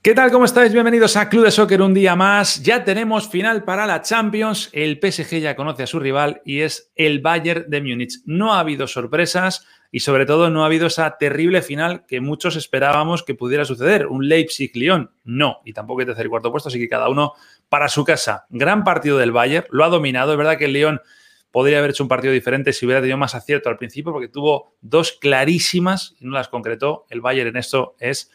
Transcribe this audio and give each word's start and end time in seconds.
¿Qué 0.00 0.14
tal? 0.14 0.30
¿Cómo 0.30 0.44
estáis? 0.44 0.72
Bienvenidos 0.72 1.16
a 1.16 1.28
Club 1.28 1.44
de 1.44 1.50
Soccer 1.50 1.82
un 1.82 1.92
día 1.92 2.14
más. 2.14 2.62
Ya 2.62 2.84
tenemos 2.84 3.28
final 3.28 3.64
para 3.64 3.84
la 3.84 4.00
Champions. 4.00 4.70
El 4.72 5.00
PSG 5.02 5.40
ya 5.40 5.56
conoce 5.56 5.82
a 5.82 5.86
su 5.88 5.98
rival 5.98 6.40
y 6.44 6.60
es 6.60 6.92
el 6.94 7.20
Bayern 7.20 7.68
de 7.68 7.80
Múnich. 7.82 8.20
No 8.24 8.54
ha 8.54 8.60
habido 8.60 8.86
sorpresas 8.86 9.66
y 9.90 9.98
sobre 10.00 10.24
todo 10.24 10.50
no 10.50 10.62
ha 10.62 10.66
habido 10.66 10.86
esa 10.86 11.18
terrible 11.18 11.62
final 11.62 12.06
que 12.06 12.20
muchos 12.20 12.54
esperábamos 12.54 13.24
que 13.24 13.34
pudiera 13.34 13.64
suceder. 13.64 14.06
Un 14.06 14.28
Leipzig-Lyon. 14.28 15.10
No. 15.24 15.58
Y 15.64 15.72
tampoco 15.72 15.98
hay 15.98 16.06
tercer 16.06 16.26
y 16.26 16.28
cuarto 16.28 16.52
puesto, 16.52 16.68
así 16.68 16.78
que 16.78 16.88
cada 16.88 17.08
uno 17.08 17.32
para 17.68 17.88
su 17.88 18.04
casa. 18.04 18.46
Gran 18.50 18.84
partido 18.84 19.18
del 19.18 19.32
Bayern. 19.32 19.66
Lo 19.70 19.84
ha 19.84 19.88
dominado. 19.88 20.30
Es 20.30 20.38
verdad 20.38 20.58
que 20.58 20.66
el 20.66 20.74
Lyon 20.74 21.00
podría 21.50 21.78
haber 21.78 21.90
hecho 21.90 22.04
un 22.04 22.08
partido 22.08 22.32
diferente 22.32 22.72
si 22.72 22.86
hubiera 22.86 23.00
tenido 23.00 23.18
más 23.18 23.34
acierto 23.34 23.68
al 23.68 23.76
principio 23.76 24.12
porque 24.12 24.28
tuvo 24.28 24.76
dos 24.80 25.18
clarísimas 25.20 26.14
y 26.20 26.26
no 26.26 26.34
las 26.34 26.46
concretó. 26.46 27.04
El 27.10 27.20
Bayern 27.20 27.48
en 27.48 27.56
esto 27.56 27.96
es 27.98 28.30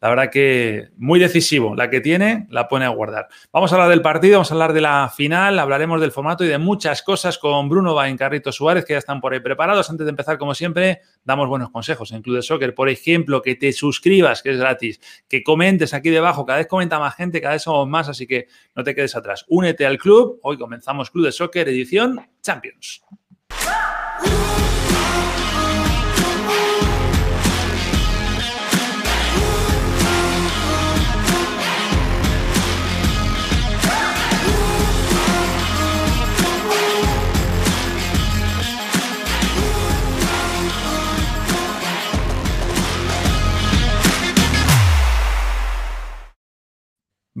la 0.00 0.10
verdad 0.10 0.30
que 0.30 0.88
muy 0.96 1.18
decisivo. 1.18 1.74
La 1.74 1.88
que 1.88 2.00
tiene, 2.00 2.46
la 2.50 2.68
pone 2.68 2.84
a 2.84 2.90
guardar. 2.90 3.28
Vamos 3.52 3.72
a 3.72 3.76
hablar 3.76 3.90
del 3.90 4.02
partido, 4.02 4.34
vamos 4.34 4.50
a 4.50 4.54
hablar 4.54 4.72
de 4.72 4.80
la 4.80 5.12
final, 5.14 5.58
hablaremos 5.58 6.00
del 6.00 6.12
formato 6.12 6.44
y 6.44 6.48
de 6.48 6.58
muchas 6.58 7.02
cosas 7.02 7.38
con 7.38 7.68
Bruno 7.68 7.94
Bain, 7.94 8.16
Carrito 8.16 8.52
Suárez, 8.52 8.84
que 8.84 8.92
ya 8.92 8.98
están 8.98 9.20
por 9.20 9.32
ahí 9.32 9.40
preparados. 9.40 9.88
Antes 9.88 10.04
de 10.04 10.10
empezar, 10.10 10.38
como 10.38 10.54
siempre, 10.54 11.00
damos 11.24 11.48
buenos 11.48 11.70
consejos 11.70 12.12
en 12.12 12.22
Club 12.22 12.36
de 12.36 12.42
Soccer. 12.42 12.74
Por 12.74 12.88
ejemplo, 12.88 13.40
que 13.40 13.54
te 13.54 13.72
suscribas, 13.72 14.42
que 14.42 14.50
es 14.50 14.58
gratis, 14.58 15.00
que 15.28 15.42
comentes 15.42 15.94
aquí 15.94 16.10
debajo. 16.10 16.44
Cada 16.44 16.58
vez 16.58 16.66
comenta 16.66 16.98
más 16.98 17.14
gente, 17.14 17.40
cada 17.40 17.54
vez 17.54 17.62
somos 17.62 17.88
más, 17.88 18.08
así 18.08 18.26
que 18.26 18.48
no 18.74 18.84
te 18.84 18.94
quedes 18.94 19.16
atrás. 19.16 19.44
Únete 19.48 19.86
al 19.86 19.98
club. 19.98 20.38
Hoy 20.42 20.58
comenzamos 20.58 21.10
Club 21.10 21.24
de 21.24 21.32
Soccer, 21.32 21.68
edición 21.68 22.20
Champions. 22.42 23.02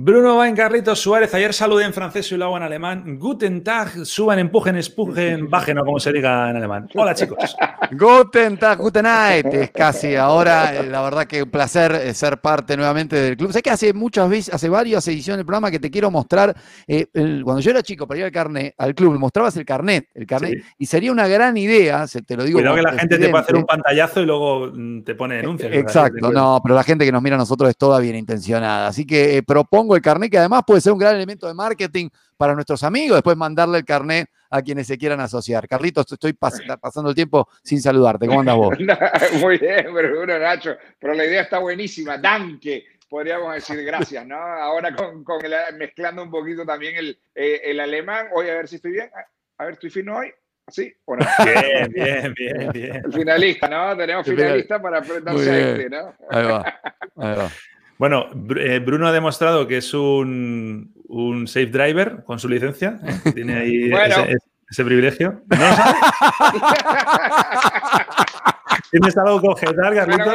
Bruno 0.06 0.36
Bain, 0.36 0.54
Carlitos 0.54 1.00
Suárez. 1.00 1.34
Ayer 1.34 1.52
saludé 1.52 1.84
en 1.84 1.92
francés 1.92 2.30
y 2.30 2.36
lo 2.36 2.44
hago 2.44 2.56
en 2.56 2.62
alemán. 2.62 3.18
Guten 3.18 3.64
Tag, 3.64 4.06
suban, 4.06 4.38
empujen, 4.38 4.76
espujen, 4.76 5.50
bajen, 5.50 5.78
o 5.78 5.84
como 5.84 5.98
se 5.98 6.12
diga 6.12 6.48
en 6.48 6.54
alemán. 6.54 6.88
Hola, 6.94 7.12
chicos. 7.12 7.56
Guten 7.90 8.56
Tag, 8.56 8.78
Guten 8.78 9.02
Night. 9.02 9.46
Es 9.46 9.72
casi 9.72 10.14
ahora, 10.14 10.76
eh, 10.76 10.86
la 10.88 11.02
verdad 11.02 11.26
que 11.26 11.42
un 11.42 11.50
placer 11.50 11.90
eh, 11.90 12.14
ser 12.14 12.40
parte 12.40 12.76
nuevamente 12.76 13.16
del 13.16 13.36
club. 13.36 13.50
Sé 13.50 13.62
que 13.62 13.70
hace 13.70 13.92
muchas 13.92 14.30
veces, 14.30 14.54
hace 14.54 14.68
varias 14.68 15.08
ediciones 15.08 15.38
del 15.38 15.46
programa 15.46 15.72
que 15.72 15.80
te 15.80 15.90
quiero 15.90 16.08
mostrar. 16.08 16.54
Eh, 16.86 17.06
cuando 17.42 17.58
yo 17.58 17.72
era 17.72 17.82
chico, 17.82 18.06
para 18.06 18.20
ir 18.20 18.26
al 18.26 18.30
carnet, 18.30 18.76
al 18.78 18.94
club, 18.94 19.18
mostrabas 19.18 19.56
el 19.56 19.64
carnet, 19.64 20.08
el 20.14 20.24
carnet, 20.24 20.62
y 20.78 20.86
sería 20.86 21.10
una 21.10 21.26
gran 21.26 21.56
idea, 21.56 22.06
se 22.06 22.22
te 22.22 22.36
lo 22.36 22.44
digo. 22.44 22.60
Cuidado 22.60 22.76
que 22.76 22.82
la 22.82 22.92
gente 22.92 23.18
te 23.18 23.28
puede 23.28 23.42
hacer 23.42 23.56
un 23.56 23.66
pantallazo 23.66 24.20
y 24.20 24.26
luego 24.26 24.70
mm, 24.72 25.02
te 25.02 25.16
pone 25.16 25.38
denuncia. 25.38 25.68
Exacto, 25.72 26.30
no, 26.30 26.60
pero 26.62 26.76
la 26.76 26.84
gente 26.84 27.04
que 27.04 27.10
nos 27.10 27.24
mira 27.24 27.34
a 27.34 27.40
nosotros 27.40 27.68
es 27.68 27.76
toda 27.76 27.98
bien 27.98 28.14
intencionada. 28.14 28.86
Así 28.86 29.04
que 29.04 29.42
propongo 29.44 29.95
el 29.96 30.02
carnet, 30.02 30.30
que 30.30 30.38
además 30.38 30.62
puede 30.66 30.80
ser 30.80 30.92
un 30.92 30.98
gran 30.98 31.14
elemento 31.14 31.46
de 31.46 31.54
marketing 31.54 32.08
para 32.36 32.54
nuestros 32.54 32.82
amigos, 32.82 33.16
después 33.16 33.36
mandarle 33.36 33.78
el 33.78 33.84
carnet 33.84 34.28
a 34.50 34.62
quienes 34.62 34.86
se 34.86 34.96
quieran 34.96 35.20
asociar. 35.20 35.66
Carlitos, 35.66 36.10
estoy 36.10 36.32
pasando 36.80 37.10
el 37.10 37.14
tiempo 37.14 37.48
sin 37.62 37.80
saludarte. 37.80 38.26
¿Cómo 38.26 38.40
andas 38.40 38.56
vos? 38.56 38.76
Muy 39.40 39.58
bien, 39.58 39.86
pero 39.94 40.16
bueno, 40.16 40.38
Nacho, 40.38 40.76
pero 40.98 41.14
la 41.14 41.24
idea 41.24 41.42
está 41.42 41.58
buenísima. 41.58 42.18
Danke, 42.18 42.84
podríamos 43.08 43.54
decir 43.54 43.82
gracias, 43.84 44.26
¿no? 44.26 44.36
Ahora 44.36 44.94
con, 44.94 45.24
mezclando 45.78 46.22
un 46.22 46.30
poquito 46.30 46.64
también 46.64 46.96
el, 46.96 47.18
eh, 47.34 47.62
el 47.64 47.80
alemán. 47.80 48.28
Hoy 48.34 48.48
a 48.48 48.54
ver 48.54 48.68
si 48.68 48.76
estoy 48.76 48.92
bien. 48.92 49.10
A 49.58 49.64
ver, 49.64 49.74
¿estoy 49.74 49.90
fino 49.90 50.16
hoy? 50.16 50.32
¿Sí 50.68 50.92
o 51.04 51.14
no? 51.14 51.24
Bien, 51.44 51.92
bien, 51.92 52.34
bien, 52.34 52.72
bien. 52.72 52.96
El 53.04 53.12
finalista, 53.12 53.68
¿no? 53.68 53.96
Tenemos 53.96 54.26
finalista 54.26 54.82
para 54.82 54.98
enfrentarse 54.98 55.50
a 55.50 55.58
este, 55.58 55.90
¿no? 55.90 56.14
Ahí 56.28 56.44
va, 56.44 56.80
ahí 57.16 57.36
va. 57.36 57.50
Bueno, 57.98 58.26
eh, 58.56 58.78
Bruno 58.78 59.06
ha 59.08 59.12
demostrado 59.12 59.66
que 59.66 59.78
es 59.78 59.94
un, 59.94 60.92
safe 61.46 61.66
driver 61.66 62.22
con 62.24 62.38
su 62.38 62.48
licencia. 62.48 62.98
Tiene 63.34 63.56
ahí 63.56 63.90
ese, 64.70 64.84
privilegio. 64.84 65.42
¿Tienes 68.90 69.16
algo 69.16 69.40
que 69.40 69.48
objetar, 69.48 69.94
Carlitos? 69.94 70.34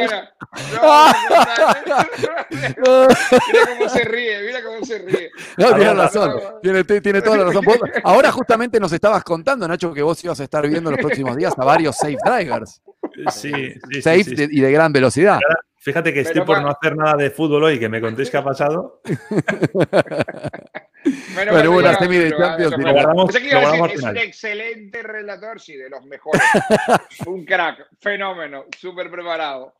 mira 2.50 3.66
cómo 3.66 3.88
se 3.88 4.04
ríe, 4.04 4.42
mira 4.42 4.62
cómo 4.62 4.84
se 4.84 4.98
ríe. 4.98 5.30
No, 5.56 5.74
tiene 5.74 5.94
razón, 5.94 6.34
tiene, 6.62 6.84
tiene, 6.84 7.22
toda 7.22 7.38
la 7.38 7.44
razón. 7.44 7.64
ahora 8.04 8.30
justamente 8.30 8.78
nos 8.78 8.92
estabas 8.92 9.24
contando, 9.24 9.66
Nacho, 9.66 9.94
que 9.94 10.02
vos 10.02 10.22
ibas 10.24 10.38
a 10.40 10.44
estar 10.44 10.68
viendo 10.68 10.90
en 10.90 10.96
los 10.96 11.02
próximos 11.04 11.36
días 11.36 11.54
a 11.56 11.64
varios 11.64 11.96
safe 11.96 12.18
drivers. 12.24 12.82
Sí, 13.30 13.52
sí, 13.90 14.02
Safe 14.02 14.48
y 14.50 14.60
de 14.60 14.72
gran 14.72 14.92
velocidad. 14.92 15.38
Fíjate 15.82 16.14
que 16.14 16.20
estoy 16.20 16.42
por 16.42 16.62
no 16.62 16.68
hacer 16.68 16.96
nada 16.96 17.16
de 17.16 17.30
fútbol 17.30 17.64
hoy, 17.64 17.80
que 17.80 17.88
me 17.88 18.00
contéis 18.00 18.30
qué 18.30 18.36
ha 18.36 18.44
pasado. 18.44 19.00
bueno, 21.34 21.50
bueno 21.50 21.72
una 21.72 21.98
semi 21.98 22.18
de 22.18 22.30
Champions. 22.30 22.78
Lo 22.78 22.92
guardamos, 22.92 23.34
es 23.34 24.02
un 24.04 24.16
excelente 24.16 25.02
relator, 25.02 25.60
sí, 25.60 25.74
de 25.74 25.90
los 25.90 26.04
mejores. 26.04 26.40
un 27.26 27.44
crack, 27.44 27.88
fenómeno, 27.98 28.66
súper 28.78 29.10
preparado. 29.10 29.74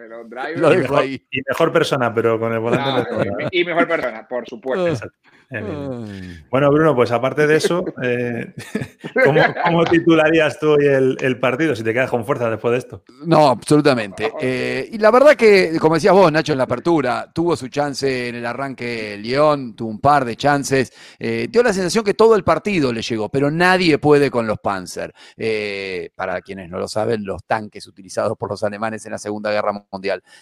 Pero 0.00 0.24
driver. 0.24 0.58
Lo 0.58 0.72
y, 0.72 0.78
mejor, 0.78 0.98
ahí. 0.98 1.26
y 1.30 1.42
mejor 1.46 1.72
persona, 1.74 2.14
pero 2.14 2.40
con 2.40 2.50
el 2.54 2.58
volante. 2.58 3.10
No, 3.12 3.48
y, 3.50 3.60
y 3.60 3.64
mejor 3.66 3.86
persona, 3.86 4.26
por 4.26 4.48
supuesto. 4.48 5.10
Bueno, 5.50 6.70
Bruno, 6.70 6.94
pues 6.94 7.10
aparte 7.10 7.48
de 7.48 7.56
eso, 7.56 7.84
eh, 8.02 8.54
¿cómo, 9.64 9.84
titularías 9.84 10.60
tú 10.60 10.70
hoy 10.70 10.86
el, 10.86 11.40
partido 11.40 11.74
si 11.74 11.82
te 11.82 11.92
quedas 11.92 12.08
con 12.08 12.24
fuerza 12.24 12.48
después 12.48 12.72
de 12.72 12.78
esto? 12.78 13.02
No, 13.26 13.48
absolutamente. 13.48 14.32
Eh, 14.40 14.88
y 14.92 14.98
la 14.98 15.10
verdad 15.10 15.34
que, 15.34 15.76
como 15.80 15.96
decías 15.96 16.14
vos, 16.14 16.30
Nacho, 16.30 16.52
en 16.52 16.58
la 16.58 16.64
apertura, 16.64 17.30
tuvo 17.34 17.56
su 17.56 17.66
chance 17.66 18.28
en 18.28 18.36
el 18.36 18.46
arranque 18.46 19.18
León, 19.20 19.74
tuvo 19.74 19.90
un 19.90 20.00
par 20.00 20.24
de 20.24 20.36
chances. 20.36 20.92
Eh, 21.18 21.48
dio 21.50 21.64
la 21.64 21.72
sensación 21.72 22.04
que 22.04 22.14
todo 22.14 22.36
el 22.36 22.44
partido 22.44 22.92
le 22.92 23.02
llegó, 23.02 23.28
pero 23.28 23.50
nadie 23.50 23.98
puede 23.98 24.30
con 24.30 24.46
los 24.46 24.58
Panzer. 24.60 25.12
para 26.14 26.40
quienes 26.42 26.70
no 26.70 26.78
lo 26.78 26.86
saben, 26.86 27.24
los 27.24 27.44
tanques 27.44 27.88
utilizados 27.88 28.38
por 28.38 28.50
los 28.50 28.62
alemanes 28.62 29.04
en 29.04 29.12
la 29.12 29.18
Segunda 29.18 29.50
Guerra 29.50 29.72
Mundial. 29.72 29.89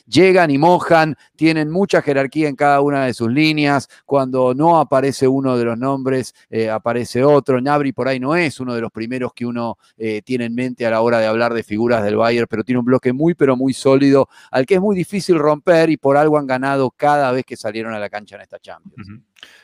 Llegan 0.07 0.51
y 0.51 0.59
mojan, 0.59 1.17
tienen 1.37 1.71
mucha 1.71 2.03
jerarquía 2.03 2.49
en 2.49 2.57
cada 2.57 2.81
una 2.81 3.07
de 3.07 3.15
sus 3.15 3.31
líneas. 3.31 3.89
Cuando 4.05 4.55
no 4.55 4.79
aparece 4.79 5.27
uno 5.27 5.57
de 5.57 5.65
los 5.65 5.79
nombres, 5.79 6.35
eh, 6.51 6.71
aparece 6.71 7.25
otro. 7.25 7.61
Nabri 7.61 7.93
por 7.93 8.09
ahí 8.09 8.21
no 8.21 8.37
es 8.37 8.61
uno 8.61 8.75
de 8.75 8.81
los 8.81 8.93
primeros 8.93 9.33
que 9.35 9.47
uno 9.47 9.79
eh, 9.97 10.23
tiene 10.23 10.47
en 10.47 10.55
mente 10.55 10.87
a 10.87 10.91
la 10.91 11.01
hora 11.01 11.19
de 11.19 11.27
hablar 11.27 11.55
de 11.55 11.63
figuras 11.63 12.03
del 12.05 12.17
Bayern, 12.17 12.47
pero 12.49 12.65
tiene 12.65 12.81
un 12.81 12.85
bloque 12.85 13.13
muy, 13.13 13.35
pero 13.35 13.57
muy 13.57 13.73
sólido, 13.73 14.29
al 14.51 14.67
que 14.67 14.75
es 14.75 14.81
muy 14.81 14.97
difícil 14.97 15.39
romper 15.39 15.91
y 15.91 15.97
por 15.97 16.17
algo 16.17 16.39
han 16.39 16.47
ganado 16.47 16.91
cada 16.91 17.33
vez 17.33 17.45
que 17.45 17.57
salieron 17.57 17.95
a 17.95 17.99
la 17.99 18.09
cancha 18.09 18.37
en 18.37 18.43
esta 18.43 18.59
Champions. 18.59 19.23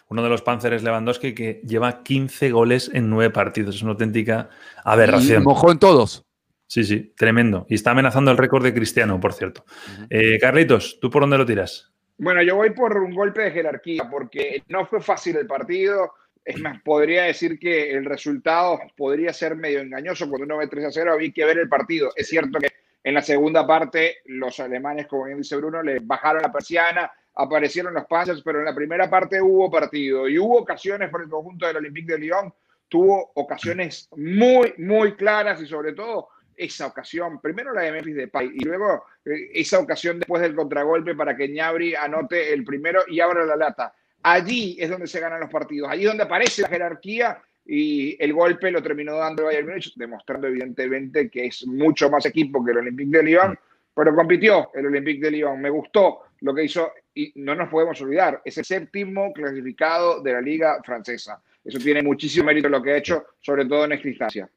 Uno 0.09 0.23
de 0.23 0.29
los 0.29 0.43
Panzers 0.43 0.83
Lewandowski 0.83 1.35
que 1.35 1.61
lleva 1.67 2.03
15 2.03 2.51
goles 2.51 2.91
en 2.93 3.11
9 3.11 3.31
partidos. 3.31 3.77
Es 3.77 3.83
una 3.83 3.93
auténtica 3.93 4.49
aberración. 4.85 5.43
Y 5.43 5.45
mojó 5.45 5.73
en 5.73 5.79
todos. 5.79 6.24
Sí, 6.67 6.85
sí, 6.85 7.13
tremendo. 7.17 7.67
Y 7.69 7.75
está 7.75 7.91
amenazando 7.91 8.31
el 8.31 8.39
récord 8.39 8.65
de 8.65 8.75
Cristiano, 8.75 9.21
por 9.21 9.33
cierto. 9.33 9.65
Eh, 10.11 10.39
Carlitos, 10.39 10.99
¿tú 11.01 11.11
por 11.11 11.23
dónde 11.23 11.39
lo 11.39 11.47
tiras? 11.47 11.93
Bueno, 12.17 12.43
yo 12.43 12.57
voy 12.57 12.71
por 12.71 12.97
un 12.97 13.15
golpe 13.15 13.43
de 13.43 13.51
jerarquía 13.51 14.09
porque 14.11 14.63
no 14.69 14.87
fue 14.87 15.01
fácil 15.01 15.37
el 15.37 15.47
partido. 15.47 16.13
Es 16.45 16.61
más, 16.61 16.81
podría 16.83 17.25
decir 17.25 17.59
que 17.59 17.93
el 17.93 18.05
resultado 18.05 18.79
podría 18.97 19.33
ser 19.33 19.57
medio 19.57 19.81
engañoso 19.81 20.29
cuando 20.29 20.45
uno 20.45 20.59
ve 20.59 20.69
3 20.69 20.87
a 20.87 20.91
0. 20.93 21.13
Había 21.15 21.33
que 21.33 21.45
ver 21.45 21.59
el 21.59 21.69
partido. 21.69 22.11
Es 22.15 22.29
cierto 22.29 22.59
que 22.59 22.69
en 23.03 23.15
la 23.15 23.23
segunda 23.23 23.67
parte 23.67 24.19
los 24.27 24.61
alemanes, 24.61 25.07
como 25.07 25.25
bien 25.25 25.39
dice 25.39 25.57
Bruno, 25.57 25.83
le 25.83 26.01
bajaron 26.01 26.43
la 26.43 26.53
persiana, 26.53 27.11
aparecieron 27.35 27.95
los 27.95 28.07
pases, 28.07 28.43
pero 28.43 28.61
en 28.61 28.65
la 28.65 28.75
primera 28.75 29.11
parte 29.11 29.41
hubo 29.41 29.71
partido 29.71 30.29
y 30.29 30.39
hubo 30.39 30.59
ocasiones 30.59 31.11
por 31.11 31.23
el 31.23 31.29
conjunto 31.29 31.67
del 31.67 31.77
Olympique 31.79 32.13
de 32.13 32.19
Lyon. 32.19 32.55
Tuvo 32.89 33.33
ocasiones 33.35 34.09
muy, 34.17 34.75
muy 34.79 35.15
claras 35.17 35.61
y 35.61 35.67
sobre 35.67 35.95
todo 35.95 36.29
esa 36.57 36.87
ocasión, 36.87 37.41
primero 37.41 37.73
la 37.73 37.83
de 37.83 37.93
Memphis 37.93 38.17
Depay 38.17 38.51
y 38.55 38.65
luego 38.65 39.05
eh, 39.25 39.51
esa 39.55 39.79
ocasión 39.79 40.19
después 40.19 40.43
del 40.43 40.55
contragolpe 40.55 41.15
para 41.15 41.37
que 41.37 41.49
Ñabri 41.49 41.95
anote 41.95 42.53
el 42.53 42.65
primero 42.65 43.03
y 43.09 43.21
abra 43.21 43.45
la 43.45 43.57
lata. 43.57 43.95
Allí 44.23 44.77
es 44.79 44.89
donde 44.89 45.07
se 45.07 45.21
ganan 45.21 45.41
los 45.41 45.51
partidos, 45.51 45.91
allí 45.91 46.03
es 46.03 46.09
donde 46.09 46.25
aparece 46.25 46.63
la 46.63 46.69
jerarquía 46.69 47.43
y 47.67 48.17
el 48.23 48.33
golpe 48.33 48.71
lo 48.71 48.83
terminó 48.83 49.17
dando 49.17 49.45
Bayern 49.45 49.69
Múnich, 49.69 49.95
demostrando 49.97 50.47
evidentemente 50.47 51.31
que 51.31 51.47
es 51.47 51.67
mucho 51.67 52.11
más 52.11 52.27
equipo 52.27 52.65
que 52.65 52.73
el 52.73 52.79
Olympique 52.79 53.17
de 53.17 53.23
Lyon, 53.23 53.59
pero 53.95 54.15
compitió 54.15 54.71
el 54.75 54.87
Olympique 54.87 55.25
de 55.25 55.31
Lyon. 55.31 55.61
Me 55.61 55.71
gustó 55.71 56.21
lo 56.41 56.55
que 56.55 56.65
hizo 56.65 56.93
y 57.15 57.33
no 57.37 57.55
nos 57.55 57.69
podemos 57.69 58.01
olvidar, 58.03 58.43
es 58.45 58.59
el 58.59 58.65
séptimo 58.65 59.33
clasificado 59.33 60.21
de 60.21 60.33
la 60.33 60.41
liga 60.41 60.83
francesa. 60.83 61.41
Eso 61.65 61.79
tiene 61.79 62.03
muchísimo 62.03 62.47
mérito 62.47 62.69
lo 62.69 62.83
que 62.83 62.93
ha 62.93 62.97
hecho, 62.99 63.25
sobre 63.41 63.65
todo 63.65 63.87
en 63.87 63.93
esta 63.93 64.09
instancia. 64.09 64.49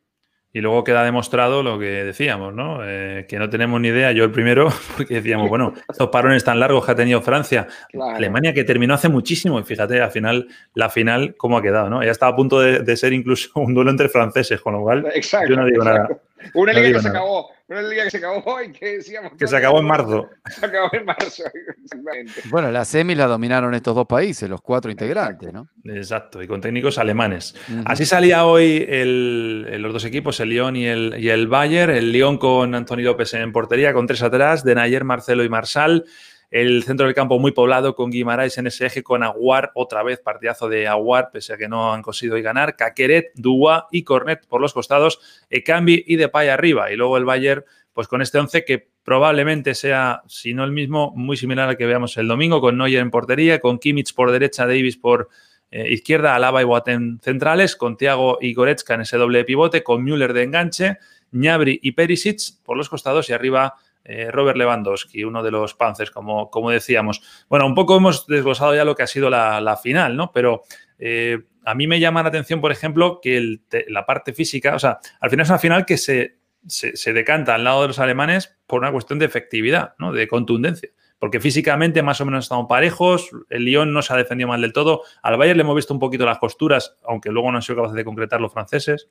Y 0.57 0.59
luego 0.59 0.83
queda 0.83 1.04
demostrado 1.04 1.62
lo 1.62 1.77
que 1.77 2.04
decíamos, 2.04 2.51
¿no? 2.51 2.80
Eh, 2.83 3.27
que 3.30 3.38
no 3.38 3.48
tenemos 3.48 3.80
ni 3.80 3.89
idea, 3.89 4.12
yo 4.12 4.24
el 4.24 4.31
primero, 4.31 4.69
porque 4.98 5.13
decíamos, 5.13 5.50
bueno, 5.50 5.75
estos 5.88 6.09
parones 6.09 6.44
tan 6.44 6.59
largos 6.59 6.83
que 6.83 6.94
ha 6.94 6.95
tenido 6.95 7.21
Francia, 7.21 7.68
Alemania 8.15 8.56
que 8.56 8.63
terminó 8.63 8.95
hace 8.95 9.07
muchísimo, 9.07 9.59
y 9.59 9.63
fíjate, 9.63 10.01
al 10.01 10.09
final, 10.09 10.48
la 10.74 10.89
final, 10.89 11.36
cómo 11.38 11.59
ha 11.59 11.62
quedado, 11.62 11.92
¿no? 11.92 12.04
Ya 12.04 12.09
estaba 12.09 12.31
a 12.31 12.36
punto 12.36 12.59
de, 12.59 12.98
ser 12.98 13.13
incluso 13.13 13.51
un 13.59 13.75
duelo 13.75 13.92
entre 13.92 14.09
franceses, 14.09 14.59
con 14.59 14.74
lo 14.74 14.81
cual 14.81 15.06
yo 15.48 15.56
no 15.56 15.65
digo 15.68 15.83
nada. 15.83 16.09
Una 16.56 16.74
liga 16.74 16.94
que 16.94 17.01
se 17.04 17.09
acabó, 17.09 17.51
una 17.69 17.81
liga 17.81 18.06
que 18.06 18.12
se 18.12 18.18
acabó 18.18 18.62
y 18.62 18.72
que 18.72 18.98
decíamos... 18.98 19.34
Que 19.38 19.46
se 19.46 19.58
acabó 19.58 19.80
en 19.80 19.86
marzo. 19.86 20.30
Se 20.48 20.66
acabó 20.66 20.90
en 20.94 21.06
marzo, 21.06 21.44
exactamente. 21.84 22.42
Bueno, 22.46 22.72
la 22.72 22.86
semis 22.86 23.18
la 23.18 23.28
dominaron 23.28 23.74
estos 23.74 23.94
dos 23.94 24.08
países, 24.08 24.50
los 24.50 24.62
cuatro 24.62 24.90
integrantes, 24.90 25.52
¿no? 25.52 25.68
Exacto, 25.84 26.42
y 26.42 26.48
con 26.48 26.62
técnicos 26.62 26.98
alemanes. 26.98 27.56
Así 27.86 28.06
salía 28.06 28.46
hoy 28.46 28.88
los 28.88 29.92
dos 29.92 30.06
equipos, 30.06 30.40
el 30.40 30.50
Lyon 30.50 30.75
y 30.78 30.86
el, 30.86 31.16
y 31.19 31.30
el 31.30 31.48
Bayern. 31.48 31.92
El 31.92 32.12
Lyon 32.12 32.38
con 32.38 32.74
Anthony 32.74 33.02
López 33.02 33.34
en 33.34 33.52
portería, 33.52 33.94
con 33.94 34.08
tres 34.08 34.24
atrás, 34.24 34.64
de 34.64 34.75
Nayer, 34.75 35.04
Marcelo 35.04 35.44
y 35.44 35.50
Marsal. 35.50 36.06
El 36.50 36.84
centro 36.84 37.06
del 37.06 37.16
campo 37.16 37.40
muy 37.40 37.52
poblado 37.52 37.94
con 37.94 38.10
Guimaraes 38.10 38.58
en 38.58 38.68
ese 38.68 38.86
eje, 38.86 39.04
con 39.04 39.22
Aguar, 39.22 39.72
otra 39.76 40.02
vez 40.02 40.20
partidazo 40.20 40.70
de 40.70 40.88
Aguar, 40.88 41.30
pese 41.32 41.54
a 41.54 41.58
que 41.58 41.68
no 41.68 41.94
han 41.94 42.02
conseguido 42.02 42.42
ganar. 42.42 42.78
Caqueret, 42.78 43.32
Dua 43.36 43.88
y 43.92 44.04
Cornet 44.04 44.48
por 44.48 44.62
los 44.62 44.74
costados, 44.74 45.20
Ekambi 45.50 46.06
y 46.08 46.16
Depay 46.16 46.48
arriba. 46.48 46.92
Y 46.92 46.96
luego 46.96 47.18
el 47.18 47.26
Bayern, 47.26 47.66
pues 47.92 48.08
con 48.08 48.22
este 48.22 48.38
11 48.38 48.64
que 48.64 48.88
probablemente 49.04 49.76
sea, 49.76 50.22
si 50.28 50.54
no 50.54 50.64
el 50.64 50.72
mismo, 50.72 51.12
muy 51.16 51.36
similar 51.36 51.68
al 51.68 51.78
que 51.78 51.86
veamos 51.86 52.16
el 52.18 52.28
domingo, 52.28 52.62
con 52.62 52.78
Neuer 52.78 53.00
en 53.00 53.12
portería, 53.12 53.60
con 53.60 53.78
Kimmich 53.78 54.14
por 54.14 54.32
derecha, 54.32 54.66
Davis 54.66 54.96
por 54.96 55.28
eh, 55.70 55.92
izquierda, 55.92 56.34
Alaba 56.34 56.62
y 56.62 56.66
Boateng 56.66 57.20
centrales, 57.22 57.76
con 57.76 57.98
Thiago 57.98 58.38
y 58.40 58.54
Goretzka 58.54 58.94
en 58.94 59.02
ese 59.02 59.18
doble 59.18 59.44
pivote, 59.44 59.84
con 59.84 60.02
Müller 60.04 60.32
de 60.32 60.44
enganche, 60.44 60.98
Ñabri 61.32 61.80
y 61.84 61.92
Perisic 61.92 62.40
por 62.64 62.78
los 62.78 62.88
costados 62.88 63.30
y 63.30 63.34
arriba 63.34 63.76
eh, 64.07 64.31
Robert 64.31 64.57
Lewandowski, 64.57 65.25
uno 65.25 65.44
de 65.44 65.51
los 65.51 65.74
Panzers, 65.74 66.12
como, 66.12 66.50
como 66.50 66.71
decíamos. 66.71 67.21
Bueno, 67.50 67.65
un 67.65 67.75
poco 67.75 67.98
hemos 67.98 68.25
desglosado 68.25 68.74
ya 68.74 68.86
lo 68.86 68.95
que 68.95 69.04
ha 69.04 69.07
sido 69.07 69.30
la, 69.30 69.80
final, 69.83 70.15
¿no? 70.15 70.31
Pero 70.31 70.63
eh, 70.98 71.39
a 71.65 71.75
mí 71.75 71.88
me 71.88 72.00
llama 72.00 72.24
la 72.24 72.30
atención, 72.30 72.62
por 72.62 72.71
ejemplo, 72.71 73.19
que 73.21 73.59
la 73.89 74.06
parte 74.06 74.31
física, 74.31 74.75
o 74.75 74.80
sea, 74.80 75.00
al 75.19 75.30
final 75.30 75.44
es 75.44 75.50
una 75.50 75.59
final 75.59 75.86
que 75.86 75.98
se, 75.98 76.38
se, 76.65 77.13
decanta 77.13 77.56
al 77.56 77.65
lado 77.65 77.81
de 77.81 77.89
los 77.89 78.00
alemanes 78.00 78.57
por 78.65 78.80
una 78.80 78.94
cuestión 78.94 79.19
de 79.19 79.25
efectividad, 79.25 79.94
¿no? 80.00 80.13
De 80.13 80.27
contundencia 80.27 80.89
porque 81.19 81.39
físicamente 81.39 82.04
más 82.04 82.21
o 82.21 82.25
menos 82.25 82.45
estamos 82.45 82.68
parejos, 82.69 83.31
el 83.50 83.65
Lyon 83.65 83.92
no 83.92 84.01
se 84.01 84.13
ha 84.13 84.18
defendido 84.18 84.50
mal 84.50 84.62
del 84.62 84.74
todo, 84.74 85.01
al 85.24 85.38
Bayern 85.38 85.57
le 85.57 85.63
hemos 85.63 85.75
visto 85.75 85.94
un 85.94 86.00
poquito 86.00 86.25
las 86.25 86.38
costuras, 86.38 86.95
aunque 87.04 87.31
luego 87.31 87.51
no 87.51 87.57
han 87.57 87.63
sido 87.63 87.77
capaces 87.77 87.95
de 87.95 88.06
concretar 88.06 88.39
los 88.39 88.54
franceses. 88.54 89.09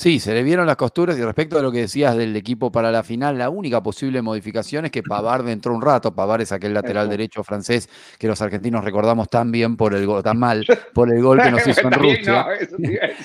Sí, 0.00 0.18
se 0.18 0.32
le 0.32 0.42
vieron 0.42 0.66
las 0.66 0.76
costuras 0.76 1.18
y 1.18 1.22
respecto 1.22 1.58
a 1.58 1.62
lo 1.62 1.70
que 1.70 1.80
decías 1.80 2.16
del 2.16 2.34
equipo 2.34 2.72
para 2.72 2.90
la 2.90 3.02
final, 3.02 3.36
la 3.36 3.50
única 3.50 3.82
posible 3.82 4.22
modificación 4.22 4.86
es 4.86 4.90
que 4.90 5.02
Pavard 5.02 5.46
entró 5.46 5.74
un 5.74 5.82
rato. 5.82 6.14
Pavard 6.14 6.40
es 6.40 6.52
aquel 6.52 6.72
lateral 6.72 7.10
derecho 7.10 7.44
francés 7.44 7.86
que 8.18 8.26
los 8.26 8.40
argentinos 8.40 8.82
recordamos 8.82 9.28
tan 9.28 9.52
bien 9.52 9.76
por 9.76 9.92
el 9.92 10.06
gol, 10.06 10.22
tan 10.22 10.38
mal, 10.38 10.64
por 10.94 11.12
el 11.12 11.22
gol 11.22 11.42
que 11.42 11.50
nos 11.50 11.66
hizo 11.66 11.82
en 11.82 11.92
Rusia. 11.92 12.46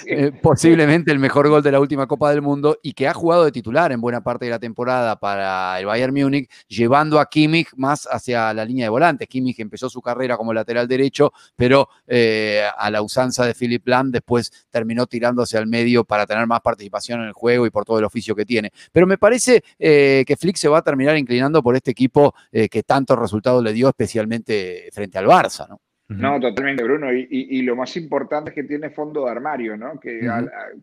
Eh, 0.08 0.32
posiblemente 0.42 1.12
el 1.12 1.20
mejor 1.20 1.48
gol 1.48 1.64
de 1.64 1.72
la 1.72 1.80
última 1.80 2.06
Copa 2.08 2.30
del 2.30 2.42
Mundo 2.42 2.78
y 2.84 2.94
que 2.94 3.08
ha 3.08 3.14
jugado 3.14 3.46
de 3.46 3.52
titular 3.52 3.92
en 3.92 4.02
buena 4.02 4.22
parte 4.22 4.46
de 4.46 4.52
la 4.52 4.60
temporada 4.60 5.16
para 5.16 5.80
el 5.80 5.86
Bayern 5.86 6.14
Múnich, 6.14 6.50
llevando 6.68 7.20
a 7.20 7.26
Kimmich 7.26 7.70
más 7.76 8.08
hacia 8.12 8.54
la 8.54 8.66
línea 8.66 8.86
de 8.86 8.90
volantes. 8.90 9.28
Kimmich 9.28 9.60
empezó 9.60 9.90
su 9.90 10.02
carrera 10.02 10.38
como 10.38 10.54
lateral 10.54 10.88
derecho, 10.88 11.32
pero 11.56 11.90
eh, 12.08 12.64
a 12.78 12.92
la 12.92 13.02
usanza 13.02 13.46
de 13.46 13.54
Philip 13.54 13.88
Lahm 13.88 14.12
después 14.12 14.52
terminó 14.70 15.08
tirándose 15.08 15.58
al 15.58 15.68
medio 15.68 16.04
para 16.04 16.26
tener 16.26 16.46
más 16.46 16.62
participación 16.66 17.22
en 17.22 17.28
el 17.28 17.34
juego 17.34 17.66
y 17.66 17.70
por 17.70 17.86
todo 17.86 18.00
el 18.00 18.06
oficio 18.06 18.36
que 18.36 18.46
tiene. 18.46 18.72
Pero 18.92 19.08
me 19.08 19.18
parece 19.18 19.64
eh, 19.80 20.26
que 20.28 20.36
Flick 20.36 20.58
se 20.58 20.68
va 20.68 20.80
a 20.80 20.82
terminar 20.82 21.16
inclinando 21.18 21.64
por 21.64 21.76
este 21.76 21.92
equipo 21.92 22.34
eh, 22.52 22.68
que 22.68 22.84
tantos 22.84 23.18
resultados 23.18 23.64
le 23.64 23.72
dio, 23.72 23.88
especialmente 23.88 24.90
frente 24.92 25.18
al 25.18 25.28
Barça, 25.28 25.70
¿no? 25.70 25.80
No, 26.08 26.40
totalmente, 26.40 26.84
Bruno. 26.84 27.12
Y, 27.12 27.64
lo 27.64 27.76
más 27.76 27.98
importante 27.98 28.52
es 28.52 28.56
que 28.56 28.64
tiene 28.64 28.92
fondo 28.92 29.26
de 29.26 29.32
armario, 29.32 29.76
¿no? 29.76 30.00
Que 30.00 30.22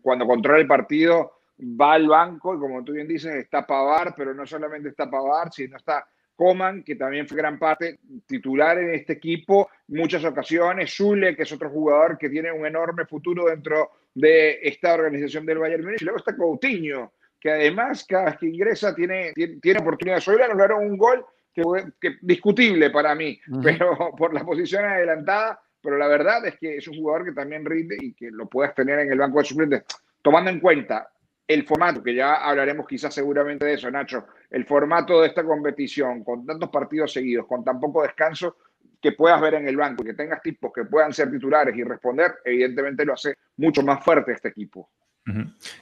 cuando 0.01 0.25
controla 0.25 0.59
el 0.59 0.67
partido 0.67 1.31
va 1.59 1.93
al 1.93 2.07
banco 2.07 2.55
y 2.55 2.59
como 2.59 2.83
tú 2.83 2.91
bien 2.91 3.07
dices, 3.07 3.33
está 3.35 3.65
Pavar, 3.65 4.13
pero 4.17 4.33
no 4.33 4.45
solamente 4.45 4.89
está 4.89 5.09
Pavar, 5.09 5.51
sino 5.51 5.77
está 5.77 6.05
Coman, 6.35 6.83
que 6.83 6.95
también 6.95 7.27
fue 7.27 7.37
gran 7.37 7.59
parte 7.59 7.99
titular 8.25 8.77
en 8.79 8.93
este 8.95 9.13
equipo, 9.13 9.69
muchas 9.87 10.25
ocasiones, 10.25 10.93
Zule, 10.93 11.35
que 11.35 11.43
es 11.43 11.51
otro 11.51 11.69
jugador 11.69 12.17
que 12.17 12.29
tiene 12.29 12.51
un 12.51 12.65
enorme 12.65 13.05
futuro 13.05 13.45
dentro 13.45 13.91
de 14.13 14.59
esta 14.61 14.93
organización 14.93 15.45
del 15.45 15.59
Bayern 15.59 15.83
Múnich. 15.83 16.01
Y 16.01 16.05
luego 16.05 16.19
está 16.19 16.35
Coutinho, 16.35 17.13
que 17.39 17.51
además 17.51 18.05
cada 18.07 18.25
vez 18.25 18.37
que 18.37 18.47
ingresa 18.47 18.95
tiene, 18.95 19.33
tiene, 19.33 19.59
tiene 19.61 19.79
oportunidades. 19.79 20.27
Hoy 20.27 20.37
le 20.37 20.45
anularon 20.45 20.85
un 20.85 20.97
gol 20.97 21.25
que, 21.53 21.63
que 21.99 22.17
discutible 22.21 22.89
para 22.89 23.15
mí, 23.15 23.39
pero 23.61 23.97
por 24.17 24.33
la 24.33 24.43
posición 24.43 24.85
adelantada. 24.85 25.59
Pero 25.81 25.97
la 25.97 26.07
verdad 26.07 26.45
es 26.45 26.57
que 26.57 26.77
es 26.77 26.87
un 26.87 26.95
jugador 26.95 27.25
que 27.25 27.33
también 27.33 27.65
rinde 27.65 27.97
y 27.99 28.13
que 28.13 28.31
lo 28.31 28.47
puedes 28.47 28.73
tener 28.73 28.99
en 28.99 29.11
el 29.11 29.19
banco 29.19 29.39
de 29.39 29.45
suplentes. 29.45 29.83
Tomando 30.21 30.49
en 30.49 30.61
cuenta 30.61 31.11
el 31.45 31.65
formato, 31.65 32.01
que 32.01 32.15
ya 32.15 32.35
hablaremos 32.35 32.87
quizás 32.87 33.13
seguramente 33.13 33.65
de 33.65 33.73
eso, 33.73 33.91
Nacho, 33.91 34.27
el 34.49 34.65
formato 34.65 35.21
de 35.21 35.27
esta 35.27 35.43
competición, 35.43 36.23
con 36.23 36.45
tantos 36.45 36.69
partidos 36.69 37.11
seguidos, 37.11 37.45
con 37.47 37.63
tan 37.63 37.79
poco 37.79 38.01
descanso, 38.01 38.57
que 39.03 39.11
puedas 39.11 39.39
ver 39.41 39.55
en 39.55 39.67
el 39.67 39.75
banco 39.75 40.01
y 40.01 40.07
que 40.07 40.13
tengas 40.13 40.41
tipos 40.41 40.71
que 40.73 40.85
puedan 40.85 41.11
ser 41.11 41.29
titulares 41.29 41.75
y 41.75 41.83
responder, 41.83 42.35
evidentemente 42.45 43.03
lo 43.03 43.13
hace 43.13 43.35
mucho 43.57 43.83
más 43.83 44.03
fuerte 44.03 44.31
este 44.31 44.47
equipo. 44.47 44.89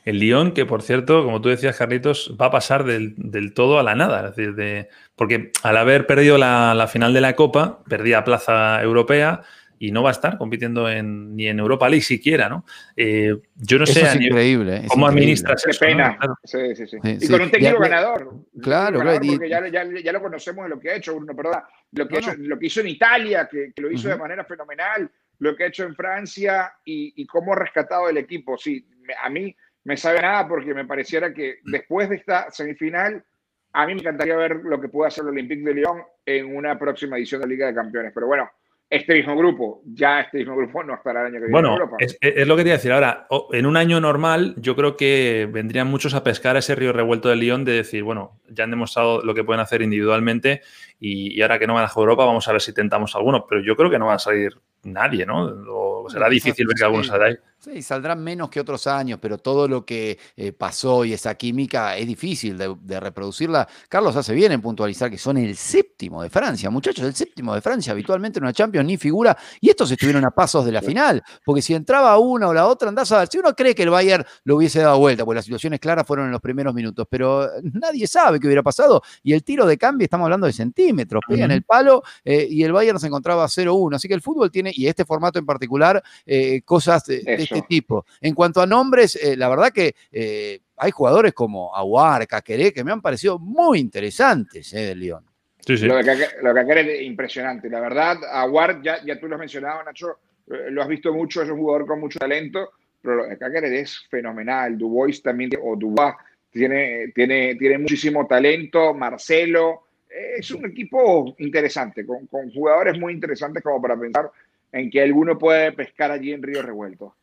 El 0.06 0.20
Lyon, 0.20 0.52
que 0.54 0.66
por 0.66 0.82
cierto, 0.82 1.24
como 1.24 1.42
tú 1.42 1.50
decías, 1.50 1.78
Carlitos, 1.78 2.36
va 2.40 2.48
a 2.48 2.52
pasar 2.52 2.84
del, 2.84 3.54
todo 3.54 3.80
a 3.80 3.84
la 3.84 3.96
nada. 3.96 4.28
Es 4.28 4.36
decir, 4.36 4.56
de, 4.56 4.90
porque 5.16 5.52
al 5.64 5.78
haber 5.78 6.06
perdido 6.06 6.38
la, 6.38 6.74
la, 6.76 6.88
final 6.88 7.14
de 7.14 7.22
la 7.22 7.36
Copa, 7.36 7.84
perdía 7.88 8.24
plaza 8.24 8.82
europea, 8.82 9.42
y 9.82 9.92
no 9.92 10.04
va 10.04 10.10
a 10.10 10.12
estar 10.12 10.38
compitiendo 10.38 10.88
en, 10.88 11.36
ni 11.36 11.48
en 11.48 11.58
Europa 11.58 11.90
League 11.90 12.04
siquiera, 12.04 12.48
¿no? 12.48 12.66
Eh, 12.96 13.36
yo 13.56 13.80
no 13.80 13.88
sé 13.88 14.02
increíble, 14.22 14.84
cómo 14.88 15.08
administras 15.08 15.66
Qué 15.66 15.76
pena. 15.76 16.20
Sí, 16.44 16.76
sí, 16.76 16.86
sí. 16.86 16.98
y 17.04 17.28
con 17.28 17.42
un 17.42 17.50
técnico 17.50 17.80
ganador. 17.80 18.32
Claro, 18.62 19.00
porque 19.00 19.50
ya, 19.50 19.68
ya, 19.68 20.12
lo 20.14 20.22
conocemos 20.22 20.66
de 20.66 20.70
lo 20.70 20.80
que 20.80 20.92
ha 20.92 20.96
hecho, 20.98 21.16
Bruno, 21.16 21.36
perdón. 21.36 21.64
Lo 21.94 22.08
que, 22.08 22.22
lo 22.38 22.60
que 22.60 22.68
hizo 22.68 22.82
en 22.82 22.90
Italia, 22.90 23.50
que, 23.52 23.74
lo 23.78 23.92
hizo 23.92 24.08
de 24.08 24.18
manera 24.18 24.46
fenomenal, 24.46 25.10
lo 25.40 25.56
que 25.56 25.64
ha 25.64 25.68
hecho 25.68 25.84
en 25.84 25.96
Francia 25.96 26.72
y, 26.86 27.20
y 27.20 27.26
cómo 27.26 27.54
ha 27.54 27.56
rescatado 27.56 28.08
el 28.08 28.18
equipo. 28.18 28.60
Sí, 28.60 28.88
a 29.24 29.32
mí 29.32 29.56
me 29.84 29.98
sabe 29.98 30.22
nada 30.22 30.48
porque 30.48 30.76
me 30.76 30.86
pareciera 30.86 31.34
que 31.34 31.56
después 31.66 32.08
de 32.08 32.18
esta 32.18 32.52
semifinal, 32.52 33.26
a 33.74 33.88
mí 33.88 33.96
me 33.96 34.02
encantaría 34.02 34.36
ver 34.36 34.58
lo 34.58 34.80
que 34.80 34.90
puede 34.90 35.08
hacer 35.08 35.24
el 35.24 35.32
Olympique 35.32 35.64
de 35.64 35.74
Lyon 35.74 36.04
en 36.24 36.56
una 36.56 36.78
próxima 36.78 37.18
edición 37.18 37.42
de 37.42 37.48
la 37.48 37.52
Liga 37.52 37.66
de 37.66 37.74
Campeones. 37.74 38.12
Pero 38.14 38.28
bueno, 38.28 38.48
este 38.92 39.14
mismo 39.14 39.38
grupo, 39.38 39.82
ya 39.86 40.20
este 40.20 40.40
mismo 40.40 40.54
grupo 40.54 40.84
no 40.84 40.96
estará 40.96 41.22
el 41.22 41.28
año 41.28 41.36
que 41.36 41.46
viene 41.46 41.52
bueno, 41.54 41.70
en 41.70 41.74
Europa. 41.76 41.96
Es, 41.98 42.18
es, 42.20 42.46
lo 42.46 42.58
que 42.58 42.64
te 42.64 42.70
iba 42.70 42.74
a 42.76 42.78
decir 42.78 42.92
ahora. 42.92 43.26
En 43.54 43.66
un 43.66 43.78
año 43.78 44.02
normal, 44.02 44.54
yo 44.58 44.76
creo 44.76 44.98
que 44.98 45.48
vendrían 45.50 45.88
muchos 45.88 46.14
a 46.14 46.26
pescar 46.26 46.58
ese 46.58 46.76
río 46.76 46.92
revuelto 46.92 47.30
de 47.30 47.38
Lyon 47.38 47.64
de 47.64 47.72
decir, 47.72 48.04
bueno, 48.04 48.42
ya 48.50 48.66
han 48.66 48.70
demostrado 48.70 49.22
lo 49.24 49.34
que 49.34 49.46
pueden 49.46 49.62
hacer 49.62 49.82
individualmente 49.82 50.62
y, 51.00 51.42
ahora 51.42 51.58
que 51.58 51.68
no 51.68 51.74
van 51.74 51.86
a 51.86 51.92
Europa, 51.96 52.26
vamos 52.26 52.46
a 52.50 52.52
ver 52.52 52.62
si 52.62 52.74
tentamos 52.74 53.16
alguno. 53.16 53.48
Pero 53.48 53.62
yo 53.64 53.78
creo 53.78 53.90
que 53.90 53.98
no 53.98 54.08
va 54.08 54.16
a 54.16 54.20
salir 54.20 54.58
nadie, 54.84 55.26
¿no? 55.26 55.46
O 55.70 56.10
será 56.10 56.30
difícil 56.30 56.68
ver 56.68 56.76
que 56.76 56.84
algunos 56.84 57.08
salga 57.08 57.28
ahí. 57.28 57.38
Sí, 57.64 57.84
saldrán 57.84 58.24
menos 58.24 58.50
que 58.50 58.60
otros 58.60 58.88
años, 58.88 59.20
pero 59.22 59.38
todo 59.38 59.68
lo 59.68 59.86
que 59.86 60.18
eh, 60.36 60.52
pasó 60.52 61.06
y 61.06 61.14
esa 61.14 61.36
química 61.36 61.96
es 61.96 62.08
difícil 62.08 62.58
de, 62.58 63.00
reproducirla. 63.00 63.68
Carlos 63.88 64.16
hace 64.16 64.34
bien 64.34 64.52
en 64.52 64.62
puntualizar 64.62 65.12
que 65.12 65.20
son 65.20 65.38
el 65.38 65.56
séptimo 65.56 66.24
de 66.24 66.32
Francia. 66.32 66.72
Muchachos, 66.72 67.06
el 67.06 67.14
séptimo 67.14 67.54
de 67.54 67.62
Francia, 67.62 67.92
habitualmente 67.92 68.40
en 68.40 68.46
una 68.46 68.54
Champions 68.54 68.88
ni 68.88 68.98
figura. 68.98 69.38
Y 69.60 69.70
estos 69.70 69.92
estuvieron 69.92 70.26
a 70.26 70.32
pasos 70.32 70.66
de 70.66 70.72
la 70.72 70.82
final, 70.82 71.22
porque 71.46 71.62
si 71.62 71.76
entraba 71.76 72.18
una 72.18 72.48
o 72.48 72.54
la 72.54 72.66
otra, 72.66 72.90
andás 72.90 73.12
a 73.12 73.20
ver. 73.20 73.28
Si 73.28 73.38
uno 73.38 73.54
cree 73.54 73.76
que 73.76 73.84
el 73.84 73.92
Bayern 73.92 74.26
lo 74.44 74.56
hubiese 74.56 74.80
dado 74.80 74.98
vuelta, 74.98 75.24
pues 75.24 75.36
las 75.36 75.46
situaciones 75.46 75.80
claras 75.80 76.08
fueron 76.08 76.26
en 76.26 76.32
los 76.32 76.42
primeros 76.42 76.74
minutos, 76.74 77.06
pero 77.08 77.48
nadie 77.62 78.08
sabe 78.08 78.40
qué 78.40 78.48
hubiera 78.48 78.64
pasado. 78.64 79.04
Y 79.22 79.34
el 79.34 79.44
tiro 79.44 79.68
de 79.68 79.78
cambio, 79.78 80.06
estamos 80.06 80.26
hablando 80.26 80.48
de 80.48 80.54
centímetros, 80.54 81.22
pegan 81.28 81.52
el 81.52 81.62
palo 81.62 82.02
eh, 82.26 82.48
y 82.50 82.64
el 82.64 82.72
Bayern 82.72 83.00
se 83.00 83.06
encontraba 83.06 83.46
0-1. 83.46 83.98
Así 83.98 84.08
que 84.08 84.16
el 84.16 84.22
fútbol 84.22 84.50
tiene, 84.50 84.71
y 84.74 84.88
este 84.88 85.06
formato 85.06 85.40
en 85.40 85.46
particular, 85.46 86.02
eh, 86.26 86.62
cosas 86.64 87.06
de 87.06 87.24
este 87.26 87.62
tipo. 87.64 88.06
En 88.20 88.34
cuanto 88.34 88.62
a 88.62 88.66
nombres, 88.66 89.16
eh, 89.16 89.36
la 89.36 89.50
verdad 89.50 89.72
que 89.72 89.96
eh, 90.12 90.60
hay 90.78 90.92
jugadores 90.92 91.34
como 91.34 91.76
Aguar, 91.76 92.28
Caqueré, 92.28 92.74
que 92.74 92.84
me 92.84 92.92
han 92.92 93.02
parecido 93.02 93.38
muy 93.40 93.80
interesantes 93.80 94.74
eh, 94.74 94.80
de 94.80 94.96
León. 94.96 95.26
Sí, 95.66 95.78
sí. 95.78 95.86
Lo 95.86 95.96
de 95.98 96.04
Caqueré 96.04 97.02
es 97.02 97.04
impresionante. 97.04 97.70
La 97.70 97.80
verdad, 97.80 98.18
Aguar, 98.32 98.82
ya, 98.82 99.04
ya 99.06 99.20
tú 99.20 99.28
lo 99.28 99.36
has 99.36 99.40
mencionado, 99.40 99.84
Nacho, 99.84 100.20
lo 100.48 100.82
has 100.82 100.88
visto 100.88 101.14
mucho, 101.14 101.44
es 101.44 101.50
un 101.50 101.60
jugador 101.60 101.86
con 101.86 102.00
mucho 102.00 102.20
talento, 102.20 102.72
pero 103.02 103.16
lo 103.16 103.26
de 103.28 103.38
Cáceres 103.38 103.72
es 103.72 104.08
fenomenal. 104.10 104.78
Dubois 104.78 105.22
también, 105.22 105.52
o 105.62 105.76
Dubois, 105.76 106.16
tiene, 106.52 107.12
tiene, 107.14 107.56
tiene 107.56 107.78
muchísimo 107.78 108.26
talento. 108.28 108.94
Marcelo, 108.94 109.84
es 110.10 110.52
un 110.52 110.66
equipo 110.66 111.36
interesante, 111.38 112.06
con, 112.06 112.28
con 112.28 112.52
jugadores 112.52 113.00
muy 113.00 113.14
interesantes 113.14 113.64
como 113.64 113.82
para 113.82 113.98
pensar 113.98 114.30
en 114.72 114.90
que 114.90 115.02
alguno 115.02 115.38
puede 115.38 115.72
pescar 115.72 116.12
allí 116.12 116.32
en 116.32 116.44
Río 116.44 116.62
Revuelto. 116.62 117.16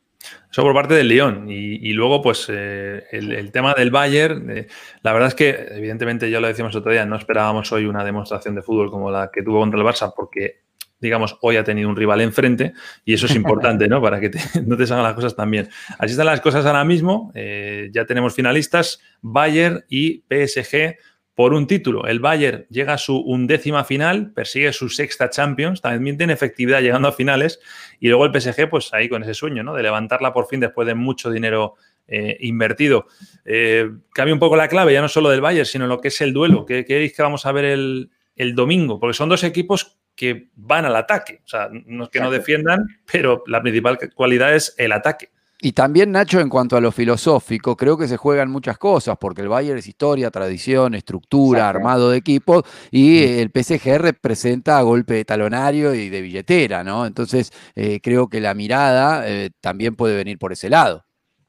Eso 0.51 0.63
por 0.63 0.75
parte 0.75 0.95
del 0.95 1.09
León. 1.09 1.47
Y, 1.49 1.93
luego, 1.93 2.23
pues, 2.23 2.47
eh, 2.51 3.05
el, 3.13 3.53
tema 3.53 3.75
del 3.75 3.91
Bayern, 3.91 4.51
eh, 4.51 4.67
la 5.03 5.13
verdad 5.13 5.29
es 5.29 5.35
que, 5.35 5.51
evidentemente, 5.71 6.31
ya 6.31 6.41
lo 6.41 6.49
decíamos 6.49 6.75
otro 6.75 6.91
día, 6.91 7.07
no 7.07 7.17
esperábamos 7.17 7.71
hoy 7.73 7.87
una 7.87 8.05
demostración 8.05 8.55
de 8.55 8.63
fútbol 8.63 8.91
como 8.91 9.11
la 9.11 9.31
que 9.33 9.43
tuvo 9.43 9.61
contra 9.61 9.79
el 9.79 9.87
Barça, 9.87 10.13
porque, 10.15 10.63
digamos, 11.01 11.39
hoy 11.43 11.57
ha 11.57 11.65
tenido 11.65 11.89
un 11.89 11.97
rival 11.97 12.21
enfrente 12.21 12.73
y 13.05 13.15
eso 13.15 13.27
es 13.27 13.35
importante, 13.37 13.89
¿no? 13.89 14.03
Para 14.03 14.21
que 14.21 14.31
no 14.67 14.77
te 14.77 14.87
salgan 14.87 15.05
las 15.05 15.15
cosas 15.15 15.37
tan 15.37 15.51
bien. 15.51 15.69
Así 15.99 16.13
están 16.13 16.27
las 16.27 16.41
cosas 16.41 16.67
ahora 16.67 16.85
mismo. 16.85 17.31
Eh, 17.35 17.91
ya 17.93 18.05
tenemos 18.05 18.35
finalistas, 18.35 19.01
Bayern 19.21 19.85
y 19.89 20.25
PSG 20.29 20.97
por 21.39 21.55
un 21.55 21.69
título. 21.69 22.05
El 22.09 22.19
Bayern 22.19 22.67
llega 22.69 22.95
a 22.95 22.99
su 22.99 23.17
undécima 23.17 23.85
final, 23.85 24.33
persigue 24.33 24.73
su 24.73 24.89
sexta 24.89 25.31
Champions, 25.31 25.81
también 25.81 26.19
tiene 26.19 26.33
efectividad 26.33 26.81
llegando 26.81 27.07
a 27.07 27.13
finales, 27.13 27.61
y 28.01 28.09
luego 28.09 28.25
el 28.25 28.33
PSG, 28.33 28.69
pues 28.69 28.93
ahí 28.93 29.09
con 29.09 29.23
ese 29.23 29.35
sueño, 29.35 29.63
¿no? 29.63 29.73
De 29.73 29.85
levantarla 29.85 30.33
por 30.33 30.49
fin 30.49 30.59
después 30.59 30.89
de 30.89 30.97
mucho 30.97 31.31
dinero 31.31 31.77
eh, 32.09 32.37
invertido. 32.41 33.07
Eh, 33.45 33.89
cambia 34.13 34.35
un 34.35 34.41
poco 34.41 34.57
la 34.57 34.67
clave, 34.67 34.93
ya 34.93 35.01
no 35.01 35.07
solo 35.07 35.31
del 35.31 35.41
Bayern, 35.41 35.65
sino 35.65 35.87
lo 35.87 36.01
que 36.01 36.09
es 36.09 36.21
el 36.23 36.33
duelo. 36.33 36.67
¿Qué 36.67 36.85
queréis 36.85 37.15
que 37.15 37.23
vamos 37.23 37.47
a 37.47 37.53
ver 37.53 37.67
el, 37.67 38.11
el, 38.35 38.57
domingo? 38.57 38.99
Porque 38.99 39.15
son 39.15 39.29
dos 39.29 39.45
equipos 39.45 39.97
que 40.17 40.49
van 40.57 40.87
al 40.87 40.97
ataque. 40.97 41.43
O 41.45 41.49
sea, 41.49 41.69
no 41.71 42.03
es 42.03 42.11
que 42.11 42.19
no 42.19 42.33
defiendan, 42.33 42.85
pero 43.13 43.45
la 43.47 43.63
principal 43.63 43.97
cualidad 44.13 44.57
es 44.57 44.75
el 44.77 44.91
ataque. 44.91 45.31
Y 45.61 45.73
también, 45.73 46.13
Nacho, 46.13 46.39
en 46.39 46.49
cuanto 46.49 46.77
a 46.77 46.81
lo 46.81 46.93
filosófico, 46.93 47.77
creo 47.77 47.99
que 47.99 48.07
se 48.07 48.17
juegan 48.17 48.49
muchas 48.49 48.79
cosas, 48.79 49.17
porque 49.19 49.43
el 49.43 49.49
Bayern 49.49 49.79
es 49.79 49.89
historia, 49.89 50.31
tradición, 50.31 50.95
estructura, 50.95 51.69
armado 51.69 52.11
de 52.11 52.19
equipos, 52.19 52.63
y 52.93 53.25
el 53.25 53.51
PSG 53.51 53.99
representa 53.99 54.79
a 54.79 54.83
golpe 54.83 55.15
de 55.15 55.25
talonario 55.25 55.95
y 55.95 56.11
de 56.11 56.23
billetera, 56.23 56.85
¿no? 56.85 57.07
Entonces, 57.07 57.53
eh, 57.75 57.99
creo 58.01 58.29
que 58.29 58.41
la 58.41 58.55
mirada 58.55 59.29
eh, 59.29 59.51
también 59.61 59.97
puede 59.97 60.15
venir 60.15 60.39
por 60.39 60.53
ese 60.53 60.71
lado. 60.71 61.05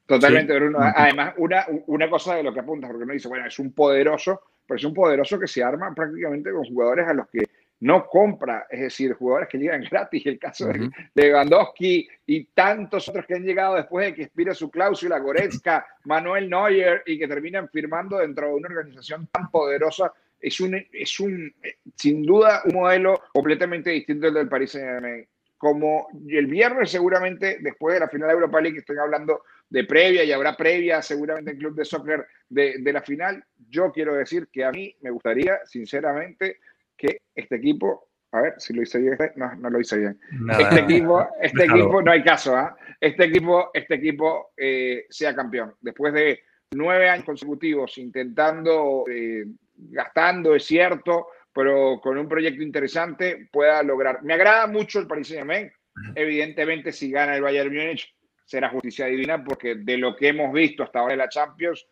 Totalmente, 0.06 0.58
Bruno. 0.58 0.78
Además, 0.80 1.34
una, 1.36 1.64
una 1.86 2.10
cosa 2.10 2.34
de 2.34 2.42
lo 2.42 2.52
que 2.52 2.58
apuntas, 2.58 2.90
porque 2.90 3.04
uno 3.04 3.12
dice, 3.12 3.28
bueno, 3.28 3.46
es 3.46 3.60
un 3.60 3.72
poderoso, 3.72 4.40
pero 4.66 4.76
es 4.76 4.84
un 4.84 4.92
poderoso 4.92 5.38
que 5.38 5.46
se 5.46 5.62
arma 5.62 5.94
prácticamente 5.94 6.50
con 6.50 6.64
jugadores 6.64 7.06
a 7.06 7.14
los 7.14 7.28
que 7.28 7.44
no 7.80 8.06
compra, 8.06 8.66
es 8.68 8.80
decir, 8.80 9.14
jugadores 9.14 9.48
que 9.48 9.58
llegan 9.58 9.82
gratis, 9.90 10.26
el 10.26 10.38
caso 10.38 10.68
de 10.68 10.90
Lewandowski 11.14 12.08
y 12.26 12.44
tantos 12.44 13.08
otros 13.08 13.26
que 13.26 13.34
han 13.34 13.44
llegado 13.44 13.74
después 13.74 14.06
de 14.06 14.14
que 14.14 14.22
expire 14.24 14.54
su 14.54 14.70
cláusula, 14.70 15.18
Goretzka, 15.18 15.86
Manuel 16.04 16.48
Neuer, 16.48 17.02
y 17.06 17.18
que 17.18 17.26
terminan 17.26 17.68
firmando 17.70 18.18
dentro 18.18 18.48
de 18.48 18.54
una 18.54 18.68
organización 18.68 19.28
tan 19.28 19.50
poderosa, 19.50 20.12
es 20.38 20.60
un, 20.60 20.74
es 20.92 21.20
un 21.20 21.52
sin 21.96 22.22
duda, 22.22 22.62
un 22.64 22.74
modelo 22.74 23.22
completamente 23.32 23.90
distinto 23.90 24.26
del 24.26 24.34
del 24.34 24.48
Paris 24.48 24.72
Saint-Germain. 24.72 25.26
Como 25.58 26.08
el 26.26 26.46
viernes 26.46 26.90
seguramente, 26.90 27.58
después 27.60 27.92
de 27.94 28.00
la 28.00 28.08
final 28.08 28.28
de 28.28 28.34
Europa 28.34 28.60
League, 28.62 28.78
estoy 28.78 28.96
hablando 28.96 29.42
de 29.68 29.84
previa 29.84 30.24
y 30.24 30.32
habrá 30.32 30.56
previa 30.56 31.02
seguramente 31.02 31.50
en 31.50 31.58
Club 31.58 31.74
de 31.74 31.84
Soccer 31.84 32.26
de, 32.48 32.76
de 32.78 32.92
la 32.92 33.02
final, 33.02 33.44
yo 33.68 33.92
quiero 33.92 34.14
decir 34.14 34.48
que 34.50 34.64
a 34.64 34.72
mí 34.72 34.96
me 35.02 35.10
gustaría, 35.10 35.60
sinceramente, 35.66 36.60
que 37.00 37.22
este 37.34 37.56
equipo, 37.56 38.08
a 38.32 38.42
ver 38.42 38.54
si 38.58 38.74
lo 38.74 38.82
hice 38.82 38.98
bien, 38.98 39.16
no, 39.36 39.54
no 39.56 39.70
lo 39.70 39.80
hice 39.80 39.98
bien. 39.98 40.20
este 40.58 40.80
equipo, 40.80 41.28
este 41.40 41.64
equipo, 41.64 42.02
no 42.02 42.12
hay 42.12 42.22
caso, 42.22 42.56
¿ah? 42.56 42.76
Este 43.00 43.24
equipo, 43.24 43.70
este 43.72 43.94
equipo 43.94 44.52
eh, 44.56 45.06
sea 45.08 45.34
campeón. 45.34 45.74
Después 45.80 46.12
de 46.12 46.40
nueve 46.72 47.08
años 47.08 47.24
consecutivos 47.24 47.96
intentando, 47.98 49.04
eh, 49.10 49.46
gastando, 49.74 50.54
es 50.54 50.64
cierto, 50.64 51.28
pero 51.52 51.98
con 52.00 52.18
un 52.18 52.28
proyecto 52.28 52.62
interesante 52.62 53.48
pueda 53.50 53.82
lograr. 53.82 54.22
Me 54.22 54.34
agrada 54.34 54.66
mucho 54.66 55.00
el 55.00 55.06
Paris 55.06 55.28
Saint-Germain. 55.28 55.72
Evidentemente, 56.14 56.92
si 56.92 57.10
gana 57.10 57.34
el 57.34 57.42
Bayern 57.42 57.74
Múnich, 57.74 58.14
será 58.44 58.68
justicia 58.68 59.06
divina, 59.06 59.42
porque 59.42 59.74
de 59.74 59.96
lo 59.96 60.14
que 60.14 60.28
hemos 60.28 60.52
visto 60.52 60.82
hasta 60.82 61.00
ahora 61.00 61.14
en 61.14 61.18
la 61.18 61.28
Champions, 61.28 61.86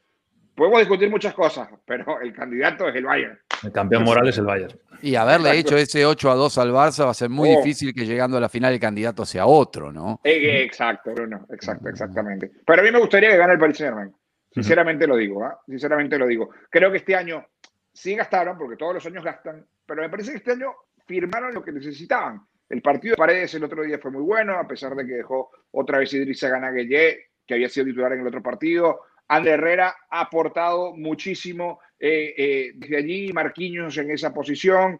podemos 0.55 0.81
discutir 0.81 1.11
muchas 1.11 1.35
cosas, 1.35 1.69
pero 1.85 2.21
el 2.21 2.33
candidato 2.33 2.89
es 2.89 2.97
el 2.97 3.05
Bayern. 3.05 3.39
El 3.63 3.73
campeón 3.73 4.05
moral 4.05 4.29
es 4.29 4.39
el 4.39 4.45
Bayern. 4.45 4.79
Y 5.01 5.15
haberle 5.15 5.57
hecho 5.57 5.77
ese 5.77 6.05
8 6.05 6.31
a 6.31 6.35
2 6.35 6.59
al 6.59 6.73
Barça 6.73 7.05
va 7.05 7.11
a 7.11 7.15
ser 7.15 7.29
muy 7.29 7.51
oh. 7.51 7.59
difícil 7.59 7.95
que 7.95 8.05
llegando 8.05 8.37
a 8.37 8.41
la 8.41 8.49
final 8.49 8.73
el 8.73 8.81
candidato 8.81 9.25
sea 9.25 9.47
otro, 9.47 9.93
¿no? 9.93 10.21
Eh, 10.25 10.63
exacto, 10.63 11.13
Bruno, 11.13 11.47
exacto, 11.51 11.89
exactamente. 11.89 12.51
Pero 12.67 12.83
a 12.83 12.85
mí 12.85 12.91
me 12.91 12.99
gustaría 12.99 13.31
que 13.31 13.37
gane 13.37 13.53
el 13.53 13.59
Paris 13.59 13.77
Saint-Germain. 13.79 14.13
Sinceramente 14.51 15.07
lo 15.07 15.17
digo, 15.17 15.45
¿ah? 15.45 15.61
Sinceramente 15.67 16.19
lo 16.19 16.27
digo. 16.27 16.51
Creo 16.71 16.91
que 16.91 16.97
este 16.99 17.15
año 17.15 17.47
sí 17.93 18.17
gastaron, 18.17 18.59
porque 18.59 18.77
todos 18.77 18.95
los 18.95 19.07
años 19.07 19.25
gastan, 19.25 19.65
pero 19.87 20.03
me 20.03 20.09
parece 20.09 20.33
que 20.33 20.39
este 20.39 20.53
año 20.53 20.73
firmaron 21.07 21.55
lo 21.55 21.63
que 21.63 21.73
necesitaban. 21.73 22.41
El 22.69 22.83
partido 22.83 23.13
de 23.13 23.19
Paredes 23.19 23.55
el 23.55 23.65
otro 23.65 23.83
día 23.83 23.99
fue 23.99 24.11
muy 24.11 24.23
bueno, 24.23 24.59
a 24.59 24.67
pesar 24.67 24.95
de 24.95 25.07
que 25.07 25.15
dejó 25.15 25.51
otra 25.71 25.99
vez 25.99 26.13
Idrissa 26.13 26.49
Ganagueye, 26.49 27.29
que 27.47 27.55
había 27.55 27.69
sido 27.69 27.87
titular 27.87 28.13
en 28.13 28.21
el 28.21 28.27
otro 28.27 28.43
partido. 28.43 29.01
Ander 29.29 29.55
Herrera 29.55 29.95
ha 30.11 30.21
aportado 30.21 30.95
muchísimo 30.95 31.81
eh, 31.99 32.35
eh, 32.37 32.73
desde 32.75 32.97
allí, 32.97 33.33
Marquinhos 33.33 33.97
en 33.99 34.11
esa 34.11 34.33
posición. 34.33 34.99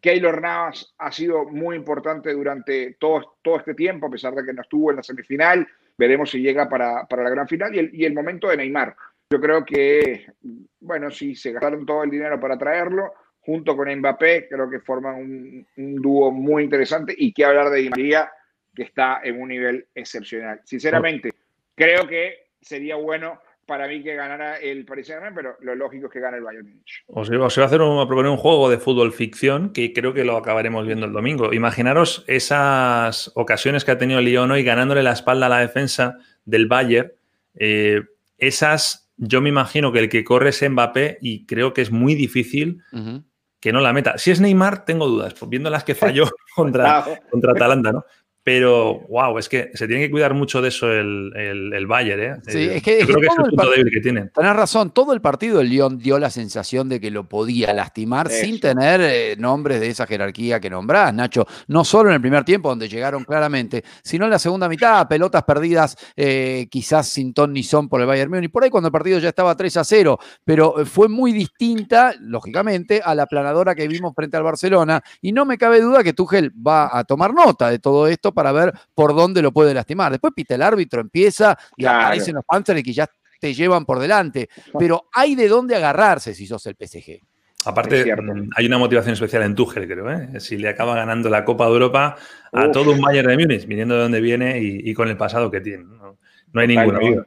Keylor 0.00 0.40
Navas 0.40 0.94
ha 0.98 1.10
sido 1.10 1.44
muy 1.44 1.76
importante 1.76 2.32
durante 2.32 2.96
todo, 2.98 3.38
todo 3.42 3.58
este 3.58 3.74
tiempo, 3.74 4.06
a 4.06 4.10
pesar 4.10 4.34
de 4.34 4.44
que 4.44 4.52
no 4.52 4.62
estuvo 4.62 4.90
en 4.90 4.96
la 4.96 5.02
semifinal. 5.02 5.66
Veremos 5.98 6.30
si 6.30 6.40
llega 6.40 6.68
para, 6.68 7.06
la 7.08 7.30
gran 7.30 7.48
final. 7.48 7.74
Y 7.74 7.78
el, 7.78 7.94
y 7.94 8.04
el, 8.04 8.12
momento 8.12 8.48
de 8.48 8.58
Neymar. 8.58 8.94
Yo 9.30 9.40
creo 9.40 9.64
que, 9.64 10.26
bueno, 10.80 11.10
si 11.10 11.34
se 11.34 11.52
gastaron 11.52 11.84
todo 11.84 12.04
el 12.04 12.10
dinero 12.10 12.38
para 12.38 12.58
traerlo, 12.58 13.12
junto 13.40 13.76
con 13.76 13.92
Mbappé, 13.92 14.48
creo 14.48 14.70
que 14.70 14.80
forman 14.80 15.16
un, 15.16 15.66
un 15.76 15.96
dúo 15.96 16.30
muy 16.30 16.62
interesante. 16.62 17.14
Y 17.16 17.32
que 17.32 17.44
hablar 17.44 17.70
de 17.70 17.80
Di 17.80 17.88
María, 17.88 18.30
que 18.74 18.84
está 18.84 19.20
en 19.24 19.40
un 19.40 19.48
nivel 19.48 19.86
excepcional. 19.94 20.60
Sinceramente, 20.64 21.32
creo 21.74 22.06
que 22.06 22.50
sería 22.60 22.96
bueno 22.96 23.40
para 23.66 23.88
mí 23.88 24.02
que 24.02 24.14
ganara 24.14 24.56
el 24.56 24.84
Paris 24.84 25.08
Saint-Germain, 25.08 25.34
pero 25.34 25.56
lo 25.60 25.74
lógico 25.74 26.06
es 26.06 26.12
que 26.12 26.20
gane 26.20 26.38
el 26.38 26.44
Bayern 26.44 26.66
Munich. 26.66 27.02
Os, 27.08 27.28
iba 27.30 27.44
a 27.44 27.48
hacer 27.48 27.82
un, 27.82 28.00
a 28.00 28.06
proponer 28.06 28.30
un 28.30 28.36
juego 28.36 28.70
de 28.70 28.78
fútbol 28.78 29.12
ficción 29.12 29.72
que 29.72 29.92
creo 29.92 30.14
que 30.14 30.24
lo 30.24 30.36
acabaremos 30.36 30.86
viendo 30.86 31.06
el 31.06 31.12
domingo. 31.12 31.52
Imaginaros 31.52 32.24
esas 32.28 33.32
ocasiones 33.34 33.84
que 33.84 33.90
ha 33.90 33.98
tenido 33.98 34.20
Lyon 34.20 34.50
hoy 34.50 34.62
ganándole 34.62 35.02
la 35.02 35.12
espalda 35.12 35.46
a 35.46 35.48
la 35.48 35.58
defensa 35.58 36.18
del 36.44 36.66
Bayern. 36.66 37.12
Eh, 37.54 38.02
esas, 38.38 39.10
yo 39.16 39.40
me 39.40 39.48
imagino 39.48 39.92
que 39.92 39.98
el 39.98 40.08
que 40.08 40.24
corre 40.24 40.50
es 40.50 40.68
Mbappé 40.68 41.18
y 41.20 41.44
creo 41.46 41.74
que 41.74 41.82
es 41.82 41.90
muy 41.90 42.14
difícil 42.14 42.82
que 43.60 43.72
no 43.72 43.80
la 43.80 43.92
meta. 43.92 44.16
Si 44.16 44.30
es 44.30 44.40
Neymar, 44.40 44.84
tengo 44.84 45.08
dudas, 45.08 45.34
pues 45.34 45.48
viendo 45.48 45.70
las 45.70 45.82
que 45.82 45.94
falló 45.94 46.24
contra, 46.54 47.04
contra 47.30 47.52
Atalanta, 47.52 47.92
¿no? 47.92 48.04
Pero, 48.46 49.00
wow, 49.08 49.36
es 49.38 49.48
que 49.48 49.72
se 49.74 49.88
tiene 49.88 50.04
que 50.04 50.10
cuidar 50.12 50.32
mucho 50.32 50.62
de 50.62 50.68
eso 50.68 50.92
el, 50.92 51.32
el, 51.34 51.86
Bayern, 51.88 52.22
¿eh? 52.22 52.36
Sí, 52.46 52.68
es 52.74 52.80
que, 52.80 53.04
creo 53.04 53.18
que 53.18 53.26
es 53.26 53.32
el 53.36 53.44
punto 53.44 53.70
débil 53.70 53.92
que 53.92 54.00
tienen. 54.00 54.30
Tenés 54.32 54.54
razón, 54.54 54.92
todo 54.92 55.12
el 55.12 55.20
partido 55.20 55.60
el 55.60 55.68
Lyon 55.68 55.98
dio 55.98 56.16
la 56.20 56.30
sensación 56.30 56.88
de 56.88 57.00
que 57.00 57.10
lo 57.10 57.28
podía 57.28 57.74
lastimar 57.74 58.30
sin 58.30 58.60
tener 58.60 59.00
eh, 59.00 59.34
nombres 59.36 59.80
de 59.80 59.88
esa 59.88 60.06
jerarquía 60.06 60.60
que 60.60 60.70
nombrás, 60.70 61.12
Nacho. 61.12 61.44
No 61.66 61.84
solo 61.84 62.10
en 62.10 62.14
el 62.14 62.20
primer 62.20 62.44
tiempo, 62.44 62.68
donde 62.68 62.88
llegaron 62.88 63.24
claramente, 63.24 63.82
sino 64.04 64.26
en 64.26 64.30
la 64.30 64.38
segunda 64.38 64.68
mitad, 64.68 65.08
pelotas 65.08 65.42
perdidas, 65.42 65.96
eh, 66.14 66.68
quizás 66.70 67.08
sin 67.08 67.34
ton 67.34 67.52
ni 67.52 67.64
son 67.64 67.88
por 67.88 68.00
el 68.00 68.06
Bayern 68.06 68.30
Múnich. 68.30 68.52
Por 68.52 68.62
ahí 68.62 68.70
cuando 68.70 68.86
el 68.86 68.92
partido 68.92 69.18
ya 69.18 69.30
estaba 69.30 69.56
3 69.56 69.76
a 69.78 69.82
0, 69.82 70.20
pero 70.44 70.86
fue 70.86 71.08
muy 71.08 71.32
distinta, 71.32 72.14
lógicamente, 72.20 73.02
a 73.04 73.12
la 73.16 73.26
planadora 73.26 73.74
que 73.74 73.88
vimos 73.88 74.14
frente 74.14 74.36
al 74.36 74.44
Barcelona. 74.44 75.02
Y 75.20 75.32
no 75.32 75.44
me 75.44 75.58
cabe 75.58 75.80
duda 75.80 76.04
que 76.04 76.12
Tuchel 76.12 76.52
va 76.64 76.96
a 76.96 77.02
tomar 77.02 77.34
nota 77.34 77.70
de 77.70 77.80
todo 77.80 78.06
esto 78.06 78.35
para 78.36 78.52
ver 78.52 78.72
por 78.94 79.16
dónde 79.16 79.40
lo 79.40 79.50
puede 79.50 79.72
lastimar. 79.72 80.12
Después 80.12 80.34
pita 80.36 80.54
el 80.54 80.62
árbitro, 80.62 81.00
empieza 81.00 81.58
y 81.74 81.86
aparecen 81.86 82.34
los 82.34 82.44
Panthers 82.44 82.82
que 82.82 82.92
ya 82.92 83.08
te 83.40 83.54
llevan 83.54 83.86
por 83.86 83.98
delante. 83.98 84.50
Pero 84.78 85.08
hay 85.12 85.34
de 85.34 85.48
dónde 85.48 85.74
agarrarse 85.74 86.34
si 86.34 86.46
sos 86.46 86.66
el 86.66 86.76
PSG. 86.76 87.18
Aparte, 87.64 88.14
mm, 88.14 88.50
hay 88.54 88.66
una 88.66 88.78
motivación 88.78 89.14
especial 89.14 89.42
en 89.42 89.54
Tuchel, 89.54 89.88
creo. 89.88 90.10
¿eh? 90.10 90.38
Si 90.38 90.58
le 90.58 90.68
acaba 90.68 90.94
ganando 90.94 91.30
la 91.30 91.44
Copa 91.44 91.64
de 91.64 91.72
Europa 91.72 92.16
a 92.52 92.70
todo 92.70 92.92
un 92.92 93.00
Bayern 93.00 93.28
de 93.28 93.38
Múnich, 93.38 93.66
viniendo 93.66 93.96
de 93.96 94.02
donde 94.02 94.20
viene 94.20 94.60
y, 94.60 94.92
con 94.94 95.08
el 95.08 95.16
pasado 95.16 95.50
que 95.50 95.60
tiene. 95.62 95.84
No, 95.84 96.60
hay 96.60 96.68
ninguna 96.68 96.98
duda. 96.98 97.24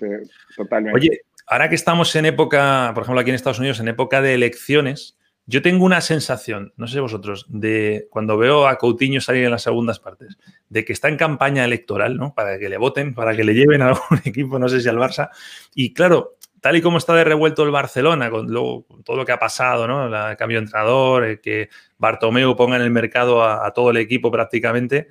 Totalmente. 0.56 0.98
Oye, 0.98 1.22
ahora 1.48 1.68
que 1.68 1.76
estamos 1.76 2.16
en 2.16 2.28
época, 2.28 2.92
por 2.94 3.04
ejemplo, 3.04 3.20
aquí 3.20 3.32
en 3.32 3.36
Estados 3.36 3.60
Unidos, 3.60 3.80
en 3.80 3.90
época 3.90 4.22
de 4.22 4.36
elecciones, 4.36 5.19
yo 5.50 5.64
tengo 5.64 5.84
una 5.84 6.00
sensación, 6.00 6.74
no 6.78 6.86
sé 6.86 7.00
vosotros, 7.00 7.48
de 7.50 8.08
cuando 8.12 8.38
veo 8.38 8.68
a 8.68 8.78
Coutinho 8.78 9.20
salir 9.20 9.46
en 9.46 9.50
las 9.50 9.64
segundas 9.64 10.00
partes, 10.00 10.38
de 10.70 10.86
que 10.86 10.94
está 10.94 11.08
en 11.08 11.18
campaña 11.18 11.66
electoral, 11.66 12.18
¿no? 12.18 12.36
Para 12.36 12.60
que 12.60 12.70
le 12.70 12.78
voten, 12.78 13.16
para 13.16 13.36
que 13.36 13.44
le 13.44 13.56
lleven 13.56 13.82
a 13.82 13.88
algún 13.88 14.22
equipo, 14.26 14.60
no 14.60 14.70
sé 14.70 14.80
si 14.80 14.88
al 14.88 14.98
Barça. 14.98 15.32
Y 15.74 15.92
claro, 15.96 16.38
tal 16.62 16.76
y 16.76 16.84
como 16.84 17.00
está 17.00 17.16
de 17.16 17.24
revuelto 17.24 17.64
el 17.64 17.72
Barcelona, 17.72 18.30
con, 18.30 18.48
todo 18.48 19.18
lo 19.18 19.26
que 19.26 19.32
ha 19.32 19.40
pasado, 19.40 19.88
¿no? 19.88 20.06
El 20.30 20.38
cambio 20.38 20.60
de 20.60 20.66
entrenador, 20.66 21.42
que 21.42 21.70
Bartomeu 21.98 22.56
ponga 22.56 22.76
en 22.76 22.84
el 22.84 22.92
mercado 22.92 23.44
a, 23.44 23.74
todo 23.74 23.90
el 23.90 23.98
equipo 23.98 24.30
prácticamente. 24.30 25.08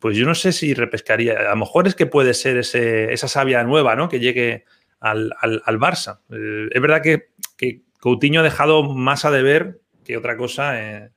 pues 0.00 0.16
yo 0.16 0.26
no 0.26 0.34
sé 0.34 0.50
si 0.50 0.74
repescaría. 0.74 1.38
A 1.38 1.50
lo 1.50 1.56
mejor 1.56 1.86
es 1.86 1.94
que 1.94 2.06
puede 2.06 2.34
ser 2.34 2.56
ese, 2.56 3.12
esa 3.12 3.28
savia 3.28 3.62
nueva, 3.62 3.94
¿no? 3.94 4.08
Que 4.08 4.18
llegue 4.18 4.64
al, 4.98 5.30
Barça. 5.78 6.18
Eh, 6.28 6.68
es 6.72 6.82
verdad 6.82 7.02
que, 7.02 7.28
Coutinho 8.00 8.40
ha 8.40 8.44
dejado 8.44 8.82
más 8.82 9.24
a 9.24 9.30
deber 9.30 9.80
que 10.04 10.16
otra 10.16 10.36
cosa. 10.36 10.80
Eh, 10.80 11.10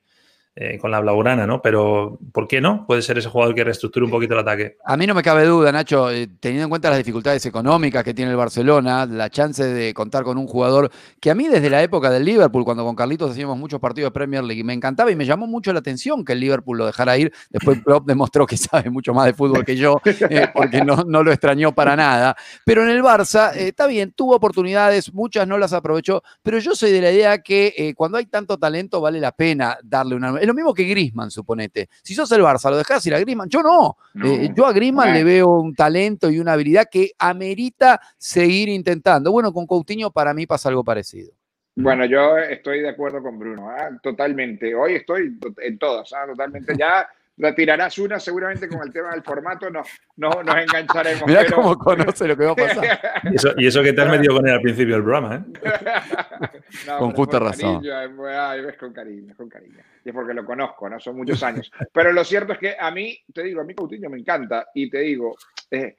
eh, 0.56 0.78
con 0.78 0.92
la 0.92 1.00
Blaugrana, 1.00 1.48
¿no? 1.48 1.64
Pero 1.64 2.20
¿por 2.32 2.48
qué 2.48 2.62
no? 2.62 2.86
Puede 2.86 3.02
ser 3.02 3.18
ese 3.18 3.28
jugador 3.28 3.56
que 3.56 3.64
reestructure 3.64 4.06
un 4.06 4.12
poquito 4.12 4.36
el 4.36 4.42
ataque. 4.42 4.78
A 4.86 4.96
mí 4.96 5.08
no 5.08 5.16
me 5.16 5.24
cabe 5.24 5.46
duda, 5.46 5.72
Nacho, 5.72 6.12
eh, 6.12 6.30
teniendo 6.40 6.66
en 6.66 6.70
cuenta 6.70 6.90
las 6.92 7.00
dificultades 7.00 7.44
económicas 7.48 8.04
que 8.04 8.14
tiene 8.14 8.30
el 8.30 8.38
Barcelona, 8.38 9.08
la 9.08 9.32
chance 9.32 9.64
de 9.64 9.96
contar 9.96 10.24
con 10.24 10.38
un 10.38 10.46
jugador 10.46 10.92
que 11.20 11.32
a 11.32 11.36
mí 11.36 11.48
desde 11.48 11.72
la 11.72 11.82
época 11.82 12.12
del 12.12 12.24
Liverpool, 12.24 12.66
cuando 12.66 12.84
con 12.84 12.96
Carlitos 12.96 13.32
hacíamos 13.32 13.58
muchos 13.58 13.80
partidos 13.80 14.10
de 14.10 14.14
Premier 14.14 14.44
League, 14.44 14.64
me 14.64 14.74
encantaba 14.74 15.10
y 15.10 15.16
me 15.16 15.26
llamó 15.26 15.48
mucho 15.48 15.74
la 15.74 15.80
atención 15.80 16.24
que 16.24 16.34
el 16.34 16.42
Liverpool 16.42 16.78
lo 16.78 16.86
dejara 16.86 17.18
ir. 17.18 17.34
Después 17.50 17.82
Klopp 17.84 18.06
demostró 18.06 18.46
que 18.46 18.56
sabe 18.56 18.92
mucho 18.92 19.12
más 19.12 19.26
de 19.26 19.34
fútbol 19.34 19.66
que 19.66 19.76
yo, 19.76 20.02
eh, 20.06 20.50
porque 20.54 20.84
no, 20.84 20.98
no, 20.98 21.24
lo 21.24 21.32
extrañó 21.32 21.74
para 21.74 21.96
nada. 21.96 22.36
Pero 22.64 22.84
en 22.84 22.90
el 22.90 23.02
Barça, 23.02 23.56
está 23.56 23.88
bien, 23.88 24.12
tuvo 24.12 24.36
oportunidades, 24.36 25.12
muchas 25.16 25.48
no 25.48 25.58
las 25.58 25.74
aprovechó, 25.74 26.22
pero 26.44 26.60
yo 26.60 26.76
soy 26.76 26.92
de 26.92 27.02
la 27.02 27.12
idea 27.12 27.42
que 27.42 27.92
cuando 27.98 28.20
hay 28.20 28.28
tanto 28.28 28.60
talento 28.60 29.02
vale 29.02 29.20
la 29.20 29.32
pena 29.32 29.80
darle 29.84 30.14
una 30.14 30.43
es 30.44 30.48
lo 30.48 30.54
mismo 30.54 30.74
que 30.74 30.84
Grisman, 30.84 31.32
suponete. 31.32 31.88
Si 32.02 32.14
sos 32.14 32.30
el 32.34 32.42
Barça, 32.42 32.70
lo 32.70 32.76
dejás 32.76 33.06
ir 33.06 33.16
a 33.16 33.20
Grisman. 33.20 33.48
Yo 33.48 33.64
no. 33.64 33.96
Eh, 34.26 34.52
yo 34.54 34.66
a 34.66 34.74
Grisman 34.74 35.14
le 35.14 35.24
veo 35.24 35.48
un 35.62 35.74
talento 35.74 36.30
y 36.30 36.38
una 36.38 36.52
habilidad 36.52 36.90
que 36.92 37.14
amerita 37.18 38.02
seguir 38.18 38.68
intentando. 38.68 39.32
Bueno, 39.32 39.54
con 39.54 39.66
Coutinho 39.66 40.12
para 40.12 40.34
mí 40.34 40.46
pasa 40.46 40.68
algo 40.68 40.84
parecido. 40.84 41.32
Bueno, 41.76 42.04
yo 42.04 42.38
estoy 42.38 42.82
de 42.82 42.90
acuerdo 42.90 43.24
con 43.24 43.40
Bruno, 43.40 43.70
¿ah? 43.70 43.90
totalmente. 44.04 44.76
Hoy 44.76 44.96
estoy 44.96 45.34
en 45.60 45.78
todas, 45.78 46.12
¿ah? 46.12 46.26
totalmente. 46.28 46.76
Ya 46.78 47.08
la 47.38 47.56
tirarás 47.56 47.98
una 47.98 48.20
seguramente 48.20 48.68
con 48.68 48.82
el 48.84 48.94
tema 48.94 49.12
del 49.12 49.24
formato, 49.24 49.70
no, 49.70 49.82
no 50.18 50.44
nos 50.44 50.56
engancharemos. 50.56 51.24
Mira 51.26 51.46
cómo 51.52 51.78
conoce 51.78 52.28
lo 52.28 52.38
que 52.38 52.46
va 52.46 52.52
a 52.52 52.56
pasar. 52.56 53.00
y, 53.58 53.68
eso, 53.68 53.82
que 53.82 53.94
te 53.94 54.02
has 54.02 54.10
metido 54.10 54.36
con 54.36 54.48
él 54.48 54.54
al 54.54 54.62
principio 54.62 54.96
del 54.96 55.04
programa, 55.04 55.36
¿eh? 55.36 56.50
con 57.00 57.12
justa 57.12 57.40
razón. 57.40 57.82
Cariño, 57.84 58.70
es 58.70 58.78
con 58.78 58.94
cariño, 58.94 59.32
es 59.32 59.38
con 59.38 59.50
cariño. 59.50 59.80
Y 60.06 60.10
es 60.10 60.16
porque 60.16 60.34
lo 60.34 60.46
conozco, 60.46 60.90
¿no? 60.90 61.00
Son 61.00 61.16
muchos 61.16 61.42
años. 61.44 61.72
Pero 61.92 62.12
lo 62.12 62.24
cierto 62.24 62.54
es 62.54 62.60
que 62.60 62.76
a 62.80 62.92
mí, 62.92 63.18
te 63.34 63.44
digo, 63.44 63.62
a 63.62 63.64
mí 63.64 63.74
Coutinho 63.74 64.10
me 64.10 64.20
encanta 64.20 64.68
y 64.74 64.90
te 64.90 65.00
digo, 65.00 65.36
eh, 65.72 65.96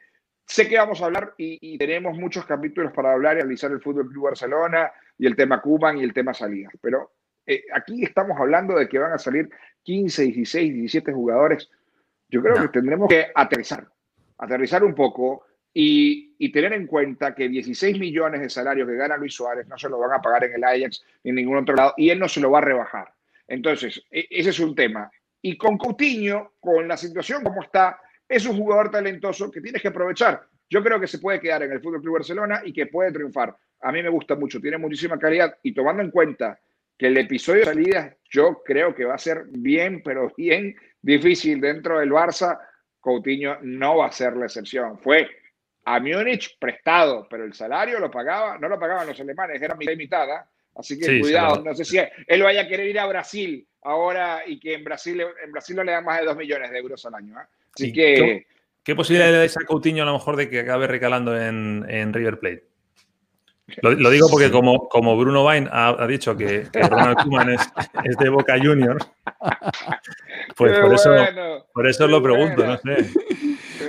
sé 0.46 0.68
que 0.68 0.78
vamos 0.78 1.02
a 1.02 1.06
hablar 1.06 1.34
y, 1.36 1.76
tenemos 1.78 2.16
muchos 2.16 2.46
capítulos 2.46 2.92
para 2.92 3.12
hablar 3.12 3.36
y 3.36 3.40
analizar 3.40 3.72
el 3.72 3.80
Fútbol 3.80 4.08
Club 4.08 4.24
Barcelona 4.24 4.92
y 5.18 5.26
el 5.26 5.34
tema 5.34 5.60
Cuban 5.60 5.98
y 5.98 6.04
el 6.04 6.12
tema 6.12 6.32
salidas. 6.32 6.72
Pero 6.80 7.12
eh, 7.46 7.64
aquí 7.74 8.04
estamos 8.04 8.38
hablando 8.38 8.76
de 8.76 8.88
que 8.88 8.98
van 8.98 9.12
a 9.12 9.18
salir 9.18 9.48
15, 9.84 10.24
16, 10.24 10.74
17 10.74 11.12
jugadores, 11.12 11.70
yo 12.28 12.42
creo 12.42 12.60
que 12.62 12.68
tendremos 12.68 13.08
que 13.08 13.26
aterrizar, 13.34 13.86
aterrizar 14.38 14.82
un 14.82 14.94
poco 14.94 15.44
y, 15.72 16.50
tener 16.50 16.72
en 16.72 16.86
cuenta 16.86 17.34
que 17.34 17.48
16 17.48 17.98
millones 17.98 18.40
de 18.40 18.48
salarios 18.48 18.88
que 18.88 18.96
gana 18.96 19.16
Luis 19.16 19.34
Suárez 19.34 19.66
no 19.66 19.78
se 19.78 19.88
lo 19.88 19.98
van 19.98 20.12
a 20.12 20.22
pagar 20.22 20.44
en 20.44 20.54
el 20.54 20.64
Ajax 20.64 21.04
ni 21.24 21.30
en 21.30 21.36
ningún 21.36 21.58
otro 21.58 21.74
lado 21.74 21.94
y 21.96 22.10
él 22.10 22.18
no 22.18 22.28
se 22.28 22.40
lo 22.40 22.50
va 22.50 22.58
a 22.58 22.62
rebajar. 22.62 23.12
Entonces, 23.48 24.02
e, 24.10 24.26
ese 24.30 24.50
es 24.50 24.60
un 24.60 24.74
tema. 24.74 25.10
Y 25.42 25.56
con 25.56 25.76
Coutinho, 25.76 26.52
con 26.60 26.86
la 26.86 26.96
situación 26.96 27.42
como 27.42 27.62
está, 27.62 27.98
es 28.28 28.46
un 28.46 28.56
jugador 28.56 28.90
talentoso 28.90 29.50
que 29.50 29.60
tienes 29.60 29.82
que 29.82 29.88
aprovechar. 29.88 30.46
Yo 30.70 30.82
creo 30.82 30.98
que 31.00 31.06
se 31.06 31.18
puede 31.18 31.40
quedar 31.40 31.62
en 31.62 31.72
el 31.72 31.80
Fútbol 31.80 32.00
Club 32.00 32.14
Barcelona 32.14 32.62
y 32.64 32.72
que 32.72 32.86
puede 32.86 33.12
triunfar. 33.12 33.56
A 33.80 33.92
mí 33.92 34.02
me 34.02 34.08
gusta 34.08 34.34
mucho, 34.34 34.60
tiene 34.60 34.78
muchísima 34.78 35.18
calidad 35.18 35.56
y 35.62 35.72
tomando 35.72 36.02
en 36.02 36.10
cuenta 36.10 36.58
que 36.98 37.06
el 37.06 37.16
episodio 37.16 37.60
de 37.60 37.66
salida 37.66 38.16
yo 38.30 38.62
creo 38.64 38.94
que 38.94 39.04
va 39.04 39.14
a 39.14 39.18
ser 39.18 39.44
bien, 39.48 40.02
pero 40.02 40.32
bien 40.36 40.74
difícil 41.00 41.60
dentro 41.60 41.98
del 41.98 42.10
Barça. 42.10 42.58
Coutinho 43.00 43.58
no 43.62 43.98
va 43.98 44.06
a 44.06 44.12
ser 44.12 44.36
la 44.36 44.46
excepción. 44.46 44.98
Fue 44.98 45.28
a 45.84 46.00
Múnich 46.00 46.58
prestado, 46.58 47.26
pero 47.28 47.44
el 47.44 47.52
salario 47.52 48.00
lo 48.00 48.10
pagaba, 48.10 48.58
no 48.58 48.68
lo 48.68 48.78
pagaban 48.78 49.06
los 49.06 49.20
alemanes, 49.20 49.60
era 49.60 49.74
mitad 49.74 49.92
y 49.92 49.96
mitad. 49.96 50.30
¿ah? 50.30 50.48
Así 50.74 50.98
que 50.98 51.20
cuidado, 51.20 51.62
no 51.62 51.74
sé 51.74 51.84
si 51.84 51.98
él 51.98 52.42
vaya 52.42 52.62
a 52.62 52.68
querer 52.68 52.86
ir 52.86 52.98
a 52.98 53.06
Brasil 53.06 53.66
ahora 53.82 54.42
y 54.46 54.58
que 54.58 54.74
en 54.74 54.84
Brasil, 54.84 55.22
en 55.42 55.52
Brasil 55.52 55.76
no 55.76 55.84
le 55.84 55.92
dan 55.92 56.04
más 56.04 56.20
de 56.20 56.26
2 56.26 56.36
millones 56.36 56.70
de 56.70 56.78
euros 56.78 57.04
al 57.06 57.14
año. 57.14 57.34
¿ah? 57.36 57.48
Así 57.74 57.92
que. 57.92 58.46
¿Qué, 58.82 58.94
posibilidad 58.94 59.44
es 59.44 59.56
a 59.56 59.64
Coutinho 59.64 60.02
a 60.02 60.06
lo 60.06 60.12
mejor 60.14 60.36
de 60.36 60.50
que 60.50 60.60
acabe 60.60 60.86
recalando 60.86 61.40
en, 61.40 61.86
en 61.88 62.12
River 62.12 62.38
Plate? 62.38 62.73
Lo, 63.80 64.10
digo 64.10 64.28
porque 64.28 64.50
como, 64.50 64.88
como 64.88 65.16
Bruno 65.16 65.42
Vain 65.42 65.68
ha, 65.72 66.06
dicho 66.06 66.36
que, 66.36 66.68
Ronald 66.72 67.16
Koeman 67.22 67.50
es, 67.50 68.16
de 68.18 68.28
Boca 68.28 68.58
Juniors, 68.58 69.06
pues 70.56 70.78
por 70.78 70.94
eso, 70.94 71.10
por 71.72 71.86
eso 71.86 72.06
lo 72.06 72.22
pregunto, 72.22 72.66
no 72.66 72.76
sé. 72.78 73.10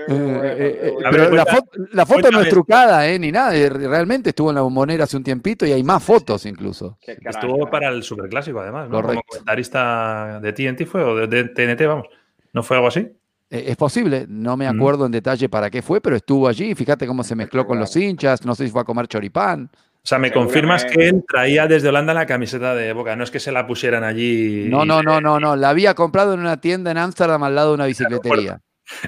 Eh, 0.08 0.80
eh, 0.82 0.94
pero 1.10 1.32
la, 1.32 2.06
foto 2.06 2.32
no 2.32 2.42
es 2.42 2.50
trucada, 2.50 3.08
eh, 3.08 3.18
ni 3.18 3.32
nada. 3.32 3.52
Realmente 3.70 4.30
estuvo 4.30 4.50
en 4.50 4.56
la 4.56 4.62
bombonera 4.62 5.06
hace 5.06 5.18
un 5.18 5.24
tiempito 5.24 5.66
y 5.66 5.72
hay 5.72 5.84
más 5.84 6.04
fotos 6.04 6.46
incluso. 6.46 6.98
Estuvo 7.02 7.70
para 7.70 7.90
el 7.90 8.04
superclásico, 8.04 8.60
además, 8.60 8.90
¿no? 8.90 9.02
Como 9.02 9.22
comentarista 9.24 10.40
de 10.42 10.54
TNT 10.54 10.86
fue, 10.86 11.04
o 11.04 11.28
de 11.28 11.46
TNT, 11.46 11.88
vamos. 11.88 12.08
¿No 12.54 12.64
fue 12.64 12.78
algo 12.78 12.88
así? 12.88 13.12
Eh, 13.50 13.66
es 13.68 13.76
posible, 13.78 14.26
no 14.28 14.58
me 14.58 14.68
acuerdo 14.68 15.06
en 15.06 15.12
detalle 15.12 15.50
para 15.50 15.70
qué 15.70 15.82
fue, 15.82 16.02
pero 16.02 16.16
estuvo 16.16 16.48
allí. 16.48 16.74
Fíjate 16.76 17.06
cómo 17.06 17.24
se 17.24 17.36
mezcló 17.36 17.66
con 17.66 17.80
los 17.80 17.96
hinchas. 17.96 18.46
No 18.46 18.56
sé 18.56 18.66
si 18.66 18.72
fue 18.72 18.82
a 18.82 18.86
comer 18.86 19.08
choripán. 19.08 19.70
O 19.74 20.08
sea, 20.08 20.20
me 20.20 20.32
confirmas 20.32 20.86
que 20.86 21.08
él 21.08 21.24
traía 21.28 21.66
desde 21.66 21.90
Holanda 21.90 22.14
la 22.14 22.28
camiseta 22.28 22.76
de 22.76 22.94
Boca, 22.94 23.16
no 23.16 23.24
es 23.24 23.32
que 23.32 23.40
se 23.40 23.52
la 23.52 23.66
pusieran 23.66 24.04
allí. 24.04 24.68
No, 24.70 24.86
no, 24.86 25.02
no, 25.02 25.20
no, 25.20 25.40
no. 25.40 25.56
La 25.56 25.70
había 25.70 25.96
comprado 25.96 26.36
en 26.36 26.42
una 26.42 26.62
tienda 26.62 26.92
en 26.92 27.00
Ámsterdam 27.00 27.42
al 27.42 27.56
lado 27.56 27.70
de 27.70 27.76
una 27.76 27.86
bicicletería. 27.88 28.62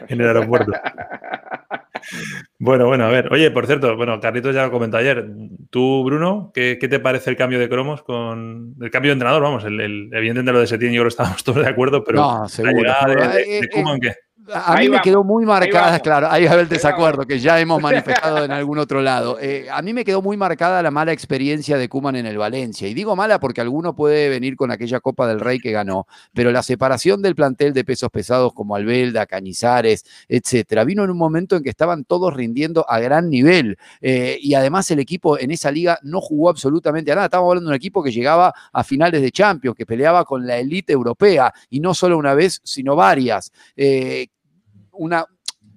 En 0.07 0.19
el 0.19 0.27
aeropuerto. 0.27 0.71
bueno, 2.57 2.87
bueno, 2.87 3.05
a 3.05 3.09
ver. 3.09 3.31
Oye, 3.31 3.51
por 3.51 3.67
cierto, 3.67 3.95
bueno, 3.95 4.19
Carlitos 4.19 4.55
ya 4.55 4.63
lo 4.63 4.71
comentó 4.71 4.97
ayer. 4.97 5.29
Tú, 5.69 6.03
Bruno, 6.03 6.51
¿qué, 6.51 6.77
te 6.77 6.99
parece 6.99 7.29
el 7.29 7.35
cambio 7.35 7.59
de 7.59 7.69
cromos 7.69 8.01
con 8.01 8.73
el 8.81 8.89
cambio 8.89 9.09
de 9.09 9.13
entrenador? 9.13 9.43
Vamos, 9.43 9.65
el, 9.65 9.79
el 9.79 10.09
evidentemente 10.13 10.51
lo 10.51 10.59
de 10.61 10.65
Setién 10.65 10.93
yo 10.93 11.01
creo 11.01 11.05
que 11.05 11.09
estábamos 11.09 11.43
todos 11.43 11.63
de 11.63 11.69
acuerdo, 11.69 12.03
pero 12.03 12.21
no, 12.21 12.49
seguro. 12.49 12.81
la 12.81 13.05
llegada 13.05 13.35
de, 13.35 13.45
de, 13.45 13.57
eh, 13.59 13.69
¿qué? 14.01 14.15
A 14.53 14.75
mí 14.77 14.89
me 14.89 15.01
quedó 15.01 15.23
muy 15.23 15.45
marcada, 15.45 15.99
claro, 15.99 16.27
ahí 16.29 16.45
va 16.45 16.55
el 16.55 16.69
desacuerdo 16.69 17.25
que 17.25 17.39
ya 17.39 17.59
hemos 17.59 17.81
manifestado 17.81 18.45
en 18.45 18.51
algún 18.51 18.77
otro 18.77 19.01
lado. 19.01 19.37
Eh, 19.39 19.67
a 19.71 19.81
mí 19.81 19.93
me 19.93 20.05
quedó 20.05 20.21
muy 20.21 20.37
marcada 20.37 20.81
la 20.81 20.91
mala 20.91 21.11
experiencia 21.11 21.77
de 21.77 21.89
Kuman 21.89 22.15
en 22.15 22.25
el 22.25 22.37
Valencia. 22.37 22.87
Y 22.87 22.93
digo 22.93 23.15
mala 23.15 23.39
porque 23.39 23.61
alguno 23.61 23.95
puede 23.95 24.29
venir 24.29 24.55
con 24.55 24.71
aquella 24.71 24.99
Copa 24.99 25.27
del 25.27 25.39
Rey 25.39 25.59
que 25.59 25.71
ganó, 25.71 26.07
pero 26.33 26.51
la 26.51 26.63
separación 26.63 27.21
del 27.21 27.35
plantel 27.35 27.73
de 27.73 27.83
pesos 27.83 28.09
pesados 28.09 28.53
como 28.53 28.75
Albelda, 28.75 29.25
Cañizares, 29.25 30.05
etcétera, 30.27 30.83
vino 30.83 31.03
en 31.03 31.09
un 31.09 31.17
momento 31.17 31.55
en 31.55 31.63
que 31.63 31.69
estaban 31.69 32.05
todos 32.05 32.33
rindiendo 32.33 32.85
a 32.89 32.99
gran 32.99 33.29
nivel. 33.29 33.77
Eh, 34.01 34.37
y 34.41 34.53
además 34.53 34.89
el 34.91 34.99
equipo 34.99 35.37
en 35.37 35.51
esa 35.51 35.71
liga 35.71 35.99
no 36.03 36.21
jugó 36.21 36.49
absolutamente 36.49 37.11
a 37.11 37.15
nada. 37.15 37.25
Estamos 37.25 37.49
hablando 37.49 37.69
de 37.69 37.73
un 37.73 37.77
equipo 37.77 38.03
que 38.03 38.11
llegaba 38.11 38.53
a 38.71 38.83
finales 38.83 39.21
de 39.21 39.31
Champions, 39.31 39.75
que 39.75 39.85
peleaba 39.85 40.23
con 40.25 40.45
la 40.45 40.57
élite 40.57 40.93
europea, 40.93 41.53
y 41.69 41.79
no 41.79 41.93
solo 41.93 42.17
una 42.17 42.33
vez, 42.33 42.61
sino 42.63 42.95
varias. 42.95 43.51
Eh, 43.75 44.27
una, 44.97 45.25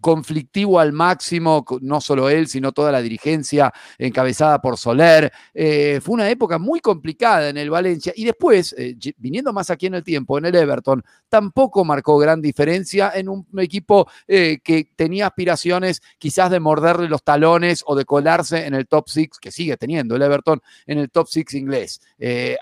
conflictivo 0.00 0.80
al 0.80 0.92
máximo, 0.92 1.64
no 1.80 2.00
solo 2.00 2.28
él, 2.28 2.48
sino 2.48 2.72
toda 2.72 2.90
la 2.92 3.02
dirigencia 3.02 3.72
encabezada 3.98 4.60
por 4.60 4.76
Soler. 4.76 5.32
Eh, 5.54 6.00
fue 6.02 6.14
una 6.14 6.30
época 6.30 6.58
muy 6.58 6.80
complicada 6.80 7.48
en 7.48 7.56
el 7.56 7.70
Valencia 7.70 8.12
y 8.16 8.24
después, 8.24 8.74
eh, 8.78 8.96
viniendo 9.18 9.52
más 9.52 9.70
aquí 9.70 9.86
en 9.86 9.94
el 9.94 10.02
tiempo, 10.02 10.38
en 10.38 10.46
el 10.46 10.54
Everton, 10.54 11.04
tampoco 11.28 11.84
marcó 11.84 12.18
gran 12.18 12.40
diferencia 12.40 13.12
en 13.14 13.28
un 13.28 13.46
equipo 13.58 14.08
eh, 14.26 14.58
que 14.64 14.90
tenía 14.96 15.26
aspiraciones 15.26 16.02
quizás 16.18 16.50
de 16.50 16.60
morderle 16.60 17.08
los 17.08 17.22
talones 17.22 17.82
o 17.86 17.94
de 17.94 18.04
colarse 18.04 18.66
en 18.66 18.74
el 18.74 18.86
top 18.86 19.08
six, 19.08 19.38
que 19.38 19.50
sigue 19.50 19.76
teniendo 19.76 20.16
el 20.16 20.22
Everton 20.22 20.60
en 20.86 20.98
el 20.98 21.10
top 21.10 21.28
six 21.28 21.54
inglés. 21.54 22.00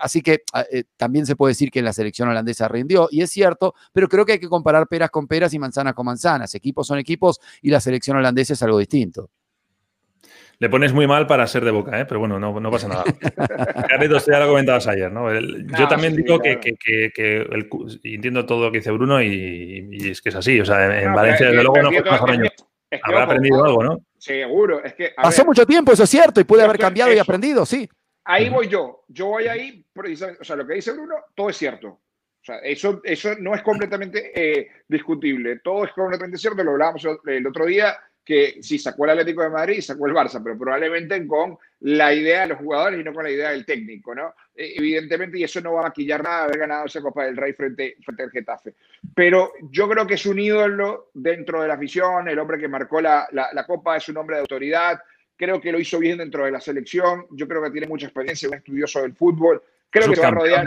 así 0.01 0.23
que 0.23 0.43
ah, 0.53 0.65
también 0.97 1.27
se 1.27 1.37
puede 1.37 1.53
decir 1.53 1.71
que 1.71 1.83
la 1.83 1.93
selección 1.93 2.29
holandesa 2.29 2.69
rindió 2.69 3.09
y 3.11 3.23
es 3.23 3.31
cierto, 3.31 3.75
pero 3.93 4.09
creo 4.09 4.27
que 4.27 4.33
hay 4.33 4.39
que 4.39 4.49
comparar 4.49 4.87
peras 4.89 5.11
con 5.11 5.27
peras 5.27 5.55
y 5.55 5.59
manzanas 5.59 5.95
con 5.95 6.07
manzanas. 6.07 6.55
Equipos 6.55 6.87
son 6.87 6.99
equipos 6.99 7.28
y 7.63 7.71
la 7.71 7.81
selección 7.81 8.17
holandesa 8.17 8.55
es 8.55 8.63
algo 8.63 8.79
distinto. 8.79 9.31
Le 10.61 10.69
pones 10.69 10.93
muy 10.93 11.07
mal 11.07 11.27
para 11.29 11.47
ser 11.47 11.65
de 11.65 11.71
boca, 11.71 12.01
¿eh? 12.01 12.05
pero 12.05 12.19
bueno, 12.19 12.41
no, 12.41 12.59
no 12.59 12.71
pasa 12.71 12.89
nada. 12.89 13.05
Carlitos, 13.89 14.27
ya 14.27 14.41
lo 14.41 14.49
comentabas 14.49 14.89
ayer, 14.89 15.11
¿no? 15.13 15.33
yo 15.33 15.89
también 15.89 16.17
digo 16.17 16.41
que, 16.41 16.59
entiendo 18.03 18.45
todo 18.45 18.65
lo 18.65 18.73
que 18.73 18.79
dice 18.79 18.91
Bruno 18.91 19.23
y, 19.23 20.11
es 20.11 20.21
que 20.21 20.31
es 20.31 20.35
así. 20.35 20.61
O 20.61 20.65
sea, 20.65 21.01
en, 21.01 21.15
Valencia, 21.15 21.47
desde 21.47 21.63
luego, 21.63 21.81
no 21.83 21.93
fue 21.93 22.03
mejor 22.03 22.31
año. 22.31 22.51
Habrá 23.03 23.23
aprendido 23.25 23.65
algo, 23.65 23.85
¿no? 23.85 24.01
Seguro. 24.19 24.83
Es 24.83 24.95
que, 24.95 25.13
Pasó 25.17 25.45
mucho 25.45 25.65
tiempo, 25.65 25.93
eso 25.93 26.03
es 26.03 26.11
cierto, 26.11 26.41
y 26.41 26.45
puede 26.45 26.65
haber 26.65 26.79
cambiado 26.79 27.13
y 27.13 27.19
aprendido, 27.19 27.65
sí. 27.65 27.89
Ahí 28.25 28.49
voy 28.49 28.67
yo. 28.67 29.05
Yo 29.07 29.27
voy 29.27 29.47
ahí, 29.47 29.87
o 29.95 30.45
sea, 30.45 30.57
lo 30.57 30.67
que 30.67 30.75
dice 30.75 30.93
Bruno, 30.93 31.15
todo 31.37 31.51
es 31.51 31.57
cierto 31.57 32.01
eso, 32.63 33.01
eso 33.05 33.35
no 33.39 33.55
es 33.55 33.63
completamente 33.63 34.33
eh, 34.35 34.69
discutible. 34.89 35.61
Todo 35.61 35.85
es 35.85 35.93
completamente 35.93 36.39
cierto. 36.39 36.63
Lo 36.65 36.73
hablábamos 36.73 37.07
el 37.27 37.47
otro 37.47 37.67
día, 37.67 37.97
que 38.29 38.59
sí 38.61 38.79
sacó 38.79 39.07
el 39.07 39.13
Atlético 39.13 39.43
de 39.43 39.49
Madrid 39.49 39.81
sacó 39.81 40.07
el 40.07 40.13
Barça, 40.13 40.43
pero 40.45 40.59
probablemente 40.59 41.27
con 41.27 41.57
la 41.81 42.13
idea 42.13 42.43
de 42.43 42.49
los 42.49 42.59
jugadores 42.59 43.01
y 43.01 43.03
no 43.03 43.15
con 43.15 43.25
la 43.25 43.31
idea 43.31 43.53
del 43.53 43.65
técnico, 43.65 44.15
¿no? 44.15 44.35
E, 44.55 44.75
evidentemente, 44.77 45.39
y 45.39 45.45
eso 45.45 45.63
no 45.63 45.73
va 45.73 45.81
a 45.81 45.85
maquillar 45.85 46.23
nada 46.23 46.45
haber 46.45 46.59
ganado 46.59 46.85
esa 46.85 47.01
Copa 47.01 47.25
del 47.25 47.39
Rey 47.39 47.55
frente, 47.55 47.97
frente 48.05 48.23
al 48.23 48.31
Getafe. 48.31 48.75
Pero 49.15 49.55
yo 49.71 49.89
creo 49.89 50.07
que 50.07 50.13
es 50.13 50.27
un 50.27 50.39
ídolo 50.39 51.09
dentro 51.15 51.63
de 51.63 51.69
la 51.69 51.75
afición, 51.75 52.29
el 52.29 52.39
hombre 52.39 52.59
que 52.59 52.69
marcó 52.69 53.01
la, 53.01 53.27
la, 53.33 53.65
Copa 53.67 53.97
es 53.97 54.07
un 54.11 54.19
hombre 54.19 54.37
de 54.37 54.41
autoridad, 54.41 55.01
creo 55.35 55.59
que 55.59 55.73
lo 55.73 55.81
hizo 55.81 55.99
bien 55.99 56.19
dentro 56.19 56.45
de 56.45 56.51
la 56.51 56.61
selección, 56.61 57.25
yo 57.31 57.49
creo 57.49 57.63
que 57.63 57.71
tiene 57.71 57.87
mucha 57.87 58.09
experiencia, 58.09 58.47
un 58.51 58.57
estudioso 58.57 59.01
del 59.01 59.15
fútbol, 59.15 59.63
Creo 59.91 60.09
que 60.09 60.17
se 60.17 60.23
va 60.23 60.29
a 60.29 60.31
rodear. 60.33 60.67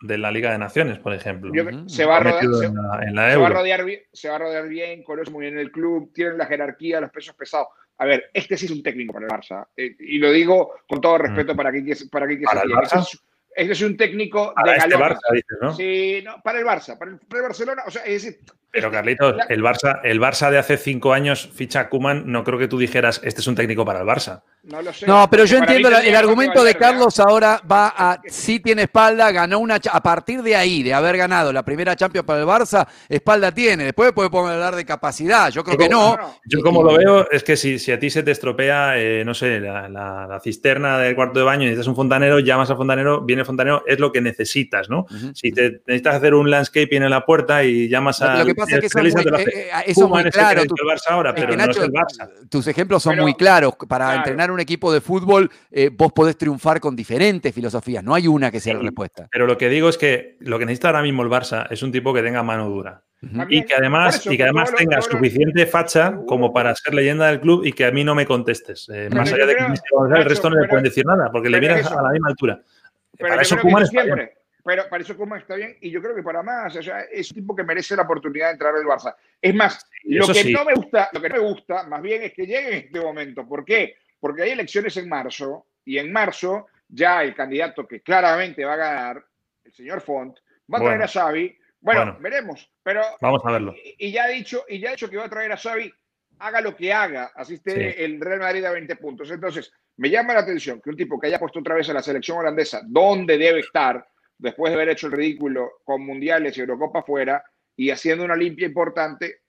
De 0.00 0.18
la, 0.18 0.30
Liga 0.30 0.52
de 0.52 0.58
Naciones, 0.58 0.98
por 0.98 1.12
ejemplo. 1.12 1.52
se, 1.86 2.04
va 2.04 2.16
a 2.16 2.20
rodear, 2.20 3.84
bien, 3.84 4.00
se 4.12 4.28
va 4.28 4.36
a 4.36 4.38
rodear 4.38 4.68
bien, 4.68 5.02
conoce 5.02 5.30
muy 5.30 5.42
bien 5.42 5.58
el 5.58 5.70
club, 5.70 6.10
tiene 6.14 6.36
la 6.36 6.46
jerarquía, 6.46 7.00
los 7.00 7.10
pesos 7.10 7.34
pesados. 7.34 7.68
A 7.98 8.06
ver, 8.06 8.30
este 8.32 8.56
sí 8.56 8.66
es 8.66 8.72
un 8.72 8.82
técnico 8.82 9.12
para 9.12 9.26
el 9.26 9.32
Barça. 9.32 9.66
Eh, 9.76 9.94
y 9.98 10.18
lo 10.18 10.32
digo 10.32 10.74
con 10.88 11.00
todo 11.00 11.18
respeto 11.18 11.54
mm. 11.54 11.56
para 11.56 11.70
que 11.70 11.96
para 12.10 12.26
que 12.26 12.38
¿Para 12.38 12.62
el 12.62 12.70
Barça? 12.70 13.06
Este 13.54 13.72
es 13.72 13.82
un 13.82 13.98
técnico 13.98 14.54
de 14.64 14.76
este 14.76 14.96
Barça, 14.96 15.30
dices, 15.30 15.58
¿no? 15.60 15.74
Sí, 15.74 16.22
no, 16.24 16.40
para 16.42 16.58
el 16.58 16.64
Barça, 16.64 16.98
para 16.98 17.10
el, 17.10 17.18
para 17.18 17.42
el 17.42 17.48
Barcelona. 17.48 17.82
O 17.86 17.90
sea, 17.90 18.02
es 18.04 18.24
decir, 18.24 18.40
pero 18.72 18.90
Carlitos, 18.90 19.36
el 19.50 19.62
Barça, 19.62 20.00
el 20.02 20.18
Barça 20.18 20.50
de 20.50 20.56
hace 20.56 20.78
cinco 20.78 21.12
años 21.12 21.50
ficha 21.52 21.80
a 21.80 21.88
Kuman, 21.90 22.24
no 22.32 22.42
creo 22.42 22.58
que 22.58 22.68
tú 22.68 22.78
dijeras, 22.78 23.20
este 23.22 23.42
es 23.42 23.46
un 23.46 23.54
técnico 23.54 23.84
para 23.84 24.00
el 24.00 24.06
Barça. 24.06 24.42
No 24.64 24.80
lo 24.80 24.92
sé. 24.92 25.06
No, 25.06 25.28
pero 25.28 25.44
yo 25.44 25.58
entiendo 25.58 25.88
el 25.88 26.14
argumento 26.14 26.62
de 26.62 26.76
Carlos 26.76 27.18
ahora 27.18 27.60
va 27.70 27.94
a, 27.96 28.20
sí 28.28 28.60
tiene 28.60 28.82
espalda, 28.82 29.32
ganó 29.32 29.58
una, 29.58 29.80
a 29.90 30.00
partir 30.00 30.40
de 30.40 30.54
ahí, 30.54 30.84
de 30.84 30.94
haber 30.94 31.16
ganado 31.16 31.52
la 31.52 31.64
primera 31.64 31.96
Champions 31.96 32.24
para 32.24 32.40
el 32.40 32.46
Barça, 32.46 32.86
espalda 33.08 33.52
tiene. 33.52 33.84
Después 33.84 34.12
puede 34.12 34.28
hablar 34.28 34.76
de 34.76 34.84
capacidad, 34.84 35.50
yo 35.50 35.64
creo 35.64 35.76
que 35.76 35.88
no. 35.88 36.16
Yo 36.44 36.60
como 36.62 36.84
lo 36.84 36.96
veo 36.96 37.28
es 37.30 37.42
que 37.42 37.56
si, 37.56 37.80
si 37.80 37.90
a 37.90 37.98
ti 37.98 38.08
se 38.08 38.22
te 38.22 38.30
estropea, 38.30 38.98
eh, 38.98 39.24
no 39.24 39.34
sé, 39.34 39.58
la, 39.58 40.40
cisterna 40.42 40.98
del 40.98 41.16
cuarto 41.16 41.40
de 41.40 41.44
baño 41.44 41.62
y 41.62 41.66
necesitas 41.66 41.88
un 41.88 41.96
fontanero, 41.96 42.38
llamas 42.38 42.70
al 42.70 42.76
fontanero, 42.76 43.20
viene 43.20 43.40
el 43.40 43.46
fontanero, 43.46 43.82
es 43.86 43.98
lo 43.98 44.12
que 44.12 44.20
necesitas, 44.20 44.88
¿no? 44.88 45.06
Si 45.34 45.50
te 45.50 45.82
necesitas 45.86 46.14
hacer 46.14 46.34
un 46.34 46.48
landscaping 46.50 47.02
en 47.02 47.10
la 47.10 47.24
puerta 47.24 47.64
y 47.64 47.88
llamas 47.88 48.22
a 48.22 48.44
que 48.44 48.86
eso 48.86 48.98
es 49.00 49.14
muy, 49.14 49.22
eh, 49.22 49.44
eh, 49.46 49.70
eso 49.86 50.08
muy 50.08 50.24
claro. 50.24 50.62
Tus 52.48 52.66
ejemplos 52.68 53.02
son 53.02 53.18
muy 53.18 53.34
claros. 53.34 53.74
Para 53.88 54.16
entrenar 54.16 54.51
un 54.52 54.60
equipo 54.60 54.92
de 54.92 55.00
fútbol, 55.00 55.50
eh, 55.70 55.90
vos 55.92 56.12
podés 56.12 56.36
triunfar 56.36 56.80
con 56.80 56.94
diferentes 56.94 57.54
filosofías. 57.54 58.04
No 58.04 58.14
hay 58.14 58.28
una 58.28 58.50
que 58.50 58.60
sea 58.60 58.74
la 58.74 58.80
respuesta. 58.80 59.28
Pero 59.30 59.46
lo 59.46 59.58
que 59.58 59.68
digo 59.68 59.88
es 59.88 59.98
que 59.98 60.36
lo 60.40 60.58
que 60.58 60.66
necesita 60.66 60.88
ahora 60.88 61.02
mismo 61.02 61.22
el 61.22 61.28
Barça 61.28 61.66
es 61.70 61.82
un 61.82 61.92
tipo 61.92 62.12
que 62.14 62.22
tenga 62.22 62.42
mano 62.42 62.68
dura. 62.68 63.02
Y 63.48 63.64
que 63.64 63.74
además, 63.74 64.26
y 64.26 64.36
que 64.36 64.42
además 64.42 64.74
tenga 64.74 65.00
suficiente 65.00 65.64
facha 65.66 66.18
como 66.26 66.52
para 66.52 66.74
ser 66.74 66.92
leyenda 66.92 67.28
del 67.28 67.40
club 67.40 67.64
y 67.64 67.72
que 67.72 67.84
a 67.84 67.92
mí 67.92 68.02
no 68.02 68.16
me 68.16 68.26
contestes. 68.26 68.88
más 69.14 69.32
allá 69.32 69.46
de 69.46 69.54
que 69.54 69.64
el 69.64 70.24
resto 70.24 70.50
no 70.50 70.60
le 70.60 70.68
pueden 70.68 70.84
decir 70.84 71.06
nada, 71.06 71.30
porque 71.30 71.48
le 71.48 71.60
vienes 71.60 71.86
a 71.86 72.02
la 72.02 72.10
misma 72.10 72.30
altura. 72.30 72.60
para 73.18 73.42
eso 73.42 73.56
Kuman 73.58 73.84
está 73.84 74.02
pero 74.64 74.88
para 74.88 75.02
eso 75.02 75.16
Kuma 75.16 75.38
está 75.38 75.56
bien 75.56 75.76
y 75.80 75.90
yo 75.90 76.00
creo 76.00 76.14
que 76.14 76.22
para 76.22 76.42
más, 76.42 76.76
o 76.76 76.82
sea, 76.82 77.00
es 77.00 77.30
un 77.30 77.36
tipo 77.36 77.56
que 77.56 77.64
merece 77.64 77.96
la 77.96 78.02
oportunidad 78.02 78.46
de 78.46 78.52
entrar 78.52 78.74
al 78.74 78.84
Barça. 78.84 79.16
Es 79.40 79.54
más, 79.54 79.84
lo 80.04 80.26
que 80.28 80.52
no 80.52 80.64
me 80.64 80.74
gusta, 80.74 81.08
lo 81.12 81.20
que 81.20 81.28
no 81.28 81.34
me 81.36 81.40
gusta 81.40 81.82
más 81.84 82.00
bien 82.00 82.22
es 82.22 82.32
que 82.32 82.46
llegue 82.46 82.68
en 82.68 82.74
este 82.74 83.00
momento. 83.00 83.46
¿Por 83.46 83.64
qué? 83.64 83.96
Porque 84.22 84.44
hay 84.44 84.50
elecciones 84.50 84.96
en 84.98 85.08
marzo 85.08 85.66
y 85.84 85.98
en 85.98 86.12
marzo 86.12 86.68
ya 86.86 87.24
el 87.24 87.34
candidato 87.34 87.88
que 87.88 88.02
claramente 88.02 88.64
va 88.64 88.74
a 88.74 88.76
ganar, 88.76 89.24
el 89.64 89.72
señor 89.72 90.00
Font, 90.00 90.38
va 90.72 90.78
a 90.78 90.80
traer 90.80 91.02
a 91.02 91.08
Xavi. 91.08 91.58
Bueno, 91.80 92.16
veremos, 92.20 92.70
pero 92.84 93.02
vamos 93.20 93.42
a 93.44 93.50
verlo. 93.50 93.74
Y, 93.98 94.12
ya 94.12 94.26
ha 94.26 94.28
dicho, 94.28 94.64
y 94.68 94.78
ya 94.78 94.90
ha 94.90 94.92
dicho 94.92 95.10
que 95.10 95.16
va 95.16 95.24
a 95.24 95.28
traer 95.28 95.50
a 95.50 95.56
Xavi, 95.56 95.92
haga 96.38 96.60
lo 96.60 96.76
que 96.76 96.92
haga, 96.92 97.32
así 97.34 97.54
esté 97.54 98.04
el 98.04 98.20
Real 98.20 98.38
Madrid 98.38 98.64
a 98.64 98.70
20 98.70 98.94
puntos. 98.94 99.28
Entonces, 99.28 99.72
me 99.96 100.08
llama 100.08 100.34
la 100.34 100.40
atención 100.40 100.80
que 100.80 100.90
un 100.90 100.96
tipo 100.96 101.18
que 101.18 101.26
haya 101.26 101.40
puesto 101.40 101.58
otra 101.58 101.74
vez 101.74 101.90
a 101.90 101.94
la 101.94 102.02
selección 102.02 102.38
holandesa 102.38 102.80
donde 102.86 103.36
debe 103.36 103.58
estar, 103.58 104.06
después 104.38 104.70
de 104.70 104.76
haber 104.76 104.90
hecho 104.90 105.08
el 105.08 105.14
ridículo 105.14 105.80
con 105.82 106.06
mundiales 106.06 106.56
y 106.56 106.60
Eurocopa 106.60 107.02
fuera 107.02 107.42
y 107.74 107.90
haciendo 107.90 108.24
una 108.24 108.36
limpia 108.36 108.68
importante, 108.68 109.40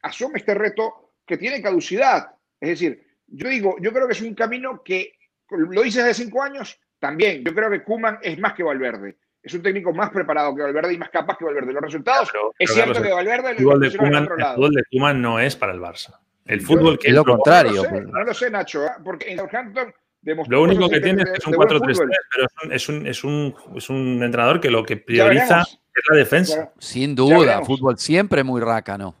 asume 0.00 0.38
este 0.38 0.54
reto 0.54 1.12
que 1.26 1.36
tiene 1.36 1.60
caducidad. 1.60 2.34
Es 2.58 2.70
decir, 2.70 3.11
yo 3.32 3.48
digo, 3.48 3.76
yo 3.80 3.92
creo 3.92 4.06
que 4.06 4.12
es 4.12 4.20
un 4.20 4.34
camino 4.34 4.82
que, 4.84 5.14
lo 5.50 5.84
hice 5.84 6.02
hace 6.02 6.24
cinco 6.24 6.42
años, 6.42 6.78
también. 6.98 7.44
Yo 7.44 7.54
creo 7.54 7.70
que 7.70 7.82
Kuman 7.82 8.18
es 8.22 8.38
más 8.38 8.54
que 8.54 8.62
Valverde. 8.62 9.16
Es 9.42 9.52
un 9.54 9.62
técnico 9.62 9.92
más 9.92 10.10
preparado 10.10 10.54
que 10.54 10.62
Valverde 10.62 10.94
y 10.94 10.98
más 10.98 11.10
capaz 11.10 11.36
que 11.36 11.44
Valverde. 11.44 11.72
Los 11.72 11.82
resultados, 11.82 12.30
es 12.58 12.72
cierto 12.72 13.02
que 13.02 13.10
Valverde... 13.10 13.50
El 13.50 13.56
fútbol, 13.56 13.80
de 13.80 13.96
Koeman, 13.96 14.28
el 14.38 14.46
fútbol 14.54 14.70
de 14.70 14.84
Kuman 14.90 15.20
no 15.20 15.40
es 15.40 15.56
para 15.56 15.72
el 15.72 15.80
Barça. 15.80 16.18
El 16.46 16.60
fútbol 16.60 16.98
que 16.98 17.08
es 17.08 17.14
lo 17.14 17.24
contrario. 17.24 17.82
No 17.90 18.24
lo 18.24 18.34
sé, 18.34 18.50
Nacho, 18.50 18.84
¿eh? 18.84 18.90
porque 19.04 19.30
en 19.30 19.38
Southampton 19.38 19.92
lo 20.48 20.62
único 20.62 20.88
que 20.88 21.00
tiene 21.00 21.22
es 21.22 21.46
un 21.46 21.54
4-3-3, 21.54 21.98
pero 22.32 22.46
es 22.70 22.88
un, 22.88 23.06
es, 23.06 23.24
un, 23.24 23.54
es 23.74 23.90
un, 23.90 24.22
entrenador 24.22 24.60
que 24.60 24.70
lo 24.70 24.84
que 24.84 24.96
prioriza 24.96 25.62
es 25.62 26.04
la 26.08 26.16
defensa. 26.16 26.72
Sin 26.78 27.14
duda, 27.14 27.62
fútbol 27.64 27.98
siempre 27.98 28.44
muy 28.44 28.60
rácano. 28.60 29.16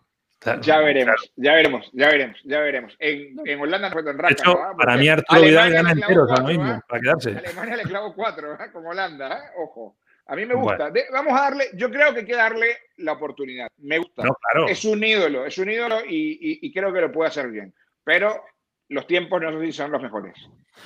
Ya 0.62 0.78
veremos, 0.80 1.32
ya 1.36 1.52
veremos, 1.52 1.90
ya 1.92 2.08
veremos, 2.08 2.40
ya 2.44 2.60
veremos. 2.60 2.96
En, 2.98 3.36
en 3.44 3.60
Holanda 3.60 3.88
no 3.88 3.92
fue 3.92 4.04
tan 4.04 4.18
rácano. 4.18 4.36
De 4.36 4.42
hecho, 4.42 4.52
¿eh? 4.52 4.74
para 4.76 4.96
mí 4.96 5.08
Arturo 5.08 5.40
Vidal 5.40 5.72
gana 5.72 5.92
enteros 5.92 6.30
ahora 6.30 6.44
mismo, 6.44 6.72
¿eh? 6.72 6.80
para 6.88 7.00
quedarse. 7.00 7.30
Alemania 7.30 7.76
le 7.76 7.82
clavó 7.84 8.14
4, 8.14 8.54
¿eh? 8.54 8.72
con 8.72 8.86
Holanda, 8.86 9.38
¿eh? 9.38 9.50
ojo. 9.58 9.96
A 10.26 10.36
mí 10.36 10.46
me 10.46 10.54
gusta. 10.54 10.90
vamos 11.12 11.32
a 11.38 11.42
darle, 11.42 11.64
yo 11.74 11.90
creo 11.90 12.12
que 12.12 12.20
hay 12.20 12.26
que 12.26 12.36
darle 12.36 12.76
la 12.98 13.12
oportunidad. 13.12 13.68
Me 13.78 13.98
gusta. 13.98 14.24
Es 14.68 14.84
un 14.84 15.02
ídolo, 15.02 15.44
es 15.44 15.58
un 15.58 15.70
ídolo 15.70 16.00
y, 16.04 16.38
y, 16.40 16.66
y 16.66 16.72
creo 16.72 16.92
que 16.92 17.00
lo 17.00 17.12
puede 17.12 17.28
hacer 17.28 17.48
bien. 17.48 17.74
Pero 18.04 18.44
los 18.88 19.06
tiempos 19.06 19.40
no 19.40 19.58
sé 19.58 19.66
si 19.66 19.72
son 19.72 19.90
los 19.90 20.02
mejores. 20.02 20.34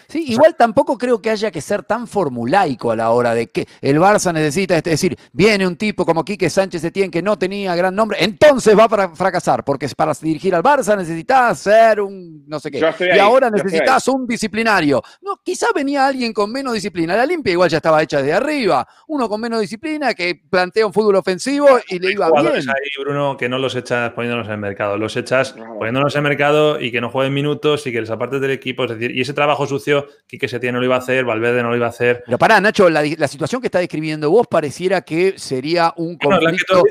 Sí, 0.09 0.25
igual 0.29 0.55
tampoco 0.57 0.97
creo 0.99 1.21
que 1.21 1.31
haya 1.31 1.51
que 1.51 1.61
ser 1.61 1.83
tan 1.83 2.07
formulaico 2.07 2.91
a 2.91 2.97
la 2.97 3.11
hora 3.11 3.35
de 3.35 3.49
que 3.49 3.67
el 3.81 3.99
Barça 3.99 4.33
necesita, 4.33 4.77
es 4.77 4.83
decir, 4.83 5.17
viene 5.33 5.67
un 5.67 5.77
tipo 5.77 6.05
como 6.05 6.25
Quique 6.25 6.51
Sánchez 6.51 6.85
Etienne 6.85 7.11
que 7.11 7.23
no 7.23 7.39
tenía 7.39 7.75
gran 7.75 7.95
nombre, 7.95 8.19
entonces 8.21 8.77
va 8.79 8.85
a 8.85 9.15
fracasar, 9.15 9.65
porque 9.65 9.89
para 9.97 10.13
dirigir 10.21 10.55
al 10.55 10.63
Barça 10.63 10.97
necesitas 10.97 11.59
ser 11.59 12.01
un 12.01 12.45
no 12.47 12.61
sé 12.61 12.71
qué. 12.71 12.81
y 13.15 13.19
ahora 13.19 13.51
necesitas 13.51 14.07
un 14.09 14.27
disciplinario. 14.27 15.03
No, 15.23 15.41
quizá 15.43 15.69
venía 15.75 16.07
alguien 16.07 16.33
con 16.33 16.51
menos 16.51 16.75
disciplina. 16.75 17.17
La 17.17 17.27
limpia 17.27 17.53
igual 17.53 17.71
ya 17.71 17.79
estaba 17.79 18.03
hecha 18.03 18.19
desde 18.19 18.33
arriba. 18.33 18.87
Uno 19.09 19.29
con 19.29 19.41
menos 19.41 19.61
disciplina 19.61 20.15
que 20.15 20.41
plantea 20.49 20.87
un 20.87 20.93
fútbol 20.93 21.17
ofensivo 21.17 21.67
y 21.89 21.99
le 21.99 22.13
iba 22.13 22.31
bien. 22.31 22.55
ahí, 22.55 22.91
Bruno, 22.99 23.37
que 23.37 23.49
no 23.49 23.59
los 23.59 23.75
echas 23.75 24.13
poniéndolos 24.13 24.47
en 24.47 24.55
el 24.55 24.59
mercado. 24.59 24.97
Los 24.97 25.17
echas 25.17 25.53
poniéndolos 25.53 26.15
en 26.15 26.19
el 26.21 26.29
mercado 26.29 26.81
y 26.81 26.93
que 26.93 27.01
no 27.01 27.11
jueguen 27.11 27.35
minutos 27.35 27.87
y 27.87 27.93
que 27.93 28.01
les 28.01 28.11
apartes 28.11 28.41
del 28.41 28.51
equipo. 28.51 28.85
Es 28.85 28.91
decir, 28.91 29.11
y 29.17 29.21
ese 29.21 29.35
trabajo 29.35 29.67
sucio, 29.79 30.07
Quique 30.27 30.49
Setién 30.49 30.75
no 30.75 30.81
lo 30.81 30.87
iba 30.87 30.97
a 30.97 30.99
hacer, 30.99 31.25
Valverde 31.25 31.63
no 31.63 31.71
lo 31.71 31.77
iba 31.77 31.87
a 31.87 31.91
hacer. 31.91 32.23
Pero 32.25 32.39
pará, 32.39 32.61
Nacho, 32.61 32.89
la, 32.89 33.29
situación 33.29 33.61
que 33.61 33.69
está 33.69 33.79
describiendo 33.79 34.31
vos 34.31 34.47
pareciera 34.47 35.03
que 35.03 35.39
sería 35.39 35.93
un 35.97 36.17
conflicto. 36.17 36.83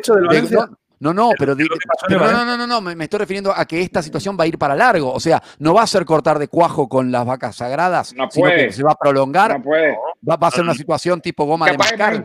no, 0.99 1.13
no, 1.13 1.31
pero, 1.37 1.55
no, 1.55 2.45
no, 2.45 2.57
no, 2.57 2.67
no, 2.67 2.81
me, 2.81 3.03
estoy 3.03 3.19
refiriendo 3.19 3.53
a 3.55 3.65
que 3.65 3.81
esta 3.81 4.01
situación 4.01 4.37
va 4.39 4.43
a 4.45 4.47
ir 4.47 4.57
para 4.57 4.75
largo. 4.75 5.11
O 5.11 5.19
sea, 5.19 5.41
no 5.59 5.73
va 5.73 5.83
a 5.83 5.87
ser 5.87 6.05
cortar 6.05 6.39
de 6.39 6.47
cuajo 6.47 6.87
con 6.87 7.11
las 7.11 7.25
vacas 7.25 7.55
sagradas, 7.57 8.09
sino 8.09 8.29
que 8.29 8.71
se 8.71 8.83
va 8.83 8.93
a 8.93 8.95
prolongar. 8.95 9.57
No 9.57 9.63
puede. 9.63 9.97
Va, 10.27 10.37
a 10.39 10.51
ser 10.51 10.63
una 10.63 10.73
situación 10.73 11.21
tipo 11.21 11.45
goma 11.45 11.69
de 11.69 11.77
mascar, 11.77 12.21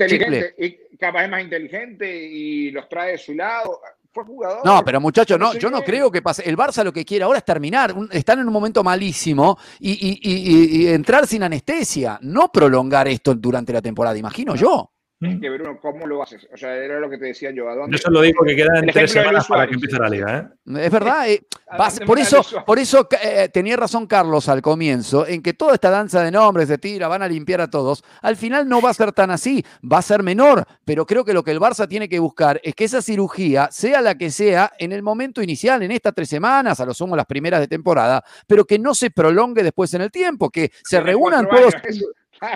y 0.59 0.97
capaz 0.97 1.25
es 1.25 1.31
más 1.31 1.43
inteligente 1.43 2.15
y 2.15 2.71
los 2.71 2.89
trae 2.89 3.13
de 3.13 3.19
su 3.19 3.35
lado 3.35 3.81
fue 4.13 4.25
jugador. 4.25 4.61
No, 4.65 4.85
pero 4.85 5.01
muchachos, 5.01 5.39
no, 5.39 5.55
yo 5.55 5.71
no 5.71 5.83
creo 5.83 6.11
que 6.11 6.23
pase. 6.23 6.49
El 6.49 6.57
Barça 6.57 6.83
lo 6.83 6.93
que 6.93 7.05
quiere 7.05 7.25
ahora 7.25 7.39
es 7.39 7.45
terminar. 7.45 7.95
Están 8.11 8.41
en 8.41 8.47
un 8.47 8.53
momento 8.53 8.83
malísimo 8.83 9.59
y, 9.79 10.87
entrar 10.89 11.27
sin 11.27 11.43
anestesia, 11.43 12.19
no 12.23 12.51
prolongar 12.51 13.09
esto 13.09 13.35
durante 13.35 13.73
la 13.73 13.83
temporada, 13.83 14.17
imagino 14.17 14.55
yo. 14.57 14.90
Es 15.21 15.39
que 15.39 15.51
Bruno, 15.51 15.79
¿cómo 15.83 16.07
lo 16.07 16.23
haces? 16.23 16.49
O 16.51 16.57
sea, 16.57 16.75
era 16.75 16.99
lo 16.99 17.11
que 17.11 17.19
te 17.19 17.27
decía 17.27 17.51
yo. 17.51 17.69
¿a 17.69 17.75
dónde? 17.75 17.95
Yo 17.95 18.03
solo 18.03 18.23
digo 18.23 18.43
que 18.43 18.57
quedan 18.57 18.87
tres 18.87 19.11
semanas 19.11 19.47
para 19.47 19.67
que 19.67 19.75
empiece 19.75 19.99
la 19.99 20.09
liga. 20.09 20.51
¿eh? 20.67 20.85
Es 20.87 20.91
verdad. 20.91 21.29
Eh, 21.29 21.43
por 22.07 22.19
eso, 22.19 22.43
por 22.65 22.79
eso 22.79 23.07
eh, 23.23 23.51
tenía 23.53 23.77
razón 23.77 24.07
Carlos 24.07 24.49
al 24.49 24.63
comienzo, 24.63 25.27
en 25.27 25.43
que 25.43 25.53
toda 25.53 25.75
esta 25.75 25.91
danza 25.91 26.23
de 26.23 26.31
nombres, 26.31 26.69
de 26.69 26.79
tira, 26.79 27.07
van 27.07 27.23
a 27.23 27.29
limpiar 27.29 27.61
a 27.61 27.69
todos. 27.69 28.03
Al 28.23 28.37
final 28.37 28.67
no 28.67 28.81
va 28.81 28.91
a 28.91 28.95
ser 28.95 29.13
tan 29.13 29.31
así, 29.31 29.63
va 29.81 29.99
a 29.99 30.03
ser 30.03 30.23
menor. 30.23 30.65
Pero 30.87 31.05
creo 31.05 31.23
que 31.23 31.35
lo 31.35 31.45
que 31.45 31.51
el 31.51 31.61
Barça 31.61 31.87
tiene 31.87 32.09
que 32.09 32.19
buscar 32.19 32.59
es 32.65 32.75
que 32.75 32.85
esa 32.85 33.03
cirugía, 33.03 33.69
sea 33.71 34.01
la 34.01 34.17
que 34.17 34.31
sea, 34.31 34.73
en 34.79 34.93
el 34.93 35.03
momento 35.03 35.43
inicial, 35.43 35.83
en 35.83 35.91
estas 35.91 36.15
tres 36.15 36.31
semanas, 36.31 36.81
a 36.81 36.87
lo 36.87 36.95
sumo 36.95 37.15
las 37.15 37.27
primeras 37.27 37.61
de 37.61 37.69
temporada, 37.69 38.25
pero 38.47 38.65
que 38.65 38.79
no 38.79 38.95
se 38.95 39.11
prolongue 39.11 39.63
después 39.63 39.93
en 39.93 40.01
el 40.01 40.11
tiempo, 40.11 40.49
que 40.49 40.73
se 40.83 40.99
reúnan 40.99 41.47
todos. 41.47 41.75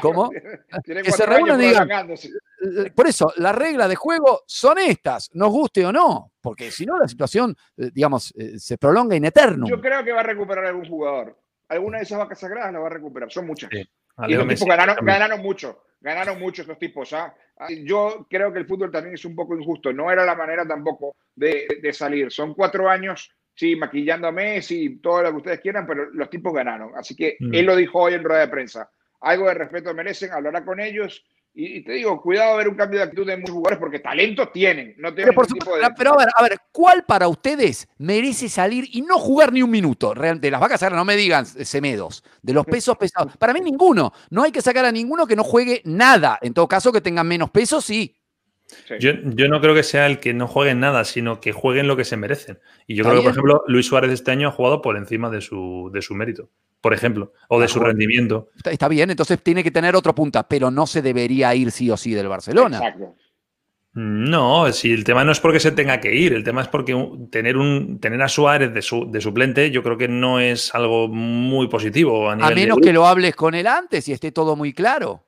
¿Cómo? 0.01 0.31
que 0.85 1.13
se 1.13 1.27
reúnan 1.27 1.61
y 1.61 1.67
digan. 1.67 1.89
Por 2.95 3.07
eso, 3.07 3.33
las 3.37 3.55
reglas 3.55 3.89
de 3.89 3.97
juego 3.97 4.43
son 4.47 4.79
estas, 4.79 5.31
nos 5.35 5.51
guste 5.51 5.85
o 5.85 5.93
no, 5.93 6.33
porque 6.41 6.71
si 6.71 6.87
no 6.87 6.99
la 6.99 7.09
situación, 7.09 7.55
eh, 7.77 7.91
digamos, 7.93 8.33
eh, 8.37 8.59
se 8.59 8.79
prolonga 8.79 9.17
in 9.17 9.25
eterno. 9.25 9.67
Yo 9.69 9.81
creo 9.81 10.03
que 10.03 10.13
va 10.13 10.21
a 10.21 10.25
recuperar 10.25 10.65
algún 10.67 10.89
jugador. 10.89 11.39
Alguna 11.69 11.99
de 11.99 12.05
esas 12.05 12.19
vacas 12.19 12.41
sagradas 12.41 12.73
la 12.73 12.79
va 12.79 12.87
a 12.87 12.91
recuperar, 12.91 13.31
son 13.31 13.47
muchas. 13.47 13.71
y 13.73 14.35
los 14.35 14.49
tipos 14.49 14.67
ganaron, 14.69 15.43
mucho, 15.43 15.85
ganaron 16.01 16.39
mucho 16.39 16.63
estos 16.63 16.79
tipos. 16.79 17.13
¿ah? 17.13 17.35
¿ah? 17.59 17.69
Yo 17.85 18.27
creo 18.31 18.53
que 18.53 18.59
el 18.61 18.67
fútbol 18.67 18.91
también 18.91 19.15
es 19.15 19.25
un 19.25 19.35
poco 19.35 19.57
injusto, 19.57 19.93
no 19.93 20.11
era 20.11 20.25
la 20.25 20.35
manera 20.35 20.67
tampoco 20.67 21.17
de, 21.35 21.79
de 21.83 21.93
salir. 21.93 22.31
Son 22.31 22.55
cuatro 22.55 22.89
años 22.89 23.31
sí, 23.55 23.77
maquillando 23.77 24.27
a 24.29 24.33
Messi, 24.33 24.99
todo 24.99 25.23
lo 25.23 25.31
que 25.31 25.37
ustedes 25.37 25.61
quieran, 25.61 25.87
pero 25.87 26.11
los 26.11 26.29
tipos 26.29 26.53
ganaron. 26.53 26.93
Así 26.97 27.15
que 27.15 27.37
Mm. 27.39 27.55
él 27.55 27.67
lo 27.67 27.77
dijo 27.77 28.01
hoy 28.01 28.15
en 28.15 28.25
rueda 28.25 28.41
de 28.41 28.49
prensa. 28.49 28.91
Algo 29.21 29.47
de 29.49 29.55
respeto 29.55 29.95
merecen, 29.95 30.33
hablará 30.33 30.65
con 30.65 30.81
ellos. 30.81 31.25
Y, 31.57 31.79
y 31.79 31.85
te 31.85 31.93
digo, 31.93 32.21
cuidado 32.21 32.55
a 32.55 32.57
ver 32.57 32.69
un 32.69 32.75
cambio 32.75 32.99
de 32.99 33.05
actitud 33.05 33.27
de 33.27 33.37
muchos 33.37 33.55
jugadores 33.55 33.79
porque 33.79 34.01
talento 34.01 34.49
tienen. 34.49 34.95
No 34.99 35.15
tienen 35.15 35.27
Pero, 35.27 35.35
por 35.35 35.47
supuesto, 35.47 35.75
tipo 35.75 35.89
de... 35.89 35.95
pero 35.97 36.15
a 36.15 36.17
ver, 36.17 36.29
a 36.37 36.43
ver, 36.43 36.59
¿cuál 36.73 37.05
para 37.05 37.29
ustedes 37.29 37.89
merece 37.99 38.49
salir 38.49 38.89
y 38.91 39.03
no 39.03 39.19
jugar 39.19 39.53
ni 39.53 39.63
un 39.63 39.71
minuto? 39.71 40.15
Realmente, 40.15 40.51
las 40.51 40.61
vacas 40.61 40.81
sagradas, 40.81 41.01
no 41.01 41.05
me 41.05 41.15
digan 41.15 41.47
eh, 41.57 41.65
semedos, 41.65 42.25
de 42.43 42.53
los 42.53 42.67
pesos 42.67 42.97
pesados. 42.97 43.37
Para 43.37 43.53
mí 43.53 43.61
ninguno. 43.61 44.13
No 44.31 44.43
hay 44.43 44.51
que 44.51 44.63
sacar 44.63 44.85
a 44.85 44.91
ninguno 44.91 45.27
que 45.29 45.37
no 45.37 45.45
juegue 45.45 45.81
nada. 45.85 46.39
En 46.43 46.55
todo 46.55 46.67
caso, 46.67 46.93
que 46.93 47.01
tengan 47.01 47.29
menos 47.29 47.51
peso, 47.51 47.81
sí. 47.81 48.17
Sí. 48.67 48.95
Yo, 48.99 49.13
yo 49.23 49.49
no 49.49 49.61
creo 49.61 49.75
que 49.75 49.83
sea 49.83 50.07
el 50.07 50.19
que 50.21 50.35
no 50.35 50.47
jueguen 50.49 50.81
nada, 50.81 51.05
sino 51.05 51.41
que 51.41 51.53
jueguen 51.53 51.87
lo 51.87 51.97
que 51.97 52.05
se 52.05 52.17
merecen. 52.17 52.59
Y 52.87 52.95
yo 52.97 53.05
creo 53.05 53.17
que, 53.17 53.23
por 53.23 53.31
ejemplo, 53.33 53.63
Luis 53.69 53.87
Suárez 53.87 54.11
este 54.13 54.31
año 54.31 54.49
ha 54.49 54.53
jugado 54.53 54.81
por 54.83 54.97
encima 54.97 55.31
de 55.31 55.41
su, 55.41 55.91
de 55.93 56.03
su 56.03 56.15
mérito, 56.15 56.49
por 56.81 56.93
ejemplo, 56.95 57.33
o 57.49 57.59
de 57.59 57.67
Ah, 57.67 57.69
su 57.69 57.79
bueno. 57.79 57.89
rendimiento. 57.93 58.49
Está, 58.57 58.71
está 58.71 58.89
bien, 58.89 59.11
entonces 59.11 59.41
tiene 59.43 59.63
que 59.63 59.71
tener 59.71 59.95
otro 59.95 60.15
punta, 60.15 60.49
pero 60.49 60.71
no 60.71 60.87
se 60.87 61.03
debería 61.03 61.55
ir 61.55 61.71
sí 61.71 61.91
o 61.91 61.97
sí 61.97 62.15
del 62.15 62.29
Barcelona. 62.29 62.79
Exacto. 62.79 63.15
No, 63.97 64.73
si 64.73 64.93
el 64.93 65.05
tema 65.05 65.23
no 65.25 65.31
es 65.31 65.39
porque 65.39 65.61
se 65.61 65.71
tenga 65.71 66.01
que 66.01 66.13
ir, 66.15 66.33
el 66.33 66.43
tema 66.43 66.63
es 66.63 66.69
porque 66.69 66.95
tener, 67.31 67.57
un, 67.57 68.01
tener 68.01 68.21
a 68.23 68.29
Suárez 68.29 68.75
de, 68.75 68.83
su, 68.83 69.09
de 69.11 69.21
suplente 69.21 69.71
yo 69.71 69.85
creo 69.85 69.97
que 69.97 70.09
no 70.09 70.41
es 70.41 70.75
algo 70.75 71.07
muy 71.07 71.69
positivo 71.69 72.29
a 72.29 72.33
A 72.33 72.37
nivel 72.37 72.55
menos 72.57 72.79
que 72.83 72.93
lo 72.93 73.07
hables 73.07 73.37
con 73.37 73.55
él 73.55 73.69
antes 73.69 74.09
y 74.09 74.13
esté 74.13 74.33
todo 74.33 74.57
muy 74.57 74.73
claro. 74.73 75.27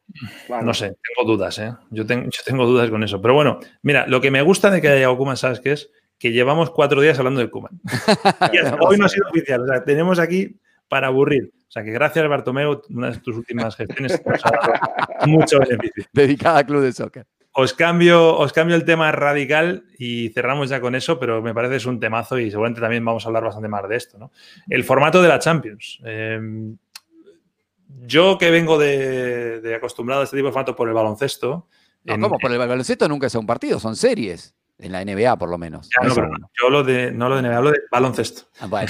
claro. 0.49 0.65
No 0.67 0.75
sé, 0.75 0.97
tengo 1.17 1.31
dudas, 1.31 1.57
¿eh? 1.61 1.73
Yo, 1.91 2.05
tengo- 2.07 2.25
yo 2.25 2.41
tengo 2.45 2.67
dudas 2.67 2.91
con 2.91 3.05
eso. 3.05 3.23
Pero 3.23 3.35
bueno, 3.35 3.61
mira, 3.83 4.05
lo 4.09 4.21
que 4.21 4.33
me 4.33 4.43
gusta 4.43 4.69
de 4.71 4.81
que 4.81 4.89
haya 4.89 4.97
llegado 4.97 5.17
Kuman, 5.17 5.37
¿sabes 5.37 5.61
qué 5.61 5.71
es? 5.73 5.91
Que 6.19 6.33
llevamos 6.33 6.71
cuatro 6.71 7.01
días 7.01 7.17
hablando 7.19 7.41
de 7.41 7.49
Kuman. 7.51 7.81
Y 8.53 8.59
hasta 8.59 8.79
hoy 8.81 8.97
no 8.99 9.07
ha 9.07 9.09
sido 9.09 9.29
oficial. 9.29 9.61
O 9.63 9.67
sea, 9.69 9.85
tenemos 9.85 10.19
aquí 10.19 10.59
para 10.89 11.07
aburrir. 11.07 11.53
O 11.69 11.71
sea, 11.71 11.85
que 11.85 11.93
gracias, 11.93 12.29
Bartomeu, 12.29 12.81
una 12.91 13.11
de 13.11 13.19
tus 13.19 13.37
últimas 13.37 13.77
gestiones 13.77 14.21
nos 14.27 14.45
ha 14.45 14.51
dado 14.51 15.27
mucho 15.27 15.61
beneficio. 15.61 16.05
Dedicada 16.13 16.59
al 16.59 16.67
club 16.67 16.83
de 16.83 16.93
soccer. 16.93 17.27
Os 17.59 17.73
cambio, 17.73 18.37
os 18.37 18.53
cambio 18.53 18.77
el 18.77 18.85
tema 18.85 19.11
radical 19.13 19.85
y 19.99 20.29
cerramos 20.29 20.69
ya 20.69 20.81
con 20.81 20.95
eso, 20.95 21.19
pero 21.19 21.41
me 21.41 21.55
parece 21.55 21.71
que 21.73 21.77
es 21.79 21.87
un 21.87 21.99
temazo 21.99 22.39
y 22.39 22.51
seguramente 22.51 22.83
también 22.83 23.03
vamos 23.05 23.25
a 23.25 23.29
hablar 23.31 23.45
bastante 23.45 23.69
más 23.69 23.89
de 23.89 23.97
esto. 23.97 24.19
¿no? 24.19 24.31
El 24.69 24.85
formato 24.85 25.23
de 25.23 25.29
la 25.29 25.39
Champions. 25.39 25.99
Eh, 26.05 26.39
yo 28.07 28.37
que 28.39 28.51
vengo 28.51 28.79
de, 28.79 29.61
de 29.61 29.75
acostumbrado 29.75 30.21
a 30.21 30.25
este 30.25 30.37
tipo 30.37 30.49
de 30.49 30.53
formato 30.53 30.77
por 30.77 30.89
el 30.89 30.95
baloncesto. 30.95 31.67
No, 32.05 32.15
en- 32.15 32.21
¿cómo? 32.21 32.39
Por 32.39 32.53
el 32.53 32.59
baloncesto 32.59 33.09
nunca 33.09 33.27
es 33.29 33.35
un 33.35 33.47
partido, 33.47 33.81
son 33.81 33.97
series. 33.97 34.55
En 34.79 34.93
la 34.93 35.03
NBA, 35.03 35.37
por 35.39 35.49
lo 35.49 35.57
menos. 35.57 35.89
Ya, 35.89 36.07
no, 36.07 36.13
Eso. 36.13 36.17
pero 36.17 36.29
no, 36.39 36.51
yo 36.53 36.67
hablo 36.67 36.85
de, 36.85 37.11
no 37.11 37.25
hablo 37.25 37.37
de 37.37 37.43
NBA, 37.49 37.57
hablo 37.57 37.71
de 37.71 37.79
baloncesto. 37.91 38.43
Ah, 38.61 38.67
bueno, 38.67 38.87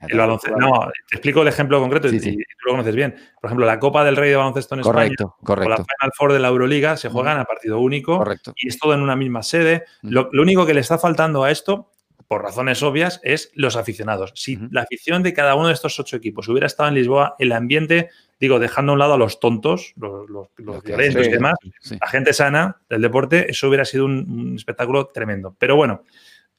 en 0.00 0.10
El 0.10 0.18
baloncesto. 0.18 0.58
No, 0.58 0.90
te 1.10 1.16
explico 1.16 1.42
el 1.42 1.48
ejemplo 1.48 1.78
concreto 1.78 2.08
Sí, 2.08 2.16
y, 2.16 2.20
sí. 2.20 2.30
y 2.30 2.36
tú 2.36 2.66
lo 2.66 2.72
conoces 2.72 2.94
bien. 2.96 3.14
Por 3.40 3.48
ejemplo, 3.48 3.66
la 3.66 3.78
Copa 3.78 4.02
del 4.02 4.16
Rey 4.16 4.30
de 4.30 4.36
baloncesto 4.36 4.74
en 4.76 4.80
España 4.80 4.94
Correcto, 5.14 5.36
o 5.46 5.56
la 5.68 5.76
Final 5.76 6.12
Four 6.16 6.32
de 6.32 6.38
la 6.38 6.48
Euroliga 6.48 6.96
se 6.96 7.10
juegan 7.10 7.38
a 7.38 7.44
partido 7.44 7.80
único 7.80 8.16
correcto. 8.16 8.54
y 8.56 8.68
es 8.68 8.78
todo 8.78 8.94
en 8.94 9.02
una 9.02 9.14
misma 9.14 9.42
sede. 9.42 9.84
Mm. 10.02 10.08
Lo, 10.10 10.28
lo 10.32 10.42
único 10.42 10.64
que 10.64 10.72
le 10.72 10.80
está 10.80 10.96
faltando 10.96 11.44
a 11.44 11.50
esto, 11.50 11.90
por 12.28 12.42
razones 12.42 12.82
obvias, 12.82 13.20
es 13.22 13.50
los 13.54 13.76
aficionados. 13.76 14.32
Si 14.34 14.58
la 14.70 14.82
afición 14.82 15.22
de 15.22 15.32
cada 15.32 15.54
uno 15.54 15.68
de 15.68 15.74
estos 15.74 15.98
ocho 16.00 16.16
equipos 16.16 16.48
hubiera 16.48 16.66
estado 16.66 16.88
en 16.88 16.94
Lisboa, 16.96 17.36
el 17.38 17.52
ambiente, 17.52 18.10
digo, 18.40 18.58
dejando 18.58 18.92
a 18.92 18.94
un 18.94 18.98
lado 18.98 19.14
a 19.14 19.18
los 19.18 19.40
tontos, 19.40 19.92
los, 19.96 20.48
violentos 20.84 21.26
y 21.26 21.30
demás, 21.30 21.54
Sí. 21.80 21.96
la 22.00 22.08
gente 22.08 22.32
sana 22.32 22.78
del 22.88 23.02
deporte, 23.02 23.50
eso 23.50 23.68
hubiera 23.68 23.84
sido 23.84 24.04
un, 24.04 24.28
un 24.28 24.56
espectáculo 24.56 25.06
tremendo. 25.06 25.54
Pero 25.58 25.76
bueno, 25.76 26.02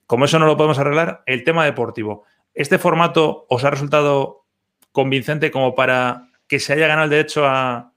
como 0.05 0.25
eso 0.25 0.39
no 0.39 0.45
lo 0.45 0.55
podemos 0.55 0.79
arreglar, 0.79 1.23
el 1.25 1.43
tema 1.43 1.65
deportivo. 1.65 2.23
¿Este 2.53 2.79
formato 2.79 3.45
os 3.49 3.63
ha 3.63 3.69
resultado 3.69 4.45
convincente 4.91 5.51
como 5.51 5.75
para 5.75 6.29
que 6.47 6.59
se 6.59 6.73
haya 6.73 6.87
ganado 6.87 7.03
el 7.03 7.09
derecho 7.11 7.45
a, 7.45 7.91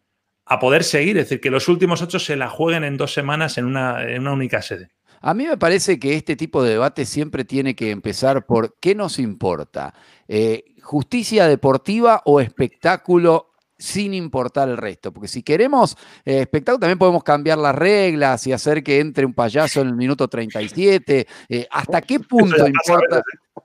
a 0.45 0.59
poder 0.59 0.83
seguir? 0.85 1.17
Es 1.17 1.27
decir, 1.27 1.41
que 1.41 1.51
los 1.51 1.69
últimos 1.69 2.03
ocho 2.03 2.19
se 2.19 2.37
la 2.37 2.49
jueguen 2.49 2.85
en 2.85 2.97
dos 2.97 3.15
semanas 3.15 3.57
en 3.59 3.65
una, 3.65 4.03
en 4.03 4.23
una 4.23 4.33
única 4.33 4.61
sede. 4.61 4.91
A 5.21 5.35
mí 5.35 5.47
me 5.47 5.59
parece 5.59 5.99
que 5.99 6.15
este 6.15 6.35
tipo 6.35 6.63
de 6.63 6.71
debate 6.71 7.05
siempre 7.05 7.45
tiene 7.45 7.75
que 7.75 7.91
empezar 7.91 8.47
por 8.47 8.77
qué 8.81 8.95
nos 8.95 9.19
importa. 9.19 9.95
Eh, 10.27 10.65
¿Justicia 10.83 11.47
deportiva 11.47 12.23
o 12.25 12.41
espectáculo 12.41 13.51
sin 13.79 14.15
importar 14.15 14.69
el 14.71 14.79
resto? 14.79 15.13
Porque 15.13 15.29
si 15.29 15.43
queremos 15.43 15.97
eh, 16.25 16.41
espectáculo, 16.41 16.81
también 16.81 16.99
podemos 16.99 17.23
cambiar 17.23 17.59
las 17.59 17.75
reglas 17.75 18.47
y 18.47 18.53
hacer 18.53 18.83
que 18.83 18.99
entre 19.01 19.27
un 19.27 19.35
payaso 19.35 19.83
en 19.83 19.89
el 19.89 19.95
minuto 19.95 20.27
37. 20.27 21.27
Eh, 21.49 21.67
¿Hasta 21.71 22.01
qué 22.01 22.21
punto 22.21 22.57
ya 22.57 22.69
importa? 22.69 23.23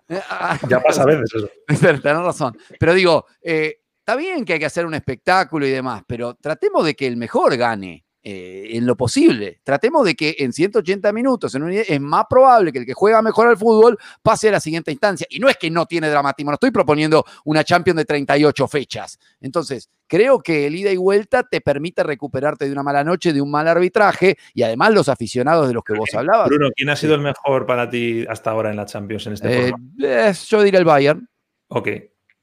Eh, 0.10 0.22
Ya 0.70 0.80
pasa 0.82 1.04
a 1.04 1.06
veces 1.06 1.32
eso. 1.36 1.50
Tenés 1.68 2.02
razón. 2.04 2.58
Pero 2.78 2.94
digo, 2.94 3.26
eh, 3.42 3.80
está 4.00 4.16
bien 4.16 4.44
que 4.46 4.54
hay 4.54 4.60
que 4.60 4.66
hacer 4.66 4.86
un 4.86 4.94
espectáculo 4.94 5.66
y 5.66 5.72
demás, 5.72 6.04
pero 6.06 6.36
tratemos 6.36 6.86
de 6.86 6.96
que 6.96 7.08
el 7.08 7.18
mejor 7.18 7.56
gane 7.56 8.05
eh, 8.28 8.70
en 8.72 8.88
lo 8.88 8.98
posible. 8.98 9.60
Tratemos 9.64 10.04
de 10.04 10.16
que 10.16 10.36
en 10.40 10.52
180 10.52 11.14
minutos 11.14 11.54
en 11.54 11.62
un- 11.62 11.72
es 11.72 12.02
más 12.02 12.26
probable 12.28 12.72
que 12.72 12.80
el 12.80 12.86
que 12.88 12.96
juega 12.96 13.22
mejor 13.22 13.48
al 13.48 13.56
fútbol 13.56 14.00
pase 14.24 14.50
a 14.50 14.52
la 14.54 14.60
siguiente 14.60 14.92
instancia. 14.92 15.28
Y 15.30 15.38
no 15.38 15.48
es 15.48 15.58
que 15.58 15.70
no 15.70 15.86
tiene 15.86 16.10
dramatismo, 16.10 16.50
no 16.50 16.56
estoy 16.56 16.72
proponiendo 16.72 17.24
una 17.44 17.64
Champions 17.64 17.98
de 17.98 18.06
38 18.06 18.68
fechas. 18.68 19.20
Entonces, 19.42 19.92
creo 20.08 20.40
que 20.40 20.66
el 20.66 20.76
ida 20.76 20.92
y 20.92 20.98
vuelta 20.98 21.44
te 21.44 21.62
permite 21.62 22.02
recuperarte 22.02 22.66
de 22.66 22.72
una 22.72 22.82
mala 22.82 23.04
noche, 23.04 23.32
de 23.32 23.42
un 23.42 23.52
mal 23.52 23.68
arbitraje 23.68 24.38
y 24.56 24.64
además 24.64 24.92
los 24.92 25.08
aficionados 25.08 25.68
de 25.68 25.76
los 25.76 25.84
que 25.84 25.94
vos 25.94 26.10
hablabas. 26.16 26.50
Bruno, 26.50 26.70
¿quién 26.76 26.90
ha 26.90 26.96
sido 26.96 27.14
el 27.14 27.22
mejor 27.22 27.68
para 27.68 27.88
ti 27.92 28.26
hasta 28.28 28.50
ahora 28.50 28.72
en 28.72 28.76
la 28.78 28.88
Champions 28.88 29.28
en 29.28 29.34
este 29.34 29.68
Eh, 29.68 29.74
eh, 30.02 30.34
yo 30.48 30.64
diría 30.64 30.80
el 30.80 30.86
Bayern. 30.86 31.30
Ok, 31.68 31.90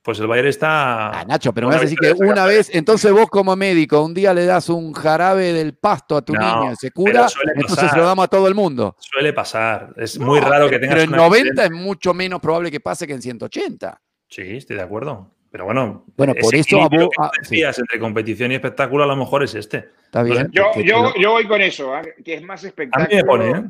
pues 0.02 0.18
el 0.18 0.26
Bayern 0.26 0.48
está... 0.48 1.10
Ah, 1.20 1.24
Nacho, 1.24 1.52
pero 1.52 1.68
me 1.68 1.74
vas 1.74 1.82
a 1.82 1.84
decir 1.84 1.98
que 1.98 2.12
una 2.24 2.44
vez, 2.44 2.74
entonces 2.74 3.12
vos 3.12 3.28
como 3.30 3.54
médico, 3.56 4.02
un 4.04 4.12
día 4.14 4.34
le 4.34 4.44
das 4.44 4.68
un 4.68 4.92
jarabe 4.92 5.52
del 5.52 5.74
pasto 5.76 6.16
a 6.16 6.22
tu 6.22 6.34
No, 6.34 6.40
niño 6.40 6.72
y 6.72 6.76
se 6.76 6.90
cura, 6.90 7.26
entonces 7.54 7.76
pasar. 7.76 7.90
se 7.90 7.96
lo 7.96 8.04
damos 8.04 8.24
a 8.24 8.28
todo 8.28 8.48
el 8.48 8.54
mundo. 8.54 8.96
Suele 8.98 9.32
pasar. 9.32 9.94
Es 9.96 10.18
muy 10.18 10.40
raro 10.40 10.68
que 10.68 10.78
tengas 10.80 10.96
Pero 10.96 11.04
en 11.04 11.10
un 11.10 11.16
90 11.16 11.50
accidente. 11.50 11.64
es 11.64 11.70
mucho 11.82 12.14
menos 12.14 12.40
probable 12.40 12.70
que 12.70 12.80
pase 12.80 13.06
que 13.06 13.12
en 13.14 13.22
180. 13.22 14.00
Sí, 14.28 14.56
estoy 14.56 14.76
de 14.76 14.82
acuerdo. 14.82 15.30
Pero 15.52 15.66
bueno, 15.66 16.06
Bueno, 16.16 16.32
por 16.40 16.54
eso 16.54 16.80
a 16.80 16.88
vos- 16.88 17.08
ah, 17.18 17.30
decías 17.40 17.78
entre 17.78 17.98
competición 18.00 18.50
y 18.52 18.54
espectáculo 18.54 19.04
a 19.04 19.06
lo 19.06 19.14
mejor 19.16 19.42
es 19.44 19.54
este. 19.54 19.90
Está 20.06 20.22
bien. 20.22 20.48
Yo, 20.50 20.72
yo, 20.82 21.12
yo 21.20 21.30
voy 21.32 21.46
con 21.46 21.60
eso, 21.60 21.94
¿ah? 21.94 22.00
que 22.24 22.34
es 22.34 22.42
más 22.42 22.60
A 22.62 22.64
mí 22.64 22.68
espectáculo. 22.68 23.08
me 23.16 23.24
pone, 23.24 23.50
¿eh? 23.50 23.62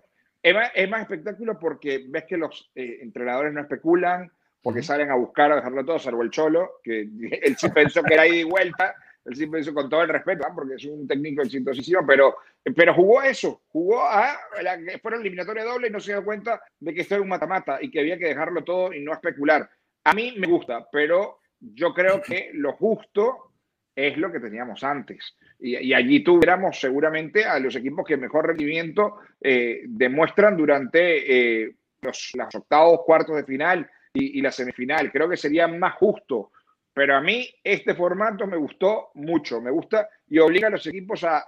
Es 0.44 0.54
más, 0.54 0.70
es 0.74 0.88
más 0.90 1.00
espectáculo 1.02 1.58
porque 1.58 2.04
ves 2.08 2.24
que 2.28 2.36
los 2.36 2.70
eh, 2.76 2.98
entrenadores 3.02 3.52
no 3.52 3.60
especulan, 3.60 4.30
porque 4.62 4.82
salen 4.82 5.10
a 5.10 5.16
buscar 5.16 5.50
a 5.52 5.56
dejarlo 5.56 5.84
todo, 5.84 5.98
salvo 5.98 6.22
el 6.22 6.30
Cholo, 6.30 6.80
que 6.82 7.00
él 7.42 7.56
sí 7.58 7.68
pensó 7.70 8.02
que 8.02 8.14
era 8.14 8.26
ida 8.26 8.36
y 8.36 8.44
vuelta, 8.44 8.94
él 9.24 9.36
sí 9.36 9.46
pensó 9.46 9.74
con 9.74 9.88
todo 9.88 10.02
el 10.02 10.08
respeto, 10.08 10.44
¿ah? 10.46 10.52
porque 10.54 10.74
es 10.74 10.84
un 10.84 11.06
técnico 11.06 11.42
exitosísimo, 11.42 12.04
pero, 12.06 12.36
pero 12.74 12.94
jugó 12.94 13.22
eso, 13.22 13.62
jugó 13.68 14.04
a 14.04 14.36
la 14.62 14.78
que 14.78 14.98
fuera 14.98 15.16
eliminatoria 15.16 15.64
doble 15.64 15.88
y 15.88 15.90
no 15.90 16.00
se 16.00 16.12
dio 16.12 16.24
cuenta 16.24 16.62
de 16.78 16.94
que 16.94 17.02
esto 17.02 17.14
era 17.14 17.22
un 17.22 17.28
mata-mata 17.28 17.78
y 17.80 17.90
que 17.90 18.00
había 18.00 18.18
que 18.18 18.26
dejarlo 18.26 18.62
todo 18.64 18.92
y 18.92 19.02
no 19.02 19.12
especular. 19.12 19.68
A 20.04 20.12
mí 20.12 20.34
me 20.38 20.46
gusta, 20.46 20.88
pero 20.90 21.38
yo 21.60 21.92
creo 21.94 22.20
que 22.20 22.50
lo 22.54 22.72
justo 22.72 23.52
es 23.94 24.16
lo 24.16 24.32
que 24.32 24.40
teníamos 24.40 24.82
antes. 24.82 25.36
Y, 25.60 25.76
y 25.76 25.94
allí 25.94 26.24
tuviéramos 26.24 26.80
seguramente 26.80 27.44
a 27.44 27.58
los 27.60 27.76
equipos 27.76 28.04
que 28.06 28.16
mejor 28.16 28.48
rendimiento 28.48 29.18
eh, 29.40 29.82
demuestran 29.86 30.56
durante 30.56 31.62
eh, 31.62 31.76
los, 32.00 32.32
los 32.34 32.54
octavos, 32.54 33.02
cuartos 33.04 33.36
de 33.36 33.44
final 33.44 33.88
y, 34.14 34.40
la 34.40 34.50
semifinal. 34.50 35.10
Creo 35.10 35.28
que 35.28 35.36
sería 35.36 35.66
más 35.68 35.94
justo. 35.94 36.52
Pero 36.94 37.16
a 37.16 37.20
mí 37.20 37.48
este 37.64 37.94
formato 37.94 38.46
me 38.46 38.56
gustó 38.56 39.10
mucho, 39.14 39.60
me 39.62 39.70
gusta 39.70 40.08
y 40.28 40.38
obliga 40.38 40.68
a 40.68 40.72
los 40.72 40.86
equipos 40.86 41.24
a 41.24 41.42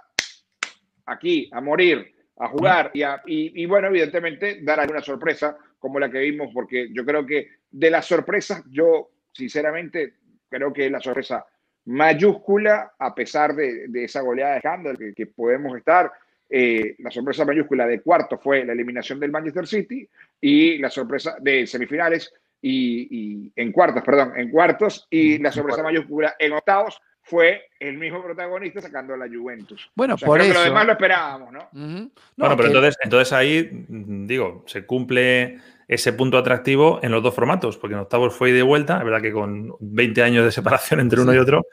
aquí, 1.05 1.47
a 1.53 1.61
morir, 1.61 2.15
a 2.37 2.47
jugar 2.47 2.91
y, 3.25 3.65
bueno, 3.67 3.87
evidentemente 3.87 4.59
dar 4.63 4.79
alguna 4.79 5.01
sorpresa 5.01 5.55
como 5.77 5.99
la 5.99 6.09
que 6.09 6.17
vimos, 6.17 6.49
porque 6.51 6.89
yo 6.91 7.05
creo 7.05 7.23
que 7.23 7.47
de 7.69 7.91
las 7.91 8.07
sorpresas, 8.07 8.63
yo 8.71 9.11
sinceramente 9.31 10.15
creo 10.49 10.73
que 10.73 10.89
la 10.89 10.99
sorpresa 10.99 11.45
mayúscula, 11.85 12.95
a 12.97 13.13
pesar 13.13 13.53
de, 13.53 13.87
esa 14.03 14.21
goleada 14.21 14.53
de 14.53 14.57
escándalo 14.57 14.97
que, 14.97 15.13
que 15.13 15.27
podemos 15.27 15.77
estar, 15.77 16.11
eh, 16.49 16.95
la 16.99 17.11
sorpresa 17.11 17.45
mayúscula 17.45 17.85
de 17.85 18.01
cuarto 18.01 18.37
fue 18.37 18.65
la 18.65 18.73
eliminación 18.73 19.19
del 19.19 19.31
Manchester 19.31 19.67
City 19.67 20.07
y 20.41 20.77
la 20.79 20.89
sorpresa 20.89 21.37
de 21.39 21.67
semifinales 21.67 22.33
y, 22.67 23.07
y 23.11 23.51
en 23.55 23.71
cuartos, 23.71 24.01
perdón, 24.03 24.33
en 24.35 24.49
cuartos 24.49 25.05
y 25.11 25.37
la 25.37 25.51
sorpresa 25.51 25.83
mayúscula 25.83 26.33
en 26.39 26.53
octavos 26.53 26.99
fue 27.21 27.63
el 27.79 27.97
mismo 27.99 28.23
protagonista 28.23 28.81
sacando 28.81 29.13
a 29.13 29.17
la 29.17 29.27
Juventus. 29.27 29.91
Bueno, 29.95 30.15
O 30.15 30.17
sea, 30.17 30.25
por 30.25 30.39
creo 30.39 30.51
eso. 30.51 30.53
que 30.53 30.59
lo 30.59 30.65
demás 30.73 30.85
lo 30.87 30.91
esperábamos, 30.93 31.51
¿no? 31.53 31.69
No, 31.73 32.09
bueno, 32.37 32.55
pero 32.55 32.57
que- 32.57 32.65
entonces, 32.67 32.97
entonces 33.03 33.33
ahí, 33.33 33.69
digo, 33.89 34.63
se 34.67 34.85
cumple 34.85 35.59
ese 35.87 36.13
punto 36.13 36.37
atractivo 36.39 36.99
en 37.03 37.11
los 37.11 37.21
dos 37.21 37.35
formatos, 37.35 37.77
porque 37.77 37.93
en 37.93 37.99
octavos 37.99 38.33
fue 38.33 38.49
y 38.49 38.53
de 38.53 38.63
vuelta, 38.63 38.97
es 38.97 39.03
verdad 39.03 39.21
que 39.21 39.31
con 39.31 39.75
20 39.79 40.23
años 40.23 40.43
de 40.45 40.51
separación 40.51 40.99
entre 41.01 41.21
uno 41.21 41.31
Sí. 41.33 41.37
y 41.37 41.41
otro, 41.41 41.65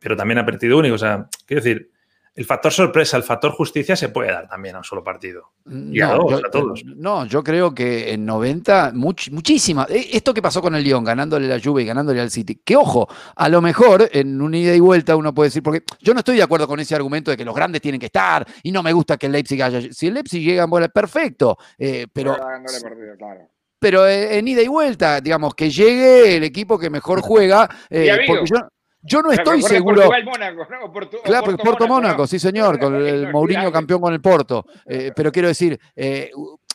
pero 0.00 0.16
también 0.16 0.38
a 0.38 0.46
partido 0.46 0.78
único. 0.78 0.94
O 0.94 0.98
sea, 0.98 1.26
quiero 1.46 1.62
decir, 1.62 1.90
el 2.34 2.44
factor 2.46 2.72
sorpresa, 2.72 3.16
el 3.18 3.22
factor 3.24 3.52
justicia 3.52 3.94
se 3.94 4.08
puede 4.08 4.32
dar 4.32 4.48
también 4.48 4.74
a 4.74 4.78
un 4.78 4.84
solo 4.84 5.04
partido. 5.04 5.52
Y 5.70 6.00
a 6.00 6.08
dos, 6.14 6.30
yo, 6.30 6.36
a 6.38 6.50
todos. 6.50 6.82
No, 6.84 7.26
yo 7.26 7.44
creo 7.44 7.74
que 7.74 8.12
en 8.14 8.24
90, 8.24 8.92
much, 8.94 9.28
muchísimas. 9.30 9.90
eh, 9.90 10.08
Esto 10.12 10.32
que 10.32 10.40
pasó 10.40 10.62
con 10.62 10.74
el 10.74 10.82
Lyon, 10.82 11.04
ganándole 11.04 11.46
la 11.46 11.60
Juve 11.62 11.82
y 11.82 11.86
ganándole 11.86 12.20
al 12.22 12.30
City, 12.30 12.60
que 12.64 12.74
ojo, 12.74 13.06
a 13.36 13.48
lo 13.50 13.60
mejor 13.60 14.08
en 14.12 14.40
un 14.40 14.54
ida 14.54 14.74
y 14.74 14.80
vuelta 14.80 15.14
uno 15.14 15.34
puede 15.34 15.48
decir, 15.48 15.62
porque 15.62 15.82
yo 16.00 16.14
no 16.14 16.20
estoy 16.20 16.36
de 16.36 16.42
acuerdo 16.42 16.66
con 16.66 16.80
ese 16.80 16.94
argumento 16.94 17.30
de 17.30 17.36
que 17.36 17.44
los 17.44 17.54
grandes 17.54 17.82
tienen 17.82 18.00
que 18.00 18.06
estar 18.06 18.46
y 18.62 18.72
no 18.72 18.82
me 18.82 18.92
gusta 18.94 19.18
que 19.18 19.26
el 19.26 19.32
Leipzig 19.32 19.62
haya. 19.62 19.80
Si 19.92 20.06
el 20.06 20.14
Leipzig 20.14 20.42
llega 20.42 20.64
en 20.64 20.70
bola, 20.70 20.88
perfecto, 20.88 21.58
eh, 21.76 22.06
pero 22.12 22.36
Dándole 22.38 22.80
partido, 22.80 23.16
claro. 23.18 23.40
pero 23.78 24.06
eh, 24.08 24.38
en 24.38 24.48
ida 24.48 24.62
y 24.62 24.68
vuelta, 24.68 25.20
digamos, 25.20 25.54
que 25.54 25.68
llegue 25.70 26.36
el 26.36 26.44
equipo 26.44 26.78
que 26.78 26.88
mejor 26.88 27.20
juega, 27.20 27.68
eh, 27.90 28.06
Y 28.06 28.08
amigo. 28.08 28.34
porque 28.36 28.46
yo, 28.48 28.56
yo 29.02 29.22
no 29.22 29.32
estoy 29.32 29.56
Recuerda 29.62 29.68
seguro. 29.68 29.96
Portugal-Mónaco, 30.02 30.66
¿no? 30.70 30.84
O 30.86 30.92
Portu- 30.92 31.18
o 31.18 31.22
Claro, 31.22 31.44
porque 31.44 31.62
Porto 31.64 31.86
Mónaco, 31.88 32.22
¿no? 32.22 32.26
sí 32.26 32.38
señor, 32.38 32.78
con 32.78 32.94
el 32.94 33.32
Mourinho 33.32 33.70
campeón 33.72 34.00
con 34.00 34.12
el 34.12 34.20
Porto. 34.20 34.64
Eh, 34.86 35.12
pero 35.14 35.30
quiero 35.32 35.48
decir, 35.48 35.78
eh, 35.96 36.30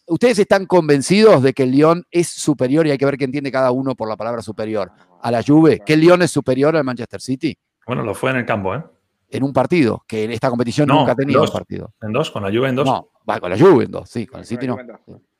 ¿ustedes 0.07 0.39
están 0.39 0.65
convencidos 0.65 1.41
de 1.43 1.53
que 1.53 1.63
el 1.63 1.71
Lyon 1.71 2.03
es 2.11 2.27
superior 2.29 2.85
y 2.87 2.91
hay 2.91 2.97
que 2.97 3.05
ver 3.05 3.17
qué 3.17 3.25
entiende 3.25 3.51
cada 3.51 3.71
uno 3.71 3.95
por 3.95 4.07
la 4.09 4.15
palabra 4.17 4.41
superior? 4.41 4.91
A 5.21 5.31
la 5.31 5.41
Juve, 5.43 5.79
que 5.85 5.93
el 5.93 6.01
Lyon 6.01 6.21
es 6.21 6.31
superior 6.31 6.75
al 6.75 6.83
Manchester 6.83 7.19
City 7.21 7.57
Bueno, 7.85 8.03
lo 8.03 8.13
fue 8.13 8.31
en 8.31 8.37
el 8.37 8.45
campo, 8.45 8.75
¿eh? 8.75 8.83
en 9.29 9.43
un 9.43 9.51
partido, 9.51 10.03
que 10.07 10.23
en 10.23 10.31
esta 10.31 10.49
competición 10.49 10.87
No, 10.87 10.99
nunca 10.99 11.11
ha 11.11 11.15
tenido 11.15 11.41
dos. 11.41 11.49
un 11.51 11.57
partido. 11.57 11.93
En 12.01 12.13
dos, 12.13 12.31
con 12.31 12.43
la 12.43 12.49
Juve 12.49 12.69
en 12.69 12.75
dos. 12.75 12.85
No, 12.85 13.09
va 13.29 13.39
con 13.41 13.49
la 13.49 13.57
Juve 13.57 13.83
en 13.85 13.91
dos, 13.91 14.09
sí, 14.09 14.25
con 14.25 14.39
el 14.39 14.45
City 14.45 14.67
no. 14.67 14.77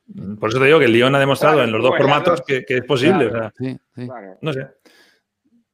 Mm, 0.07 0.35
Por 0.37 0.49
eso 0.49 0.59
te 0.59 0.65
digo 0.65 0.79
que 0.79 0.85
el 0.85 0.91
Lyon 0.93 1.13
ha 1.15 1.19
demostrado 1.19 1.55
Claro, 1.55 1.67
en 1.67 1.73
los 1.73 1.83
dos 1.83 1.97
formatos 1.97 2.39
dos. 2.39 2.45
que, 2.47 2.65
que 2.65 2.77
es 2.77 2.83
posible. 2.85 3.29
Claro, 3.29 3.47
o 3.47 3.51
sea, 3.51 3.53
sí, 3.57 3.77
sí. 3.95 4.05
Claro. 4.05 4.37
no 4.41 4.53
sé. 4.53 4.67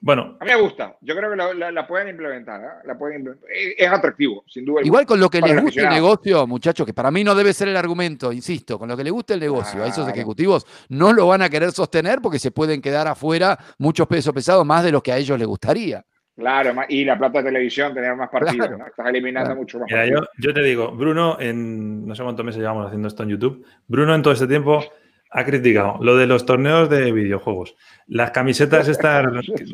Bueno, 0.05 0.35
A 0.41 0.43
mí 0.43 0.51
me 0.51 0.59
gusta. 0.61 0.97
Yo 0.99 1.15
creo 1.15 1.29
que 1.31 1.37
la, 1.37 1.53
la- 1.53 1.71
la 1.71 1.87
pueden 1.87 2.09
implementar. 2.09 2.59
¿eh? 2.61 2.67
La 2.85 2.97
pueden 2.97 3.19
implementar. 3.19 3.49
Es, 3.49 3.75
es 3.77 3.87
atractivo, 3.89 4.43
sin 4.47 4.65
duda. 4.65 4.81
Igual 4.83 5.05
con 5.05 5.17
lo 5.17 5.29
que 5.29 5.39
les 5.39 5.51
el 5.51 5.61
gusta 5.61 5.81
el 5.81 5.89
negocio, 5.89 6.45
muchachos, 6.45 6.85
que 6.85 6.93
para 6.93 7.09
mí 7.09 7.23
no 7.23 7.33
debe 7.33 7.53
ser 7.53 7.69
el 7.69 7.77
argumento, 7.77 8.33
insisto, 8.33 8.77
con 8.77 8.89
lo 8.89 8.97
que 8.97 9.05
les 9.05 9.13
gusta 9.13 9.33
el 9.33 9.39
negocio 9.39 9.81
a 9.81 9.87
esos 9.87 10.05
ejecutivos, 10.09 10.65
no 10.89 11.13
lo 11.13 11.27
van 11.27 11.41
a 11.41 11.49
querer 11.49 11.71
sostener 11.71 12.19
porque 12.21 12.37
se 12.37 12.51
pueden 12.51 12.81
quedar 12.81 13.07
afuera 13.07 13.57
muchos 13.77 14.05
pesos 14.07 14.33
pesados 14.33 14.65
más 14.65 14.83
de 14.83 14.91
los 14.91 15.01
que 15.01 15.13
a 15.13 15.17
ellos 15.17 15.39
les 15.39 15.47
gustaría. 15.47 16.03
Claro, 16.35 16.73
y 16.89 17.05
la 17.05 17.17
plata 17.17 17.37
de 17.39 17.45
televisión, 17.45 17.93
tener 17.93 18.13
más 18.15 18.27
partidos. 18.29 18.67
Claro. 18.67 18.77
¿no? 18.79 18.87
Estás 18.87 19.07
eliminando 19.07 19.49
Claro. 19.51 19.61
mucho 19.61 19.79
más. 19.79 19.87
mira, 19.89 20.05
yo, 20.07 20.13
partidos. 20.15 20.29
yo 20.39 20.53
te 20.53 20.63
digo, 20.63 20.91
Bruno, 20.91 21.37
en 21.39 22.05
no 22.07 22.13
sé 22.15 22.23
cuántos 22.23 22.43
meses 22.43 22.59
llevamos 22.59 22.87
haciendo 22.87 23.07
esto 23.07 23.23
en 23.23 23.29
YouTube, 23.29 23.65
Bruno 23.87 24.15
en 24.15 24.21
todo 24.23 24.33
este 24.33 24.47
tiempo 24.47 24.83
ha 25.33 25.43
criticado 25.45 25.97
lo 26.01 26.15
de 26.15 26.27
los 26.27 26.45
torneos 26.45 26.89
de 26.89 27.11
videojuegos. 27.11 27.75
Las 28.07 28.31
camisetas 28.31 28.87
estas, 28.87 29.25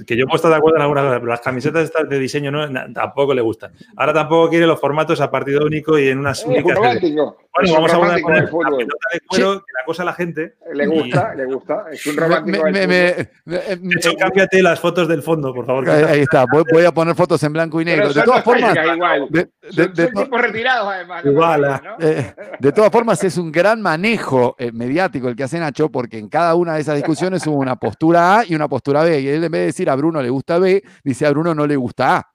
que- 0.05 0.15
yo 0.15 0.25
puedo 0.25 0.35
estar 0.37 0.51
de 0.51 0.57
acuerdo 0.57 0.77
en 0.77 0.81
alguna 0.83 1.01
cosa, 1.01 1.15
pero 1.15 1.25
las 1.27 1.41
camisetas 1.41 1.83
estas 1.83 2.07
de 2.07 2.19
diseño 2.19 2.51
no, 2.51 2.67
na- 2.67 2.87
tampoco 2.93 3.33
le 3.33 3.41
gustan. 3.41 3.71
Ahora 3.97 4.13
tampoco 4.13 4.49
quiere 4.49 4.67
los 4.67 4.79
formatos 4.79 5.19
a 5.19 5.29
partido 5.31 5.65
único 5.65 5.97
y 5.97 6.09
en 6.09 6.19
unas 6.19 6.39
Es 6.39 6.45
un 6.45 6.53
únicas 6.53 6.77
es 6.77 7.01
Bueno, 7.11 7.73
vamos 7.73 7.91
a 7.93 7.97
poner, 8.21 8.43
la 8.43 8.47
fútbol. 8.47 8.77
pelota 8.77 8.95
de 9.11 9.19
cuero 9.27 9.53
que 9.59 9.65
la 9.77 9.85
cosa 9.85 10.03
a 10.03 10.05
la 10.05 10.13
gente. 10.13 10.53
Le 10.73 10.85
gusta, 10.87 11.33
le 11.35 11.45
gusta. 11.45 11.85
Es 11.91 12.05
un 12.05 12.15
romántico 12.17 12.63
Me- 12.65 12.71
me- 12.71 12.87
me- 12.87 13.27
me- 13.45 13.57
De 13.57 13.95
hecho, 13.97 14.11
cámbiate 14.17 14.61
las 14.61 14.79
fotos 14.79 15.07
del 15.07 15.23
fondo, 15.23 15.53
por 15.53 15.65
favor. 15.65 15.89
ahí, 15.89 16.03
ahí 16.03 16.19
está, 16.21 16.45
voy, 16.49 16.63
voy 16.71 16.85
a 16.85 16.91
poner 16.93 17.15
fotos 17.15 17.41
en 17.43 17.51
blanco 17.51 17.81
y 17.81 17.85
negro. 17.85 18.09
Pero 18.09 18.13
De 18.19 18.25
todas 18.25 18.43
formas, 18.43 18.77
igual. 18.93 19.27
de, 19.31 19.39
de- 19.39 19.49
Son, 19.73 19.93
de 19.93 20.03
son 20.05 20.13
to- 20.13 20.23
tipos 20.23 20.41
retirados, 20.41 20.87
además. 20.93 21.25
Igual, 21.25 21.61
¿no? 21.61 22.05
eh, 22.07 22.33
de 22.59 22.71
todas 22.71 22.91
formas, 22.91 23.23
es 23.23 23.37
un 23.37 23.51
gran 23.51 23.81
manejo 23.81 24.55
eh, 24.59 24.71
mediático 24.71 25.27
el 25.27 25.35
que 25.35 25.43
hace 25.43 25.48
Nacho, 25.57 25.89
porque 25.89 26.19
en 26.19 26.27
cada 26.27 26.53
una 26.55 26.75
de 26.75 26.81
esas 26.81 26.97
discusiones 26.97 27.47
hubo 27.47 27.55
una 27.57 27.77
postura 27.77 28.39
A 28.39 28.45
y 28.45 28.53
una 28.53 28.67
postura 28.67 29.03
B. 29.03 29.21
Y 29.21 29.29
él, 29.29 29.43
en 29.43 29.51
vez 29.51 29.61
de 29.61 29.65
decir 29.67 29.89
a 29.89 29.95
Bruno 29.95 30.21
le 30.21 30.29
gusta 30.29 30.59
B, 30.59 30.83
dice 31.03 31.25
a 31.25 31.29
Bruno 31.31 31.55
no 31.55 31.65
le 31.65 31.77
gusta 31.77 32.17
A. 32.17 32.27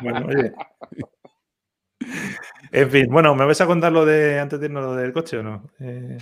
Bueno, 0.00 0.26
oye. 0.28 0.52
En 2.70 2.90
fin, 2.90 3.06
bueno, 3.10 3.34
¿me 3.34 3.44
vais 3.44 3.60
a 3.60 3.66
contar 3.66 3.92
lo 3.92 4.04
de 4.04 4.38
antes 4.40 4.58
de 4.58 4.66
irnos 4.66 4.82
lo 4.84 4.94
del 4.94 5.12
coche 5.12 5.38
o 5.38 5.42
no? 5.42 5.70
Eh, 5.80 6.18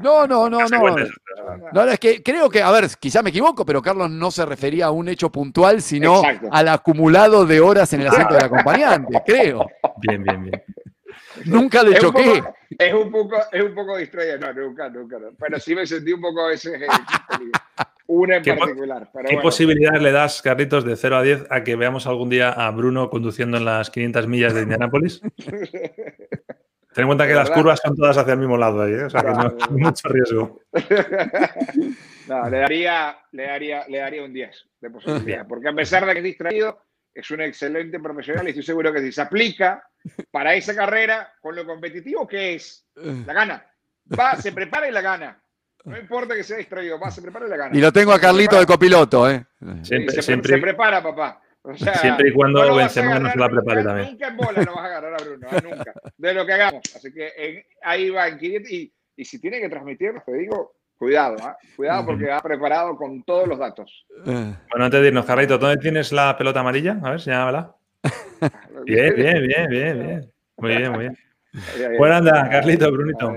No, 0.00 0.26
no, 0.26 0.48
no, 0.48 0.58
no. 0.66 0.78
No, 1.72 1.84
no, 1.84 1.90
es 1.90 1.98
que 2.00 2.22
creo 2.22 2.48
que, 2.48 2.62
a 2.62 2.70
ver, 2.70 2.88
quizá 2.98 3.22
me 3.22 3.30
equivoco, 3.30 3.64
pero 3.64 3.82
Carlos 3.82 4.10
no 4.10 4.30
se 4.30 4.46
refería 4.46 4.86
a 4.86 4.90
un 4.90 5.08
hecho 5.08 5.30
puntual, 5.30 5.82
sino 5.82 6.18
Exacto. 6.24 6.48
al 6.50 6.68
acumulado 6.68 7.44
de 7.44 7.60
horas 7.60 7.92
en 7.92 8.00
el 8.00 8.08
asiento 8.08 8.34
del 8.34 8.44
acompañante, 8.44 9.22
creo. 9.26 9.66
Bien, 9.98 10.22
bien, 10.22 10.44
bien. 10.44 10.62
Nunca 11.46 11.82
le 11.82 11.96
Es 11.96 12.02
un, 12.02 12.10
choqué. 12.12 12.42
poco, 12.42 12.56
es 12.78 12.94
un 12.94 13.10
poco, 13.12 13.36
es 13.52 13.62
un 13.62 13.74
poco 13.74 13.96
distraído. 13.96 14.38
No, 14.38 14.52
nunca, 14.52 14.88
nunca. 14.88 15.18
no. 15.18 15.28
Pero 15.38 15.58
sí 15.60 15.74
me 15.74 15.86
sentí 15.86 16.12
un 16.12 16.20
poco 16.20 16.44
a 16.44 16.48
veces. 16.48 16.80
eh, 16.82 16.86
una 18.06 18.36
en 18.36 18.42
¿Qué 18.42 18.54
particular. 18.54 19.08
Pero 19.12 19.24
¿Qué 19.28 19.34
bueno. 19.34 19.42
posibilidad 19.42 20.00
le 20.00 20.12
das, 20.12 20.42
Carlitos, 20.42 20.84
de 20.84 20.96
0 20.96 21.16
a 21.16 21.22
10 21.22 21.46
a 21.50 21.64
que 21.64 21.76
veamos 21.76 22.06
algún 22.06 22.28
día 22.28 22.50
a 22.50 22.70
Bruno 22.70 23.08
conduciendo 23.10 23.56
en 23.56 23.64
las 23.64 23.90
500 23.90 24.26
millas 24.28 24.54
de 24.54 24.62
Indianápolis? 24.62 25.20
Ten 26.94 27.04
en 27.04 27.06
cuenta 27.06 27.26
que 27.26 27.32
las 27.32 27.48
verdad. 27.48 27.62
curvas 27.62 27.80
son 27.82 27.96
todas 27.96 28.18
hacia 28.18 28.34
el 28.34 28.38
mismo 28.38 28.58
lado 28.58 28.82
ahí, 28.82 28.92
¿eh? 28.92 29.04
o 29.04 29.08
sea 29.10 29.22
que 29.22 29.28
no 29.30 29.40
hay 29.40 29.76
mucho 29.76 30.08
riesgo. 30.08 30.60
No, 32.28 32.48
le 32.48 32.58
daría, 32.58 33.18
le 33.32 33.42
daría, 33.46 33.84
le 33.88 33.98
daría 33.98 34.22
un 34.22 34.32
10 34.32 34.68
de 34.80 34.90
posibilidad. 34.90 35.44
Porque 35.46 35.68
a 35.68 35.72
pesar 35.72 36.06
de 36.06 36.12
que 36.12 36.18
es 36.20 36.24
distraído, 36.24 36.78
es 37.12 37.28
un 37.32 37.40
excelente 37.40 37.98
profesional 37.98 38.46
y 38.46 38.50
estoy 38.50 38.62
seguro 38.62 38.92
que 38.92 39.00
si 39.00 39.10
se 39.10 39.22
aplica 39.22 39.82
para 40.30 40.54
esa 40.54 40.74
carrera 40.74 41.32
con 41.40 41.54
lo 41.56 41.64
competitivo 41.66 42.26
que 42.26 42.54
es, 42.54 42.86
la 42.96 43.32
gana. 43.32 43.66
Va, 44.18 44.36
se 44.36 44.52
prepara 44.52 44.88
y 44.88 44.92
la 44.92 45.00
gana. 45.00 45.42
No 45.84 45.98
importa 45.98 46.34
que 46.34 46.44
sea 46.44 46.56
distraído, 46.58 46.98
va, 47.00 47.10
se 47.10 47.22
prepara 47.22 47.46
y 47.46 47.50
la 47.50 47.56
gana. 47.56 47.76
Y 47.76 47.80
lo 47.80 47.92
tengo 47.92 48.12
a 48.12 48.20
Carlito 48.20 48.58
de 48.58 48.66
copiloto, 48.66 49.28
¿eh? 49.30 49.44
Siempre, 49.82 50.14
se, 50.14 50.22
siempre- 50.22 50.54
se 50.54 50.58
prepara, 50.60 51.02
papá. 51.02 51.40
O 51.64 51.76
sea, 51.76 51.94
Siempre 51.94 52.30
y 52.30 52.32
cuando 52.32 52.64
no 52.66 52.74
Benzema 52.74 53.20
no 53.20 53.30
se 53.30 53.38
la 53.38 53.48
prepare 53.48 53.76
nunca, 53.82 53.88
también. 53.90 54.10
Nunca 54.10 54.26
en 54.28 54.36
bola 54.36 54.62
lo 54.62 54.74
vas 54.74 54.82
a 54.82 54.86
agarrar 54.86 55.14
a 55.14 55.24
Bruno, 55.24 55.46
¿eh? 55.52 55.62
nunca. 55.62 55.92
De 56.16 56.34
lo 56.34 56.44
que 56.44 56.52
hagamos. 56.52 56.82
Así 56.96 57.12
que 57.12 57.32
en- 57.36 57.64
ahí 57.84 58.10
va 58.10 58.26
en 58.28 58.38
500. 58.38 58.70
Y, 58.72 58.92
y 59.16 59.24
si 59.24 59.40
tiene 59.40 59.60
que 59.60 59.68
transmitirlo, 59.68 60.20
te 60.26 60.32
digo, 60.32 60.74
cuidado, 60.96 61.36
¿eh? 61.36 61.52
cuidado 61.76 62.04
porque 62.06 62.26
va 62.26 62.40
preparado 62.40 62.96
con 62.96 63.22
todos 63.22 63.46
los 63.46 63.58
datos. 63.60 64.06
Eh, 64.26 64.54
Bueno, 64.70 64.84
antes 64.86 65.00
de 65.00 65.06
irnos, 65.08 65.24
Carlitos, 65.24 65.60
¿dónde 65.60 65.76
tienes 65.80 66.10
la 66.10 66.36
pelota 66.36 66.60
amarilla? 66.60 66.98
A 67.02 67.10
ver, 67.10 67.20
señálamela. 67.20 67.76
Bien, 68.84 69.14
bien, 69.16 69.46
bien, 69.46 69.68
bien, 69.68 70.06
bien. 70.06 70.32
Muy 70.58 70.76
bien, 70.76 70.92
muy 70.92 70.98
bien. 71.00 71.18
Bueno, 71.98 72.14
anda, 72.14 72.48
Carlito, 72.48 72.90
Brunito. 72.90 73.34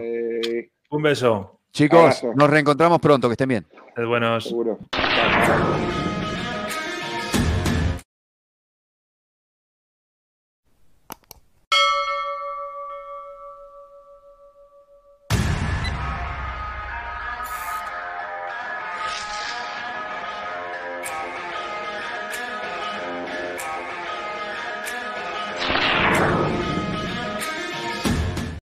Un 0.89 1.01
beso. 1.01 1.60
Chicos, 1.73 2.23
nos 2.36 2.49
reencontramos 2.49 2.99
pronto, 3.01 3.27
que 3.27 3.34
estén 3.34 3.49
bien. 3.49 3.65
Sed 3.95 4.05
buenos. 4.05 4.45
seguro. 4.45 4.79